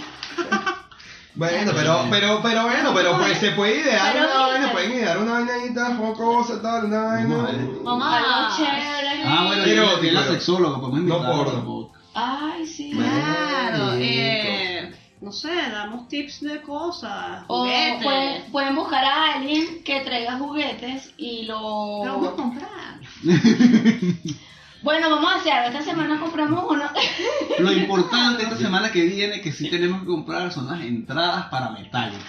[1.39, 5.19] Bueno, pero, pero, pero bueno, pero pues se puede idear Pero una vaina, pueden idear
[5.19, 7.37] una vainita jocosa, tal, una vaina.
[7.37, 7.67] Vamos a ver.
[7.85, 8.57] Vamos Algo a.
[8.57, 9.23] chévere.
[9.27, 11.53] Ah, bueno, Pero- y tiene la pero- sexóloga, podemos no invitarla porno.
[11.53, 11.93] tampoco.
[12.15, 12.91] Ay, sí.
[12.91, 13.97] Claro, Marico.
[14.01, 14.95] eh.
[15.21, 17.45] No sé, damos tips de cosas.
[17.49, 18.03] O Juguetes.
[18.03, 22.01] pueden, pueden buscar a alguien que traiga juguetes y lo...
[22.03, 22.96] Pero vamos a comprar.
[24.83, 25.79] Bueno, vamos a hacer algo.
[25.79, 26.85] Esta semana compramos uno.
[27.59, 31.71] Lo importante esta semana que viene que sí tenemos que comprar son las entradas para
[31.71, 32.25] Metallica.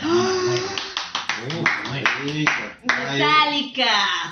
[1.92, 2.46] Ahí.
[2.86, 3.86] Metallica.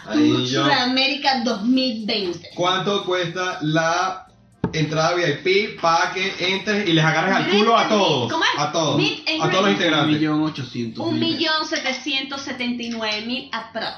[0.07, 0.63] Ahí yo.
[0.63, 2.49] Sudamérica 2020.
[2.55, 4.26] ¿Cuánto cuesta la
[4.74, 8.32] entrada VIP para que entres y les agarres al culo a todos?
[8.32, 8.49] ¿Cómo es?
[8.59, 8.97] A todos.
[8.97, 9.66] Meet and A todos los greet.
[9.66, 10.16] Un integrantes.
[10.20, 11.36] millón ochocientos Un mil.
[11.36, 13.97] millón setecientos setenta y nueve mil aprox.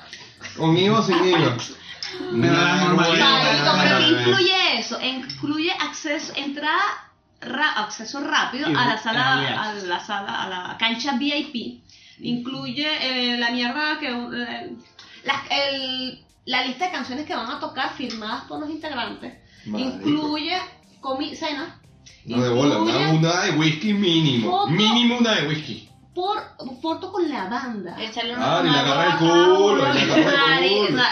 [0.57, 1.75] Con hijos sin hijos.
[2.19, 5.01] Pero la normalidad- Marico, pero ¿qué incluye eso?
[5.01, 6.81] Incluye acceso, entrada,
[7.41, 11.81] ra- acceso rápido a la sala, ah, a la sala, a la cancha VIP.
[12.19, 14.75] Incluye eh, la mierda que eh,
[15.23, 19.33] la, el- la lista de canciones que van a tocar firmadas por los integrantes.
[19.65, 19.89] Marico.
[20.09, 20.57] Incluye
[21.01, 21.79] comi cena.
[22.25, 24.49] No de bola, una, Incluye una de whisky mínimo.
[24.51, 24.67] Foto.
[24.71, 25.86] Mínimo una de whisky.
[26.17, 27.95] Por foto con la banda.
[28.01, 29.85] Echarle Ah, una y le agarra el culo.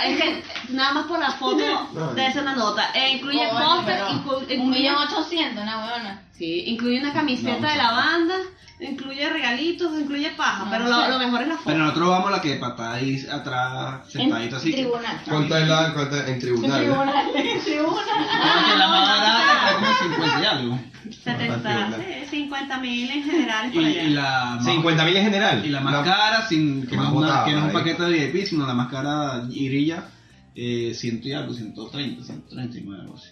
[0.03, 1.63] es que nada más por la foto
[2.33, 2.89] ser una nota.
[2.95, 6.21] Eh, incluye póster, pero inclu- Un incluye millón ochocientos, una buena.
[6.37, 8.35] Sí, incluye una camiseta No, de la banda,
[8.81, 10.91] incluye regalitos, incluye paja, No pero sé.
[10.91, 11.65] lo, lo mejor es la foto.
[11.67, 14.71] Pero nosotros vamos a la que patáis atrás, sentadito así.
[14.73, 15.21] tribunal.
[15.29, 16.81] ¿Cuánto es la en En tribunal?
[16.81, 17.25] tribunal.
[17.35, 18.05] En tribunal.
[18.05, 20.79] Porque la más barata está como en 50 y algo.
[21.23, 24.03] 70, sí, 50 mil en general Y, por allá.
[24.03, 25.65] y la 50 mil en general.
[25.65, 28.45] Y la más cara, sin, que, no botada, que no es un paquete de VIP,
[28.45, 30.09] sino la más cara irilla,
[30.55, 33.29] eh, ciento y algo, 130, 139, algo así.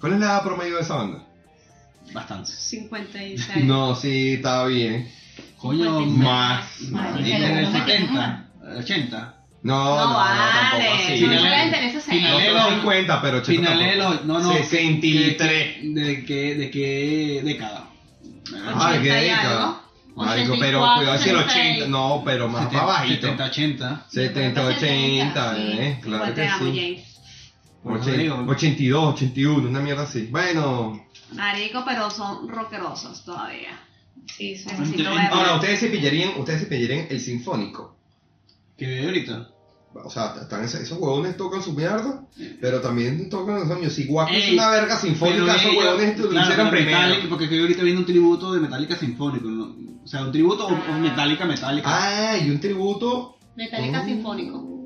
[0.00, 1.26] ¿Cuál es la edad promedio de esa banda?
[2.12, 2.50] Bastante.
[2.50, 3.56] 56.
[3.64, 5.10] No, sí, está bien.
[5.58, 6.18] Coño, 56.
[6.18, 6.80] Más.
[7.24, 8.48] Y en el no me 70,
[8.78, 9.34] 80.
[9.62, 10.40] No, No no, no, tampoco vale.
[11.20, 12.28] No Finales- 60.
[12.30, 14.26] No finales- son 50, pero 80 Finales de tampoco.
[14.26, 14.42] los.
[14.42, 14.52] No, no.
[14.54, 15.94] 63.
[15.94, 17.84] ¿De, de, qué, ¿De qué década?
[18.74, 19.64] Ah, ¿de qué 80 década?
[19.66, 19.80] algo.
[20.16, 21.76] Marico, pero 84, cuidado si el 86.
[21.76, 23.20] 80, no, pero más 70, para bajito.
[23.28, 24.06] 70, 80.
[24.10, 25.62] 70, 80, sí.
[25.62, 27.04] eh, claro que amo, sí.
[27.82, 27.82] James.
[27.82, 28.44] Por eso Ochen- digo.
[28.50, 30.28] 82, 81, una mierda así.
[30.30, 31.04] Bueno,
[31.34, 33.78] Marico, pero son rockerosos todavía.
[34.26, 34.66] Sí, sí.
[34.68, 35.34] Necesito Ent- verlo.
[35.36, 37.96] ahora ustedes se pillarían, ustedes se pillarían el sinfónico.
[38.76, 39.48] ¿Qué vive ahorita?
[39.92, 42.24] O sea, están esos, esos huevones tocan su mierda,
[42.60, 43.92] pero también tocan los años.
[43.92, 46.98] Si Guaco es una verga sinfónica, esos huevones lo claro, hicieron primero.
[46.98, 49.48] Metallica, porque que ahorita viene un tributo de Metallica sinfónico.
[49.48, 49.74] ¿no?
[50.04, 51.88] O sea, un tributo o, o Metallica, Metallica.
[51.90, 53.36] Ah, y un tributo.
[53.56, 54.04] Metallica Oh.
[54.06, 54.79] Sinfónico.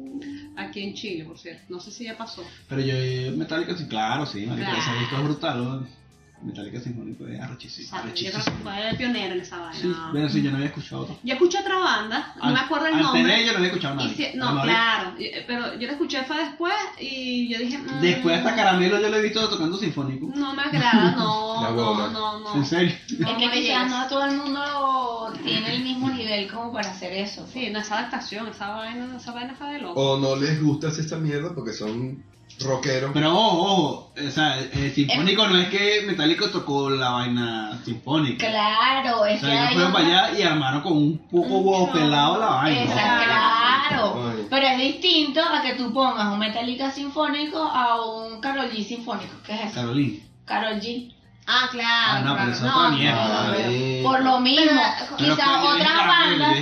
[0.57, 1.63] Aquí en Chile, por cierto.
[1.69, 2.45] No sé si ya pasó.
[2.69, 4.81] Pero yo, Metallica, sí, claro, sí, marico, Claro.
[4.83, 5.65] ese disco es brutal.
[5.65, 6.04] ¿no?
[6.43, 7.89] Metallica Sinfónico es arrechísimo.
[7.89, 8.21] ¿sabes?
[8.21, 9.81] Yo creo que fue el pionero en esa vaina.
[9.81, 11.19] Sí, bueno, sí, yo no había escuchado otro.
[11.23, 13.41] Yo escuché otra banda, no me acuerdo el Antes de nombre.
[13.43, 14.09] ello no había escuchado nada.
[14.11, 15.15] si- no, claro,
[15.47, 17.79] pero yo la escuché fue después y yo dije.
[17.79, 20.31] mm, Después hasta Caramelo yo lo he visto tocando sinfónico.
[20.35, 22.55] No me agrada, no, La no, no, no.
[22.57, 22.95] En serio.
[23.21, 27.13] No es que quizás no todo el mundo tiene el mismo nivel como para hacer
[27.15, 27.47] eso.
[27.51, 29.99] Sí, no, esa adaptación, esa vaina, esa vaina fue de loco.
[30.01, 32.23] O no les gusta hacer esta mierda porque son
[32.61, 33.11] rockeros.
[33.13, 38.47] Pero ojo, ojo, o sea, el sinfónico no es que Metallica tocó la vaina sinfónica.
[38.49, 41.59] Claro, O es que sea, ellos hay fueron para allá y armaron con un poco
[41.59, 42.83] huevo pelado la vaina.
[42.83, 44.31] Exacto, claro.
[44.31, 44.47] Ay.
[44.51, 49.35] Pero es distinto a que tú pongas un Metallica sinfónico a un Karol G sinfónico.
[49.45, 49.75] ¿Qué es eso?
[49.75, 50.23] Carolina.
[50.45, 51.11] Karol G.
[51.47, 51.89] Ah, claro.
[51.91, 53.55] Ah, no, pero eso es otra mierda.
[54.03, 54.81] Por lo mismo,
[55.19, 56.57] quizás que otras bandas,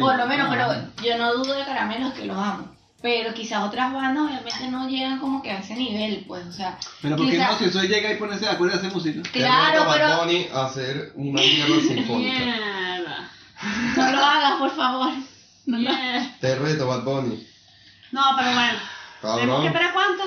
[0.00, 0.50] por lo menos, Ah.
[0.50, 2.68] pero yo no dudo de caramelos que los amo.
[3.02, 6.78] Pero quizás otras bandas obviamente no llegan como que a ese nivel, pues, o sea.
[7.02, 7.58] Pero ¿por qué quizás- no?
[7.58, 9.22] Si eso llega y ponerse de acuerdo y hacer música.
[9.32, 12.38] Claro, Te reto a pero- Bad Bunny a hacer una mierda sinfónica.
[12.38, 13.30] Mierda.
[13.96, 15.12] No lo hagas, por favor.
[15.66, 15.90] No.
[16.40, 17.46] Te reto, Bad Bunny.
[18.12, 18.78] No, pero bueno.
[19.20, 19.66] Tenemos que Cabrón.
[19.66, 20.22] esperar cuánto?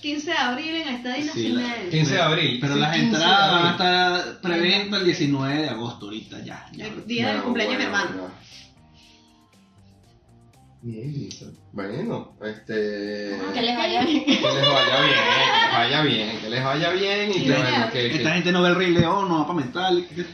[0.00, 1.88] 15 de abril en el Estadio Sí, Nacional.
[1.90, 2.58] 15 de abril.
[2.60, 6.38] Pero Sí, las 15 de entradas van a estar preventa el 19 de agosto, ahorita
[6.44, 6.66] ya.
[6.72, 6.86] ya.
[6.86, 8.30] El día del cumpleaños de mi hermano.
[10.86, 11.46] Bien, Lisa.
[11.72, 13.38] Bueno, este.
[13.54, 14.22] Que les vaya bien.
[14.26, 17.52] Que les vaya bien, que les vaya bien, que les vaya bien y Sí, que
[17.52, 17.98] bueno, que.
[18.10, 19.96] que- Esta gente no ve el Rey León, no va para mental.
[20.00, 20.26] Lo que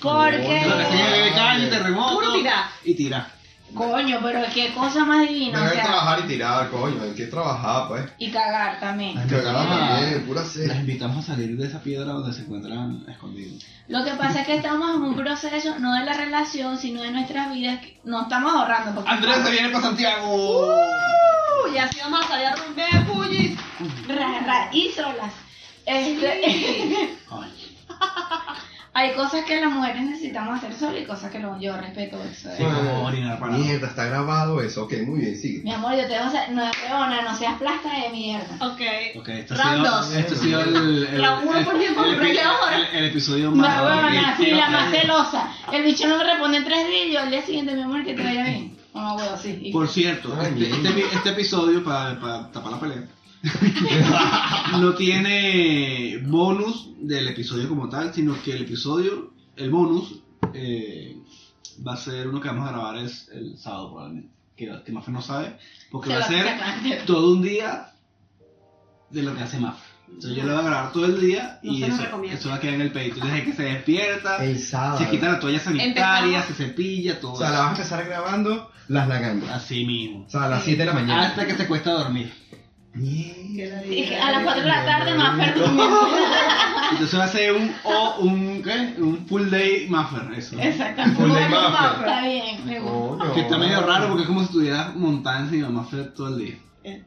[0.00, 0.42] Porque.
[0.90, 2.14] se bebe caña, terremoto.
[2.16, 2.64] Puro tirar.
[2.84, 3.32] Y tira.
[3.74, 5.58] Coño, pero qué cosa más divina.
[5.60, 8.04] Venga O sea, trabajar y tirar, coño, hay que trabajar, pues.
[8.18, 9.16] y cagar también.
[9.18, 9.96] Ay, Cagada Ah.
[9.98, 10.74] también, pura Las sed.
[10.80, 13.64] invitamos a salir de esa piedra donde se encuentran escondidos.
[13.88, 17.10] Lo que pasa es que estamos en un proceso, no de la relación, sino de
[17.10, 17.80] nuestras vidas.
[17.80, 18.94] que No estamos ahorrando.
[18.94, 20.66] Porque Andrés se viene para Santiago.
[20.68, 23.58] Uh, y así vamos a salir a rumbear, Pullis.
[24.08, 25.32] Ra, ra, y solas.
[25.86, 26.40] Este,
[27.30, 27.76] Ay.
[28.94, 32.50] Hay cosas que las mujeres necesitamos hacer solas y cosas que lo, yo respeto eso.
[32.50, 32.54] ¿eh?
[32.58, 33.58] Sí, como orinar parado.
[33.58, 34.84] Mierda, está grabado eso.
[34.84, 35.62] Ok, muy bien, sigue.
[35.62, 38.54] Mi amor, yo te voy a hacer, no es peona, no seas plasta de mierda.
[38.60, 38.80] Ok.
[39.20, 40.12] Ok, esto ha Round sido, dos.
[40.14, 40.76] esto ha sido el,
[41.06, 42.54] el, La uno por tiempo, el, León.
[42.92, 45.48] el- el episodio No, más huevona, sí, la más el- celosa.
[45.72, 48.04] El bicho no me responde en tres días y yo al día siguiente, mi amor,
[48.04, 48.76] que te vaya bien.
[48.94, 49.70] No, huevo, sí.
[49.72, 52.20] Por cierto, Ay, este, este, este episodio, para
[52.52, 53.04] tapar la pelea,
[54.80, 60.20] no tiene bonus del episodio como tal, sino que el episodio, el bonus,
[60.54, 61.16] eh,
[61.86, 64.32] va a ser uno que vamos a grabar es el sábado probablemente.
[64.56, 65.56] Que, que Maffer no sabe,
[65.90, 67.92] porque Se va a ser todo un día
[69.10, 69.92] de lo que hace Maffer.
[70.06, 72.60] Entonces yo lo voy a grabar todo el día No y eso, eso va a
[72.60, 73.24] quedar en el peito.
[73.24, 74.98] Desde que se despierta, El sábado.
[74.98, 76.46] se quita la toalla sanitaria, Empezamos.
[76.46, 77.32] se cepilla, todo.
[77.32, 79.50] O sea, la vas a empezar grabando las lagandas.
[79.50, 80.26] Así mismo.
[80.26, 81.28] O sea, a las 7 de la mañana.
[81.28, 82.32] Hasta que se cuesta dormir.
[82.94, 85.80] A las 4 de la tarde más perdón.
[86.92, 88.94] Entonces va a ser un, o un, ¿qué?
[88.98, 90.58] un full day muffer, eso.
[90.60, 91.20] Exactamente.
[91.20, 92.00] Full day muffin.
[92.00, 93.24] Está bien, me gusta.
[93.24, 93.34] Coño.
[93.34, 96.38] Que está medio raro porque es como si estuvieras montada encima de muffer todo el
[96.38, 96.58] día.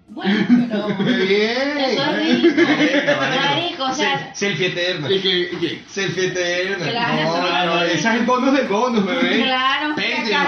[0.07, 0.89] Bueno, pero.
[0.99, 1.77] Muy bien.
[1.77, 2.61] Eso es rico.
[2.61, 3.43] Marico, marico.
[3.45, 5.09] Marico, o sea- Se- Selfie eterna.
[5.11, 6.85] Y y Selfie eterna.
[6.89, 7.93] Claro, no, eso no, es.
[7.95, 9.43] ese es el bonus del bonus, bebé.
[9.43, 9.95] Claro.
[9.95, 10.47] Patreon,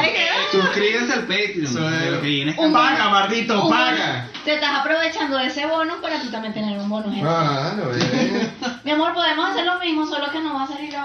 [0.51, 1.63] suscríbanse al Patreon.
[1.65, 1.79] Eso
[2.11, 4.27] lo que viene es Un Paga, maldito, un- paga.
[4.45, 7.13] Te estás aprovechando de ese bonus para tú también tener un bonus.
[7.23, 8.49] Ah, no, bebé.
[8.85, 10.93] Mi amor, podemos hacer lo mismo, solo que no va a salir.
[10.93, 10.97] Eh,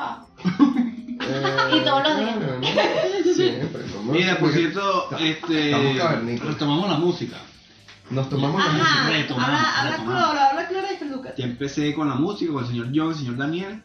[1.76, 2.34] Y todos los días.
[2.36, 3.32] claro, ¿no?
[3.34, 3.82] Siempre.
[3.94, 4.12] ¿cómo?
[4.12, 5.72] Mira, por cierto, este,
[6.44, 7.36] retomamos la música.
[8.12, 8.78] Nos tomamos la Ajá.
[8.78, 9.08] música.
[9.10, 10.22] retomamos, Habla, habla retomamos.
[10.32, 11.34] claro, habla claro y peluca.
[11.36, 13.82] Ya empecé con la música, con el señor John, el señor Daniel,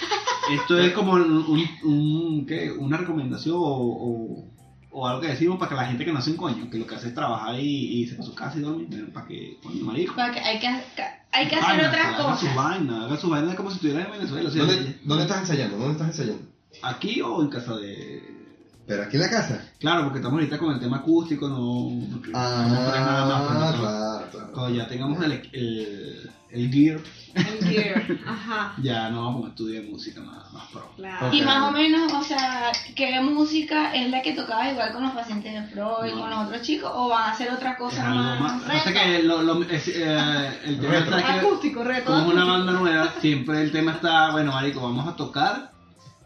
[0.51, 2.69] Esto es como un, un, un- ¿qué?
[2.71, 4.52] una recomendación o, o,
[4.93, 6.85] o algo que decimos para que la gente que no hace un coño, que lo
[6.87, 9.57] que hace es trabajar y, y se va a su casa y dormir, para que,
[9.63, 10.15] coño, marico.
[10.15, 12.55] Para que hay que, hay que hacer Vaina, otras Haga sus cosas.
[12.55, 14.49] vainas, haga sus vainas como si estuviera en Venezuela.
[14.49, 15.77] o sea, ¿Dónde, ¿Dónde estás ensayando?
[15.77, 16.47] ¿Dónde estás ensayando?
[16.83, 18.42] ¿Aquí o en casa de.?
[18.85, 19.71] Pero aquí en la casa.
[19.79, 21.55] Claro, porque estamos ahorita con el tema acústico, no.
[21.57, 24.51] no pones nada más, pues, Ah, no- claro, claro.
[24.53, 26.99] Cuando ya tengamos el, el, el gear,
[27.33, 28.03] El gear.
[28.27, 28.73] Ajá.
[28.83, 30.91] ya no vamos a de música más, más pro.
[30.97, 31.33] Claro.
[31.33, 35.13] Y más o menos, o sea, ¿qué música es la que tocabas igual con los
[35.13, 36.19] pacientes de Freud, No.
[36.19, 36.91] con los otros chicos?
[36.93, 38.61] ¿O van a hacer otra cosa más?
[38.67, 38.83] más.
[38.83, 41.23] Que lo, lo- es, eh, el tema está que.
[41.39, 42.11] Acústico, reto.
[42.11, 45.72] como una banda nueva, siempre el tema está, bueno, marico, vamos a tocar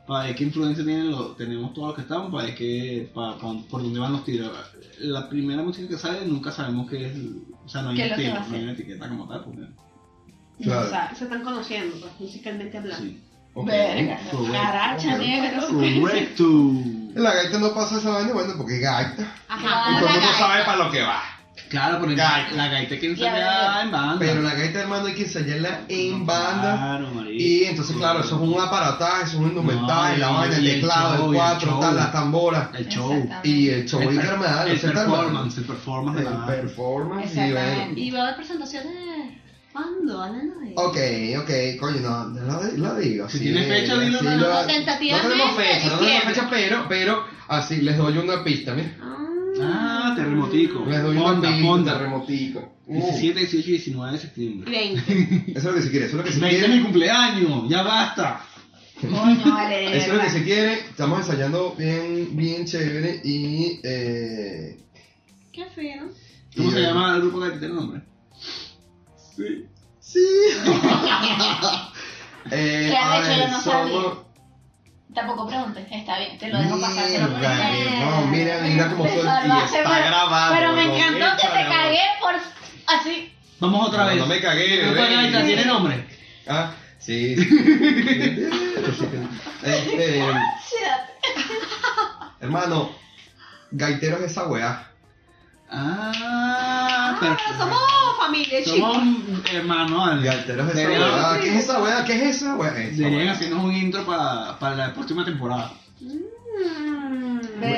[0.08, 3.38] para ver qué influencia tienen los, tenemos todos los que estamos, para ver qué, para,
[3.38, 4.52] para- por dónde van los tiros.
[5.00, 7.14] La primera música que sale nunca sabemos qué es,
[7.66, 9.10] o sea, no hay, ¿Qué es lo que estilo, va a no hay una etiqueta
[9.10, 9.62] como tal, porque,
[10.64, 10.88] Claro.
[10.88, 13.04] O sea, Se están conociendo, pues, musicalmente hablando.
[13.06, 13.22] sí.
[13.54, 13.68] Ok.
[13.68, 14.20] Verga,
[14.52, 15.62] caracha negra.
[15.68, 16.44] Correcto.
[17.16, 19.36] La gaita no pasa esa vaina, bueno, porque es gaita.
[19.48, 19.92] Ajá.
[19.92, 20.38] Y todo el mundo gaita.
[20.38, 21.22] sabe para lo que va.
[21.70, 22.52] Claro, pero Gaita.
[22.56, 23.38] la gaita hay que Ya, ensayar
[23.76, 23.82] ya.
[23.84, 24.16] en banda.
[24.20, 26.78] Pero la gaita, hermano, hay que ensayarla en banda.
[26.78, 27.34] Claro, marico.
[27.44, 30.64] Y entonces, claro, eso es un aparataje, eso es un indumentaje, No, la vaina, el
[30.66, 31.80] teclado, show, el y el cuatro, show.
[31.82, 32.70] tal, las tamboras.
[32.74, 33.30] El show.
[33.44, 37.36] Y el show intermedial, el performance, el performance de El performance
[37.96, 38.94] y va a haber presentaciones.
[39.74, 40.22] ¿Cuándo?
[40.24, 40.54] ¿Alena?
[40.76, 40.98] Ok,
[41.40, 43.30] ok, coño, no, no la, la digo.
[43.30, 46.48] Si sí, tiene fecha, dilo, sí, no, lo- no, No tenemos fecha, no tenemos fecha,
[46.50, 48.96] pero, pero, así, les doy una pista, mira.
[49.00, 49.27] Ah,
[50.16, 50.86] terremotico.
[50.86, 51.94] Les doy Honda, Honda.
[51.98, 52.74] terremotico.
[52.86, 54.72] Uh, 17, 18 y 19 de septiembre.
[54.72, 55.52] 20.
[55.52, 56.78] Eso es lo que se quiere, eso es lo que se 20 es quiere.
[56.78, 58.42] mi cumpleaños, ya basta.
[59.02, 60.32] Coño, vale, de Eso es lo que verdad.
[60.34, 60.74] se quiere.
[60.74, 63.80] Estamos ensayando bien, bien chévere y.
[63.84, 64.80] Eh,
[65.52, 66.08] Qué fino.
[66.56, 68.02] ¿Cómo y, se eh, llama el grupo que tiene nombre?
[69.36, 69.66] Sí.
[70.00, 70.20] Sí.
[72.52, 74.27] eh, Que a de hecho ver, yo no somos- sabía.
[75.14, 77.06] Tampoco preguntes, está bien, te lo dejo pasar.
[77.06, 80.54] se lo no, mira, mira cómo soy y está pero- grabado.
[80.56, 82.36] Pero me encantó que te cagué por
[82.88, 83.34] así.
[83.60, 84.18] Vamos otra No, vez.
[84.20, 85.44] no me cagué, ¿El grupo de bebé.
[85.44, 86.06] tiene nombre?
[86.48, 87.36] Ah, sí.
[87.36, 87.48] sí.
[89.64, 90.24] Este,
[92.40, 92.92] hermano,
[93.72, 94.92] gaiteros es esa weá.
[95.70, 98.80] Ah, Ah, somos familia, chicos.
[98.80, 100.24] Somos hermanos.
[100.24, 101.40] Esa Deberían- weá.
[101.42, 102.06] ¿Qué es esa weá?
[102.06, 102.72] ¿Qué es esa weá?
[102.72, 105.72] Deberían hacernos un intro para, para la próxima temporada.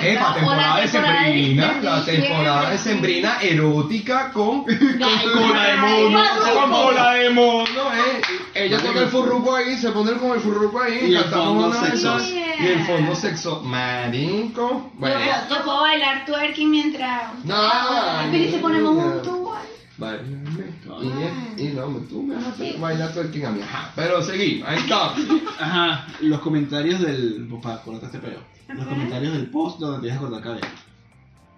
[0.01, 2.77] Epa, temporada la de temporada de- sembrina, de la temporada de diciembre.
[2.77, 4.77] sembrina erótica con, con
[5.33, 8.21] cola de mono, con cola de mono, eh.
[8.55, 11.85] Ella toca el furruco ahí, se pone con el furruco ahí, Y el cantamos fondo
[11.87, 12.17] sexo.
[12.59, 14.91] Y el fondo sexo, marico.
[14.95, 15.15] Bueno,
[15.49, 17.33] Yo, puedo bailar twerking mientras.
[17.45, 17.55] No,
[18.31, 19.21] Pero y si ponemos no.
[19.99, 20.45] Un
[20.83, 20.95] tubo.
[20.95, 21.31] Vale.
[21.57, 23.61] Y, y no, tú me vas a hacer bailar twerking a mí.
[23.61, 25.13] Ajá, pero seguimos, ahí está.
[25.59, 27.47] Ajá, los comentarios del.
[27.61, 28.39] Para acordarte este peo.
[28.69, 30.67] Los comentarios del post donde te dejas cortar cabello.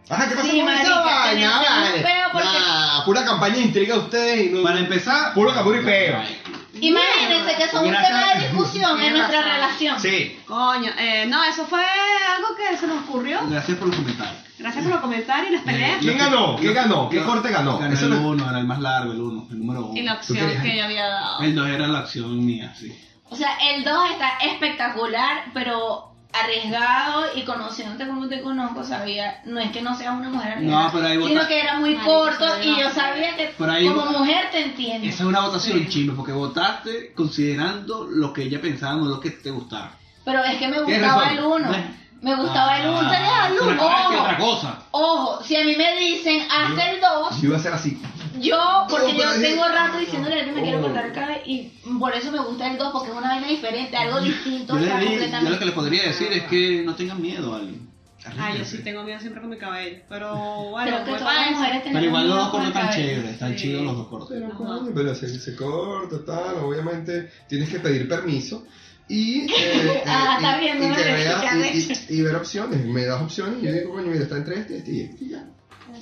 [0.10, 1.62] Ajá, ¿qué pasa Sí, con esa marica, vaina?
[1.62, 2.04] Vale.
[2.34, 4.64] Nah, pura campaña de intriga ustedes y no...
[4.64, 6.18] Para empezar, Puro capur y peo.
[6.82, 9.54] Imagínense que son un tema de discusión en nuestra razón.
[9.54, 10.00] relación.
[10.00, 10.40] Sí.
[10.46, 13.40] Coño, eh, no, eso fue algo que se nos ocurrió.
[13.48, 14.38] Gracias por los comentarios.
[14.60, 15.98] Gracias por los comentarios y las peleas.
[16.00, 16.56] ¿Quién ganó?
[16.58, 17.10] ¿Qué ganó?
[17.10, 17.78] ¿Qué corte ganó?
[17.80, 20.00] Ganó Eso el no- 1, era el más largo, el 1, el número 1.
[20.00, 21.42] Y la opción que yo había dado.
[21.42, 22.96] El 2 era la acción mía, sí.
[23.30, 29.60] O sea, el 2 está espectacular, pero arriesgado y conociéndote como te conozco, sabía, no
[29.60, 32.46] es que no seas una mujer arriesgada, No, pero ahí sino que era muy corto
[32.64, 35.08] y yo sabía que Pero ahí como mujer te entiendo.
[35.08, 36.12] Esa es una votación Sí.
[36.16, 39.92] porque votaste considerando lo que ella pensaba, no lo que te gustaba.
[40.24, 41.70] Pero es que me gustaba el 1.
[41.70, 41.80] ¿Ves?
[42.22, 43.00] Me gustaba el 1.
[43.02, 44.80] Ah, otra Ojo, cosa.
[44.92, 48.00] ojo, si a mí me dicen haz el 2, Yo iba a ser así.
[48.40, 50.82] Yo, porque yo tengo rato diciéndole que me quiero Oh.
[50.84, 53.98] cortar el cabello y por eso me gusta el 2, porque es una vaina diferente,
[53.98, 55.52] algo distinto, Yo, le o sea, di- yo completamente.
[55.52, 57.74] lo que les podría decir es que no tengan miedo, Ale.
[58.40, 59.98] Ay, yo sí tengo miedo siempre con mi cabello.
[60.08, 60.36] Pero
[60.70, 63.32] bueno, Creo que fue todas las mujeres tenemos Pero igual los dos cortes están chéveres,
[63.32, 63.56] están Sí.
[63.58, 64.38] chidos los dos cortes.
[64.40, 68.64] Pero, coño, pero se, se corta, tal, obviamente tienes que pedir permiso
[69.10, 69.48] y, eh,
[70.06, 72.10] Ah, eh, está y- bien, y no que me veas- ya y- ves.
[72.12, 74.74] y- y ver opciones, me das opciones y yo digo, coño, mira, está entre este
[74.74, 75.46] y este y este y ya.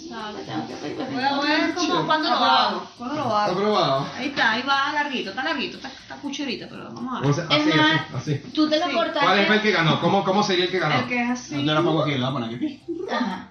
[0.10, 1.36] Exacto, tengo que pedir permiso.
[1.36, 2.88] Voy a ver cómo, cuándo lo hago.
[2.98, 3.52] ¿Cuándo lo hago?
[3.54, 4.08] Aprobado.
[4.18, 7.32] Ahí está, ahí va larguito, está larguito, está, está cucherito, pero vamos a ver.
[7.36, 8.52] Vamos a- Es así, más, así, así.
[8.52, 8.94] Tú te lo Sí.
[8.94, 9.20] cortaste.
[9.20, 10.02] ¿Cuál fue el que ganó?
[10.02, 10.96] ¿Cómo, cómo sería el que ganó?
[10.96, 11.56] El que es así.
[11.58, 12.84] No te la pongo aquí, la voy a poner aquí.
[13.12, 13.48] Ajá.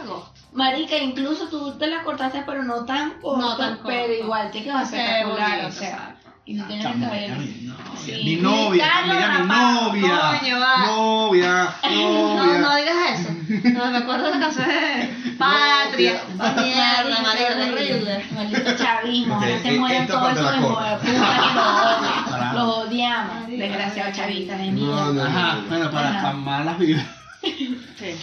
[0.00, 0.28] Hago.
[0.52, 3.88] Marica, incluso tú te la cortaste, pero no tan corto, No tan corto.
[3.88, 6.15] pero igual te quedó espectacular, o sea, exacto.
[6.46, 7.34] Y no Chamo, cabello.
[7.36, 8.24] mira, mi novia.
[8.24, 10.38] Mi novia, mira, mi novia.
[10.40, 10.86] coño, va.
[10.86, 12.58] Novia, No, novia.
[12.60, 13.30] no digas eso.
[13.74, 16.22] No, me acuerdo de la canción de Patria.
[16.28, 18.26] Mierda, María, horrible.
[18.32, 22.76] Maldito chavismo, Ok, ahora se eh, mueren esta todos esos hijos de puta que los
[22.76, 25.12] odiamos, desgraciados chavistas de No, mierda.
[25.12, 25.22] no.
[25.24, 27.06] Ajá, bueno, para, malas vidas.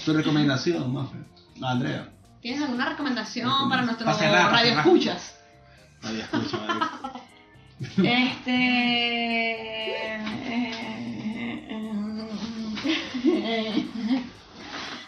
[0.05, 1.17] Tu recomendación, Mafe.
[1.61, 2.07] Andrea.
[2.41, 5.35] ¿Tienes alguna recomendación para nuestros cerrar, para radio escuchas?
[7.83, 9.43] Este.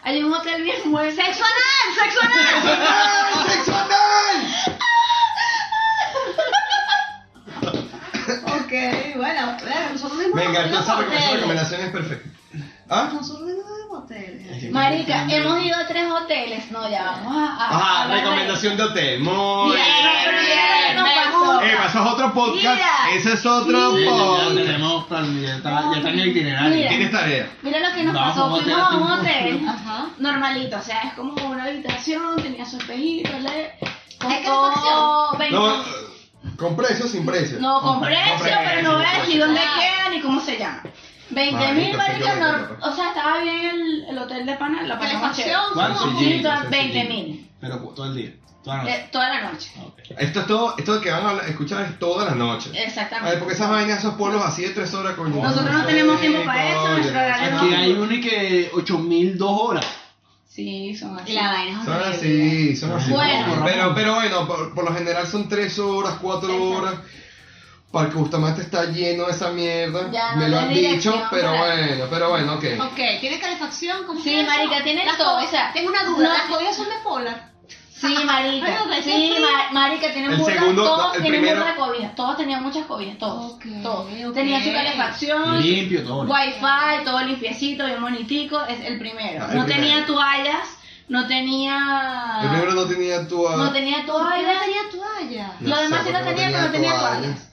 [0.02, 1.10] Hay un hotel bien bueno.
[1.10, 1.94] ¡Sexo anal!
[1.94, 2.68] ¡Sexo anal!
[2.68, 3.48] ¡Anal!
[3.48, 4.76] ¡Sexo anal!
[8.60, 8.72] ok,
[9.16, 11.34] bueno, bueno, nosotros mismos Venga, entonces esa fuimos a esa hoteles.
[11.34, 12.28] recomendación es perfecta.
[12.88, 13.10] ¿Ah?
[13.12, 13.64] Nosotros mismos
[14.06, 14.72] hoteles.
[14.72, 16.70] Marica, hemos ido a tres hoteles.
[16.70, 17.56] No, ya vamos a.
[17.56, 19.20] a Ajá, de- recomendación de hotel.
[19.20, 20.96] Muy bien.
[20.96, 21.60] nos pasó.
[21.62, 22.56] Eh, eso es otro podcast.
[22.76, 23.16] Mira.
[23.16, 24.04] Ese es otro Sí.
[24.04, 24.54] Ya, ya podcast.
[24.54, 26.74] tenemos, ya está, ya está en el itinerario.
[26.76, 26.88] Mira.
[26.88, 27.50] Tienes tarea.
[27.62, 28.42] Mira lo que nos Vamos pasó.
[28.42, 30.06] a un hotel Fuimos a un hotel Ajá.
[30.18, 30.76] normalito.
[30.76, 33.72] O sea, es como una habitación, tenía su espejito, le.
[34.20, 35.84] ¿Hay costó 20 No,
[36.56, 37.58] ¿Con precio sin precio?
[37.60, 40.56] No, con Con precio, precio, pero no voy a decir dónde queda ni cómo se
[40.58, 40.82] llama.
[41.30, 45.36] 20 mil, Marica, no, o sea, estaba bien el, el hotel de pana, la pasamos
[45.36, 45.54] chévere.
[45.74, 46.00] ¿Cuánto?
[46.00, 46.18] ¿cómo?
[46.18, 47.08] Sí, Sí, toda- sí, 20 sí.
[47.08, 48.32] mil, Pero todo el día.
[48.62, 48.96] Toda la noche.
[48.96, 49.70] eh, toda la noche.
[49.76, 49.98] Ah, ok.
[50.18, 52.70] Esto es todo, esto que van a escuchar es toda la noche.
[52.70, 53.36] A ver, Exactamente.
[53.38, 55.40] porque esas vainas, esos polos así de tres horas, coño.
[55.40, 59.86] Nosotros no tenemos tiempo para eso, horario Aquí hay uno y que 8002 horas.
[60.48, 61.32] Sí, son así.
[61.34, 62.16] La vaina es Son horrible.
[62.16, 63.10] así, son así.
[63.12, 63.62] Bueno.
[63.64, 66.70] pero, pero bueno, por, por lo general son tres horas, cuatro Exacto.
[66.78, 66.94] horas.
[67.96, 70.10] Parque Bustamante está lleno de esa mierda.
[70.12, 72.64] Ya, Me no lo han dicho, pero para- bueno, pero bueno, ok.
[72.92, 74.04] Ok, ¿tiene calefacción?
[74.06, 76.76] ¿Cómo Sí, marica, tiene Las todo, co- o sea, Tengo una duda, no- ¿las cobijas
[76.76, 77.52] son de polar?
[77.90, 78.78] Sí, marica.
[79.02, 79.34] Sí,
[79.72, 82.84] marica, tienen El burda, segundo, todos el tienen primero- burda de cobijas, todos tenían muchas
[82.84, 84.06] cobijas, todos, Ok, todos.
[84.28, 84.34] ok.
[84.34, 86.22] Tenía su calefacción, Limpio, todo.
[86.24, 89.42] wifi, todo limpiecito, bien bonitico, es el primero.
[89.42, 89.88] Ah, el no primero.
[89.88, 90.68] tenía toallas,
[91.08, 92.40] no tenía...
[92.42, 93.48] El primero no tenía tu.
[93.48, 95.52] No tenía ¿Por qué no toallas, tenía toalla?
[95.60, 97.48] No lo demás sí lo no tenía, tenía pero no tenía toallas.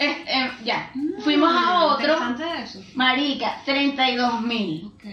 [0.00, 0.16] Toallas.
[0.18, 0.90] Es- eh, ya,
[1.22, 2.18] fuimos a Mm, otro,
[2.62, 2.80] eso.
[2.94, 5.04] marica, 32 mil, Ok.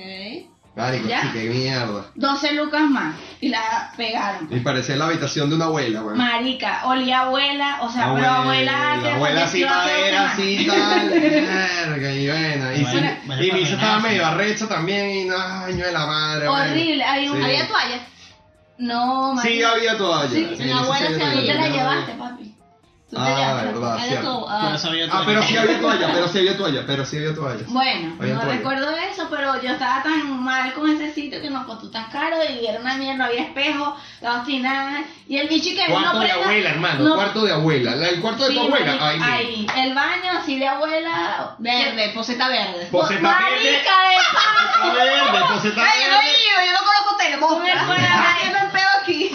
[0.76, 1.22] Marico, ¿Ya?
[1.24, 2.06] sí, qué mierda.
[2.14, 4.48] 12 lucas más, y la pegaron.
[4.56, 6.16] Y parecía la habitación de una abuela, güey.
[6.16, 12.28] Marica, olía abuela, o sea, pero abuela que abuela así madera, así tal, verga, y
[12.28, 15.84] bueno, y, Bueno, sí, bueno, y para Misa estaba medio arrecha también, y no, año
[15.84, 16.48] de la madre.
[16.48, 17.38] Horrible, hay un...
[17.38, 17.44] Sí.
[17.44, 18.02] ¿Había toallas?
[18.78, 19.72] No, Sí, marica.
[19.72, 20.30] había toalla.
[20.30, 22.47] Sí, En la abuela sí se había te la llevaste, papi.
[23.16, 24.46] Ah, verdad, cierto.
[24.50, 24.76] Ah.
[25.12, 27.64] Ah, pero sí había toalla, pero sí había toalla, pero sí había toalla.
[27.68, 28.58] Bueno, Había no toalla.
[28.58, 32.36] recuerdo eso, pero yo estaba tan mal con ese sitio que nos costó tan caro
[32.44, 35.04] y era una mierda, no había espejo, la nada.
[35.26, 37.96] Y el bicho que Cuarto no de prenda- abuela, hermano, no- cuarto de abuela.
[37.96, 39.68] La- El cuarto de tu abuela, marica, ahí.
[39.78, 41.56] El baño así de abuela.
[41.60, 42.88] Verde, poseta verde.
[42.92, 43.72] Poseta Marica verde.
[43.72, 43.78] de
[44.82, 46.32] Poseta verde, poseta Ay, yo no he verde.
[46.44, 47.08] ido, yo no conozco.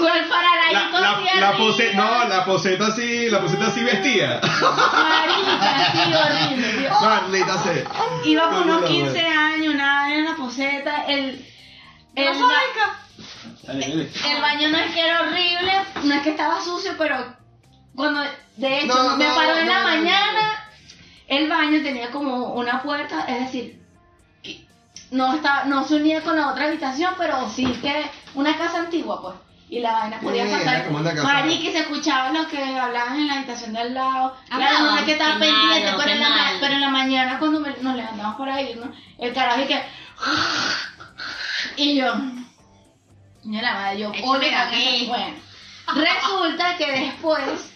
[0.09, 0.73] El Faraday.
[0.73, 4.41] La, la, pose, no, la poseta así, la poseta así vestida.
[4.41, 6.91] Marica, sí, horrible.
[7.01, 7.85] Maldita sea.
[8.24, 11.05] Iba con unos Coño, la 15 años, nada, en la poseta.
[11.07, 11.47] El,
[12.15, 12.55] el, ¿No ba-
[13.62, 14.11] Dale, dale.
[14.35, 15.73] el baño no es que era horrible,
[16.05, 17.16] no es que estaba sucio, pero
[17.95, 18.20] cuando,
[18.57, 20.69] de hecho, No, me no, paró en la mañana,
[21.29, 23.81] el baño tenía como una puerta, es decir,
[25.12, 29.20] no, estaba, no se unía con la otra habitación, pero sí que una casa antigua,
[29.23, 29.35] pues.
[29.73, 31.49] Y la vaina podía pasar.
[31.49, 34.36] y se escuchaban los que hablaban en la habitación de al lado.
[34.49, 36.89] Claro, Hablaban, no es que estaba qué pendiente, malo, pero, en la, pero en la
[36.90, 38.93] mañana cuando me- nos levantamos para ir, ¿no?
[39.16, 39.82] El carajo y que...
[41.78, 42.12] Y yo...
[43.43, 44.70] Señora madre, yo la casa.
[44.77, 45.07] mí.
[45.09, 45.35] Bueno,
[45.94, 47.73] resulta que después,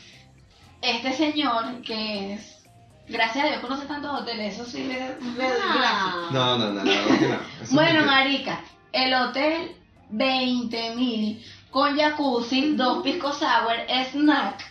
[0.82, 2.62] este señor, que es...
[3.08, 4.98] Gracias a Dios conoce tantos hoteles, eso sí le,
[5.38, 5.48] le.
[5.64, 6.28] Ah.
[6.30, 7.40] No, no, no, la
[7.70, 8.60] Bueno, marica,
[8.92, 9.76] el hotel
[10.10, 11.42] 20 mil
[11.76, 13.76] con jacuzzi, dos pisco sour,
[14.10, 14.64] snack,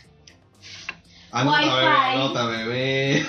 [1.32, 1.70] Anota, Wi-Fi.
[1.70, 3.26] bebé, anota, bebé.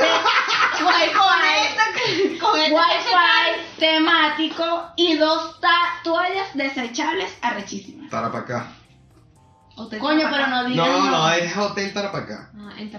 [0.81, 4.65] wifi, Con wifi temático
[4.97, 5.61] y dos
[6.05, 8.09] toallas desechables arrechísimas.
[8.09, 8.67] Tarapacá.
[10.01, 11.29] Coño, pero no digas No, no, no.
[11.33, 12.51] es Hotel Tarapacá.
[12.59, 12.99] Ah, entra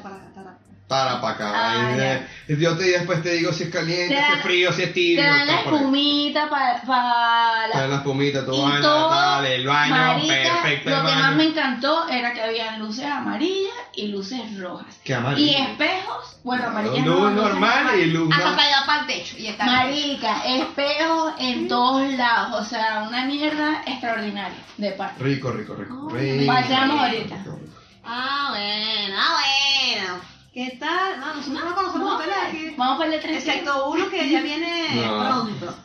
[0.88, 1.52] para para acá.
[1.54, 2.28] Ah, eh,
[2.58, 4.94] Yo te después te digo si es caliente, Te si es frío, si es Te
[4.94, 5.24] tibio.
[5.24, 5.66] dan la ahí.
[5.66, 7.96] espumita para pa Te dan la...
[7.98, 10.90] las pumitas, tu y vaina, todo, tal, el baño, marica, perfecto.
[10.90, 11.22] lo el que baño.
[11.24, 14.96] más me encantó era que habían luces amarillas y luces rojas.
[15.04, 15.58] Qué Y amarillo.
[15.58, 17.98] espejos, bueno, Claro, amarillas luz no, luces normal rojas.
[18.00, 18.34] y luz.
[18.34, 19.36] Hasta para allá para el techo.
[19.38, 19.66] Y está.
[19.66, 25.22] Marica, espejos en todos lados, o sea, una mierda extraordinaria de parte.
[25.22, 25.94] Rico, rico, rico.
[26.06, 26.50] Oh, rico.
[26.52, 27.36] Ahorita.
[27.36, 27.74] rico, rico.
[28.06, 30.37] Ah, bueno, ah, bueno.
[30.58, 31.20] ¿Qué tal?
[31.20, 32.74] No, nosotros no conocemos hoteles aquí.
[32.76, 33.46] Vamos para el de tres.
[33.46, 35.20] Excepto uno que ya viene No.
[35.24, 35.76] pronto.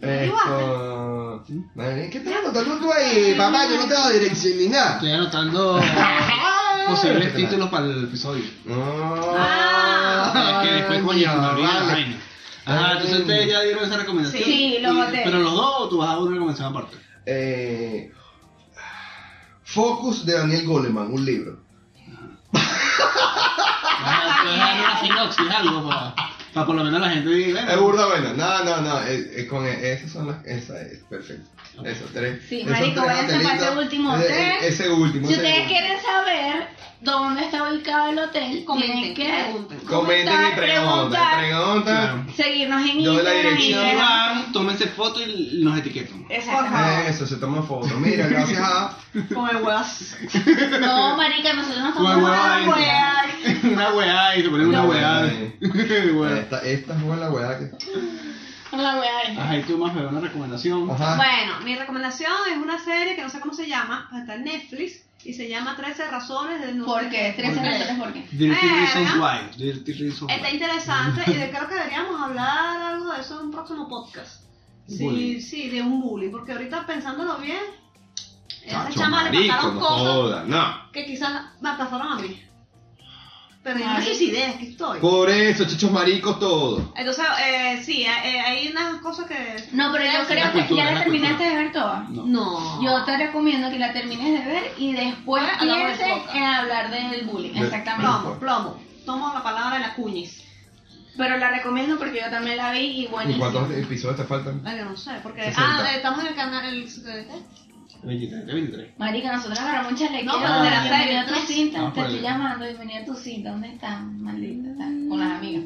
[0.00, 1.44] Esto.
[1.74, 3.34] Madre, ¿Qué estás anotando tú ahí?
[3.36, 4.94] Papá, yo no te doy dirección ni nada.
[4.94, 5.78] Estoy anotando
[6.88, 8.42] posibles títulos para el episodio.
[8.44, 8.52] Es
[10.66, 12.16] que después, coño, vale.
[12.64, 14.42] Ajá, entonces ustedes ya dieron esa recomendación.
[14.44, 15.20] Sí, los Y- hoteles.
[15.24, 16.96] Pero los dos, o tú vas a dar una recomendación aparte.
[17.26, 18.12] Eh,
[19.64, 21.67] Focus de Daniel Goleman, un libro.
[25.00, 25.88] Sinopsis, algo,
[26.54, 28.32] para por lo menos la gente Es burda buena.
[28.32, 29.00] No, no, no.
[29.02, 30.44] es- es con esas son las.
[30.44, 31.48] Esa es perfecto.
[31.84, 32.40] Esos tres.
[32.48, 34.30] Sí, esos marico, tres váyanse para ese último hotel.
[34.32, 35.26] eh, Ese último.
[35.28, 35.78] Si ese ustedes último.
[35.78, 36.68] quieren saber
[37.00, 39.78] dónde está ubicado el hotel, Comenten, tienen que pregunten.
[39.80, 42.26] Comenten y preguntar, Preguntan.
[42.36, 43.60] seguirnos en Yo la dirección.
[43.86, 43.98] Instagram.
[44.44, 46.24] van, tómense foto y nos etiquetan.
[46.28, 47.10] Exactamente.
[47.10, 47.88] Eso, se toma foto.
[48.00, 48.96] Mira, gracias a.
[49.34, 50.16] Con el huevas.
[50.80, 53.24] No, marica, nosotros nos tomamos una hueá.
[53.72, 55.28] Una weá y se ponen una Bueno.
[56.38, 57.70] Esta, esta es buena weá que.
[58.72, 59.18] Una hueá.
[59.26, 59.36] ahí.
[59.36, 60.90] Ajá, y tú más me una recomendación.
[60.90, 61.16] Ajá.
[61.16, 65.04] Bueno, mi recomendación es una serie que no sé cómo se llama, está en Netflix,
[65.24, 67.32] y se llama 13 razones de no sé ¿Por qué?
[67.36, 67.70] 13 ¿Por qué?
[67.78, 68.26] razones, ¿por qué?
[68.30, 69.14] Dirty Eh, Reasons.
[69.16, 69.56] Why.
[69.64, 70.54] Dirty Reasons Está Why.
[70.54, 74.42] interesante y de- creo que deberíamos hablar algo de eso en un próximo podcast.
[74.86, 75.40] Sí, Bullying.
[75.40, 77.58] sí, de un bullying, porque ahorita pensándolo bien,
[78.64, 80.92] esas Chacho, chamas le pasaron no cosas joda, no.
[80.92, 82.42] que quizás me pasaron a mí.
[83.76, 85.00] Estoy.
[85.00, 86.92] Por eso, chachos maricos, todo.
[86.96, 89.56] Entonces, eh, sí, eh, eh, hay unas cosas que...
[89.72, 91.50] No, pero yo creo que cultura, ya la terminaste cultura.
[91.50, 92.06] de ver toda.
[92.10, 92.24] No.
[92.26, 92.82] No.
[92.82, 97.26] Yo te recomiendo que la termines de ver y después Ah, pienses en hablar del
[97.26, 97.52] bullying.
[97.52, 98.06] De- Exactamente.
[98.06, 98.80] Plomo, plomo.
[99.04, 100.44] Tomo la palabra de la cuñis.
[101.16, 103.50] Pero la recomiendo porque yo también la vi y ¿Y buenísimo.
[103.50, 104.62] cuántos episodios te faltan?
[104.64, 105.42] Ay, no sé, porque...
[105.42, 105.62] 60.
[105.66, 106.64] Ah, estamos en el canal...
[106.66, 107.26] El, ¿qué?
[108.02, 108.98] 23, 23.
[108.98, 110.32] Marica, nosotros agarramos un chalequeo.
[110.32, 111.46] No, pero de la serie, tu pues.
[111.46, 111.78] cinta.
[111.78, 113.50] No, te estoy el- llamando, bienvenida a tu cinta.
[113.50, 114.70] ¿Dónde estás, maldita?
[114.70, 115.64] Está Con las amigas.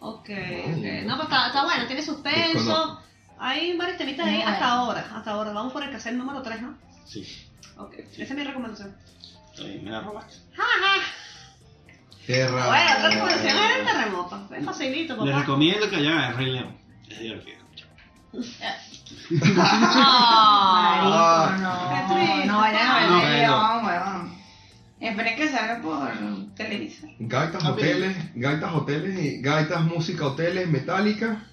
[0.00, 0.84] Ok, ok.
[1.04, 3.00] No, pero está, está bueno, tiene suspenso.
[3.38, 5.06] Hay varios temitas ahí hasta ahora.
[5.14, 5.52] Hasta ahora.
[5.52, 6.76] Vamos por el cassette número 3, ¿no?
[7.04, 7.26] Sí.
[7.76, 7.94] Ok.
[7.98, 8.94] Esa es mi recomendación.
[9.58, 10.34] Bien, me la robaste.
[10.54, 11.02] Ja, ja.
[12.26, 12.68] Qué raro.
[12.68, 14.48] Bueno, otra recomendación era el terremoto.
[14.54, 15.40] Es facilito, Les papá.
[15.40, 16.76] recomiendo que vayan a ver Rey León.
[17.08, 17.58] Es divertido.
[19.56, 21.50] Ah.
[21.50, 21.72] Marico, no.
[21.90, 22.46] Qué triste.
[22.46, 23.36] No vayan a ver No, el no.
[23.36, 24.32] León, weón.
[25.00, 27.10] Esperen que salga por televisor.
[27.18, 27.72] Gaitas, bien.
[27.72, 31.46] hoteles, gaitas, hoteles, y gaitas, música, hoteles, metálica.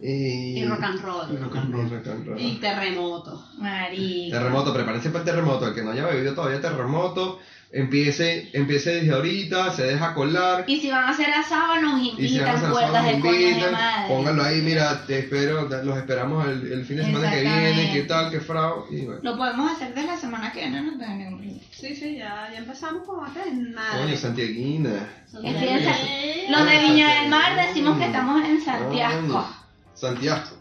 [0.00, 1.32] Y, Y rock and roll.
[1.32, 1.86] Y rock and roll.
[1.86, 2.40] Y rock and roll.
[2.40, 3.44] Y terremoto.
[3.58, 4.36] Marico.
[4.36, 5.68] Terremoto, prepárense para el terremoto.
[5.68, 7.38] El que no haya bebido todavía terremoto,
[7.72, 10.64] empiece, empiece desde ahorita, se deja colar.
[10.66, 14.08] Y si van a hacer asado, nos si invitan puertas asado, de coño de madre.
[14.08, 18.02] pónganlo ahí, mira, te espero, los esperamos el, el fin de semana que viene, qué
[18.02, 19.20] tal, qué frao, y bueno.
[19.22, 21.60] Lo podemos hacer desde la semana que viene, no tengo ningún problema.
[21.72, 24.00] Sí, sí, ya, ya empezamos con hacer nada.
[24.02, 25.08] Coño, Santiaguina.
[25.44, 29.46] Es que en Sa- Los de Viña del Mar decimos que estamos en Santiago.
[29.94, 30.56] Santiago.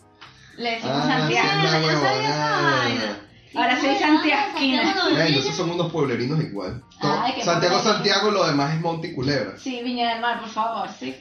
[0.58, 1.50] Le decimos Ah, Santiago.
[1.50, 2.78] sí, la yo sabía esa huevonada.
[2.80, 3.18] vaina.
[3.54, 4.96] Ahora soy santiaguina.
[5.18, 6.84] Ey, entonces son unos pueblerinos igual.
[7.00, 7.80] Ay, qué Santiago.
[7.80, 9.58] Santiago, lo demás es Monte y Culebra.
[9.58, 11.16] Sí, Viña del Mar, por favor, sí.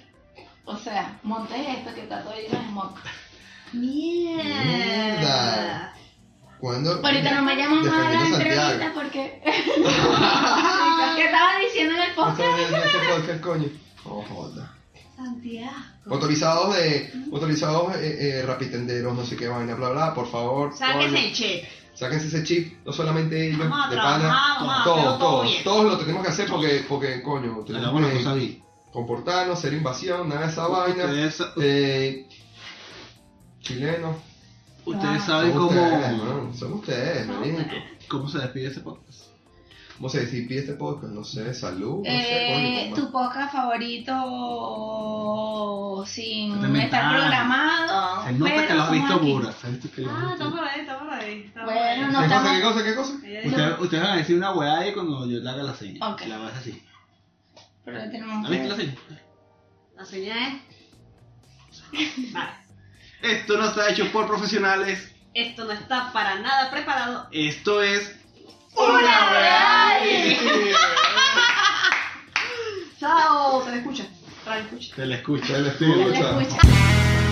[0.65, 2.95] O sea, monte esto que está todo lleno de smog.
[3.73, 4.45] Mierda.
[4.45, 5.95] Mierda.
[6.59, 7.01] ¿Cuándo?
[7.05, 8.95] Ahorita no me llaman más a la Defendiendo entrevista Santiago.
[8.95, 9.43] porque.
[11.17, 12.59] ¿Qué estaba diciendo en el podcast?
[12.59, 13.69] ese podcast, coño.
[14.05, 14.75] Oh, joda.
[15.17, 15.77] Santiago.
[16.07, 17.13] Motorizados de.
[17.31, 20.75] Motorizados eh, eh, rapitenderos, no sé qué vaina, bla, bla, por favor.
[20.75, 21.19] Sáquese coño.
[21.19, 21.65] el chip.
[21.95, 24.29] Sáquense ese chip, no solamente ellos, Vamos a de trabajar, pana.
[24.59, 27.89] vamos a hacerlo Todos, todo todos, todos lo tenemos que hacer porque, porque coño, tenemos
[27.89, 28.63] Hagamos las que bien.
[28.93, 31.05] comportarnos, ser invasión, nada de esa vaina.
[31.05, 32.27] Ustedes, Eh,
[33.61, 34.17] chilenos.
[34.85, 35.27] ustedes Ah.
[35.27, 36.55] saben Son cómo, ustedes, ¿no?
[36.55, 37.27] Son ustedes.
[38.09, 39.24] cómo se despide ese podcast.
[39.97, 41.13] ¿Cómo se despide este podcast?
[41.13, 42.97] No sé, salud, no sé, Eh, coño.
[43.07, 43.53] tu podcast
[44.75, 48.25] favorito sin estar programado.
[48.25, 49.61] Se nota pero que lo has visto has
[50.11, 51.43] Ah, está por ahí, está por ahí.
[51.47, 52.01] Está por Bueno, ahí.
[52.01, 53.13] no ¿Qué cosa, estamos- qué cosa, qué cosa?
[53.25, 56.09] Ella dijo- Ustedes, van a decir una weá ahí cuando yo le haga la seña.
[56.11, 56.23] Ok.
[56.27, 56.83] La vas así.
[57.85, 58.95] Pero ya tenemos ¿Has visto la seña?
[59.97, 62.33] La señal es.
[62.33, 62.51] Vale.
[63.23, 65.15] Esto no está hecho por profesionales.
[65.35, 67.29] Esto no está para nada preparado.
[67.31, 68.21] Esto es.
[68.77, 70.37] ¡Una real!
[72.99, 74.05] Chao, te escucha.
[74.47, 74.97] Radio escucha.
[74.97, 75.47] Se le escucha.
[75.47, 77.24] Se le Se le escucha.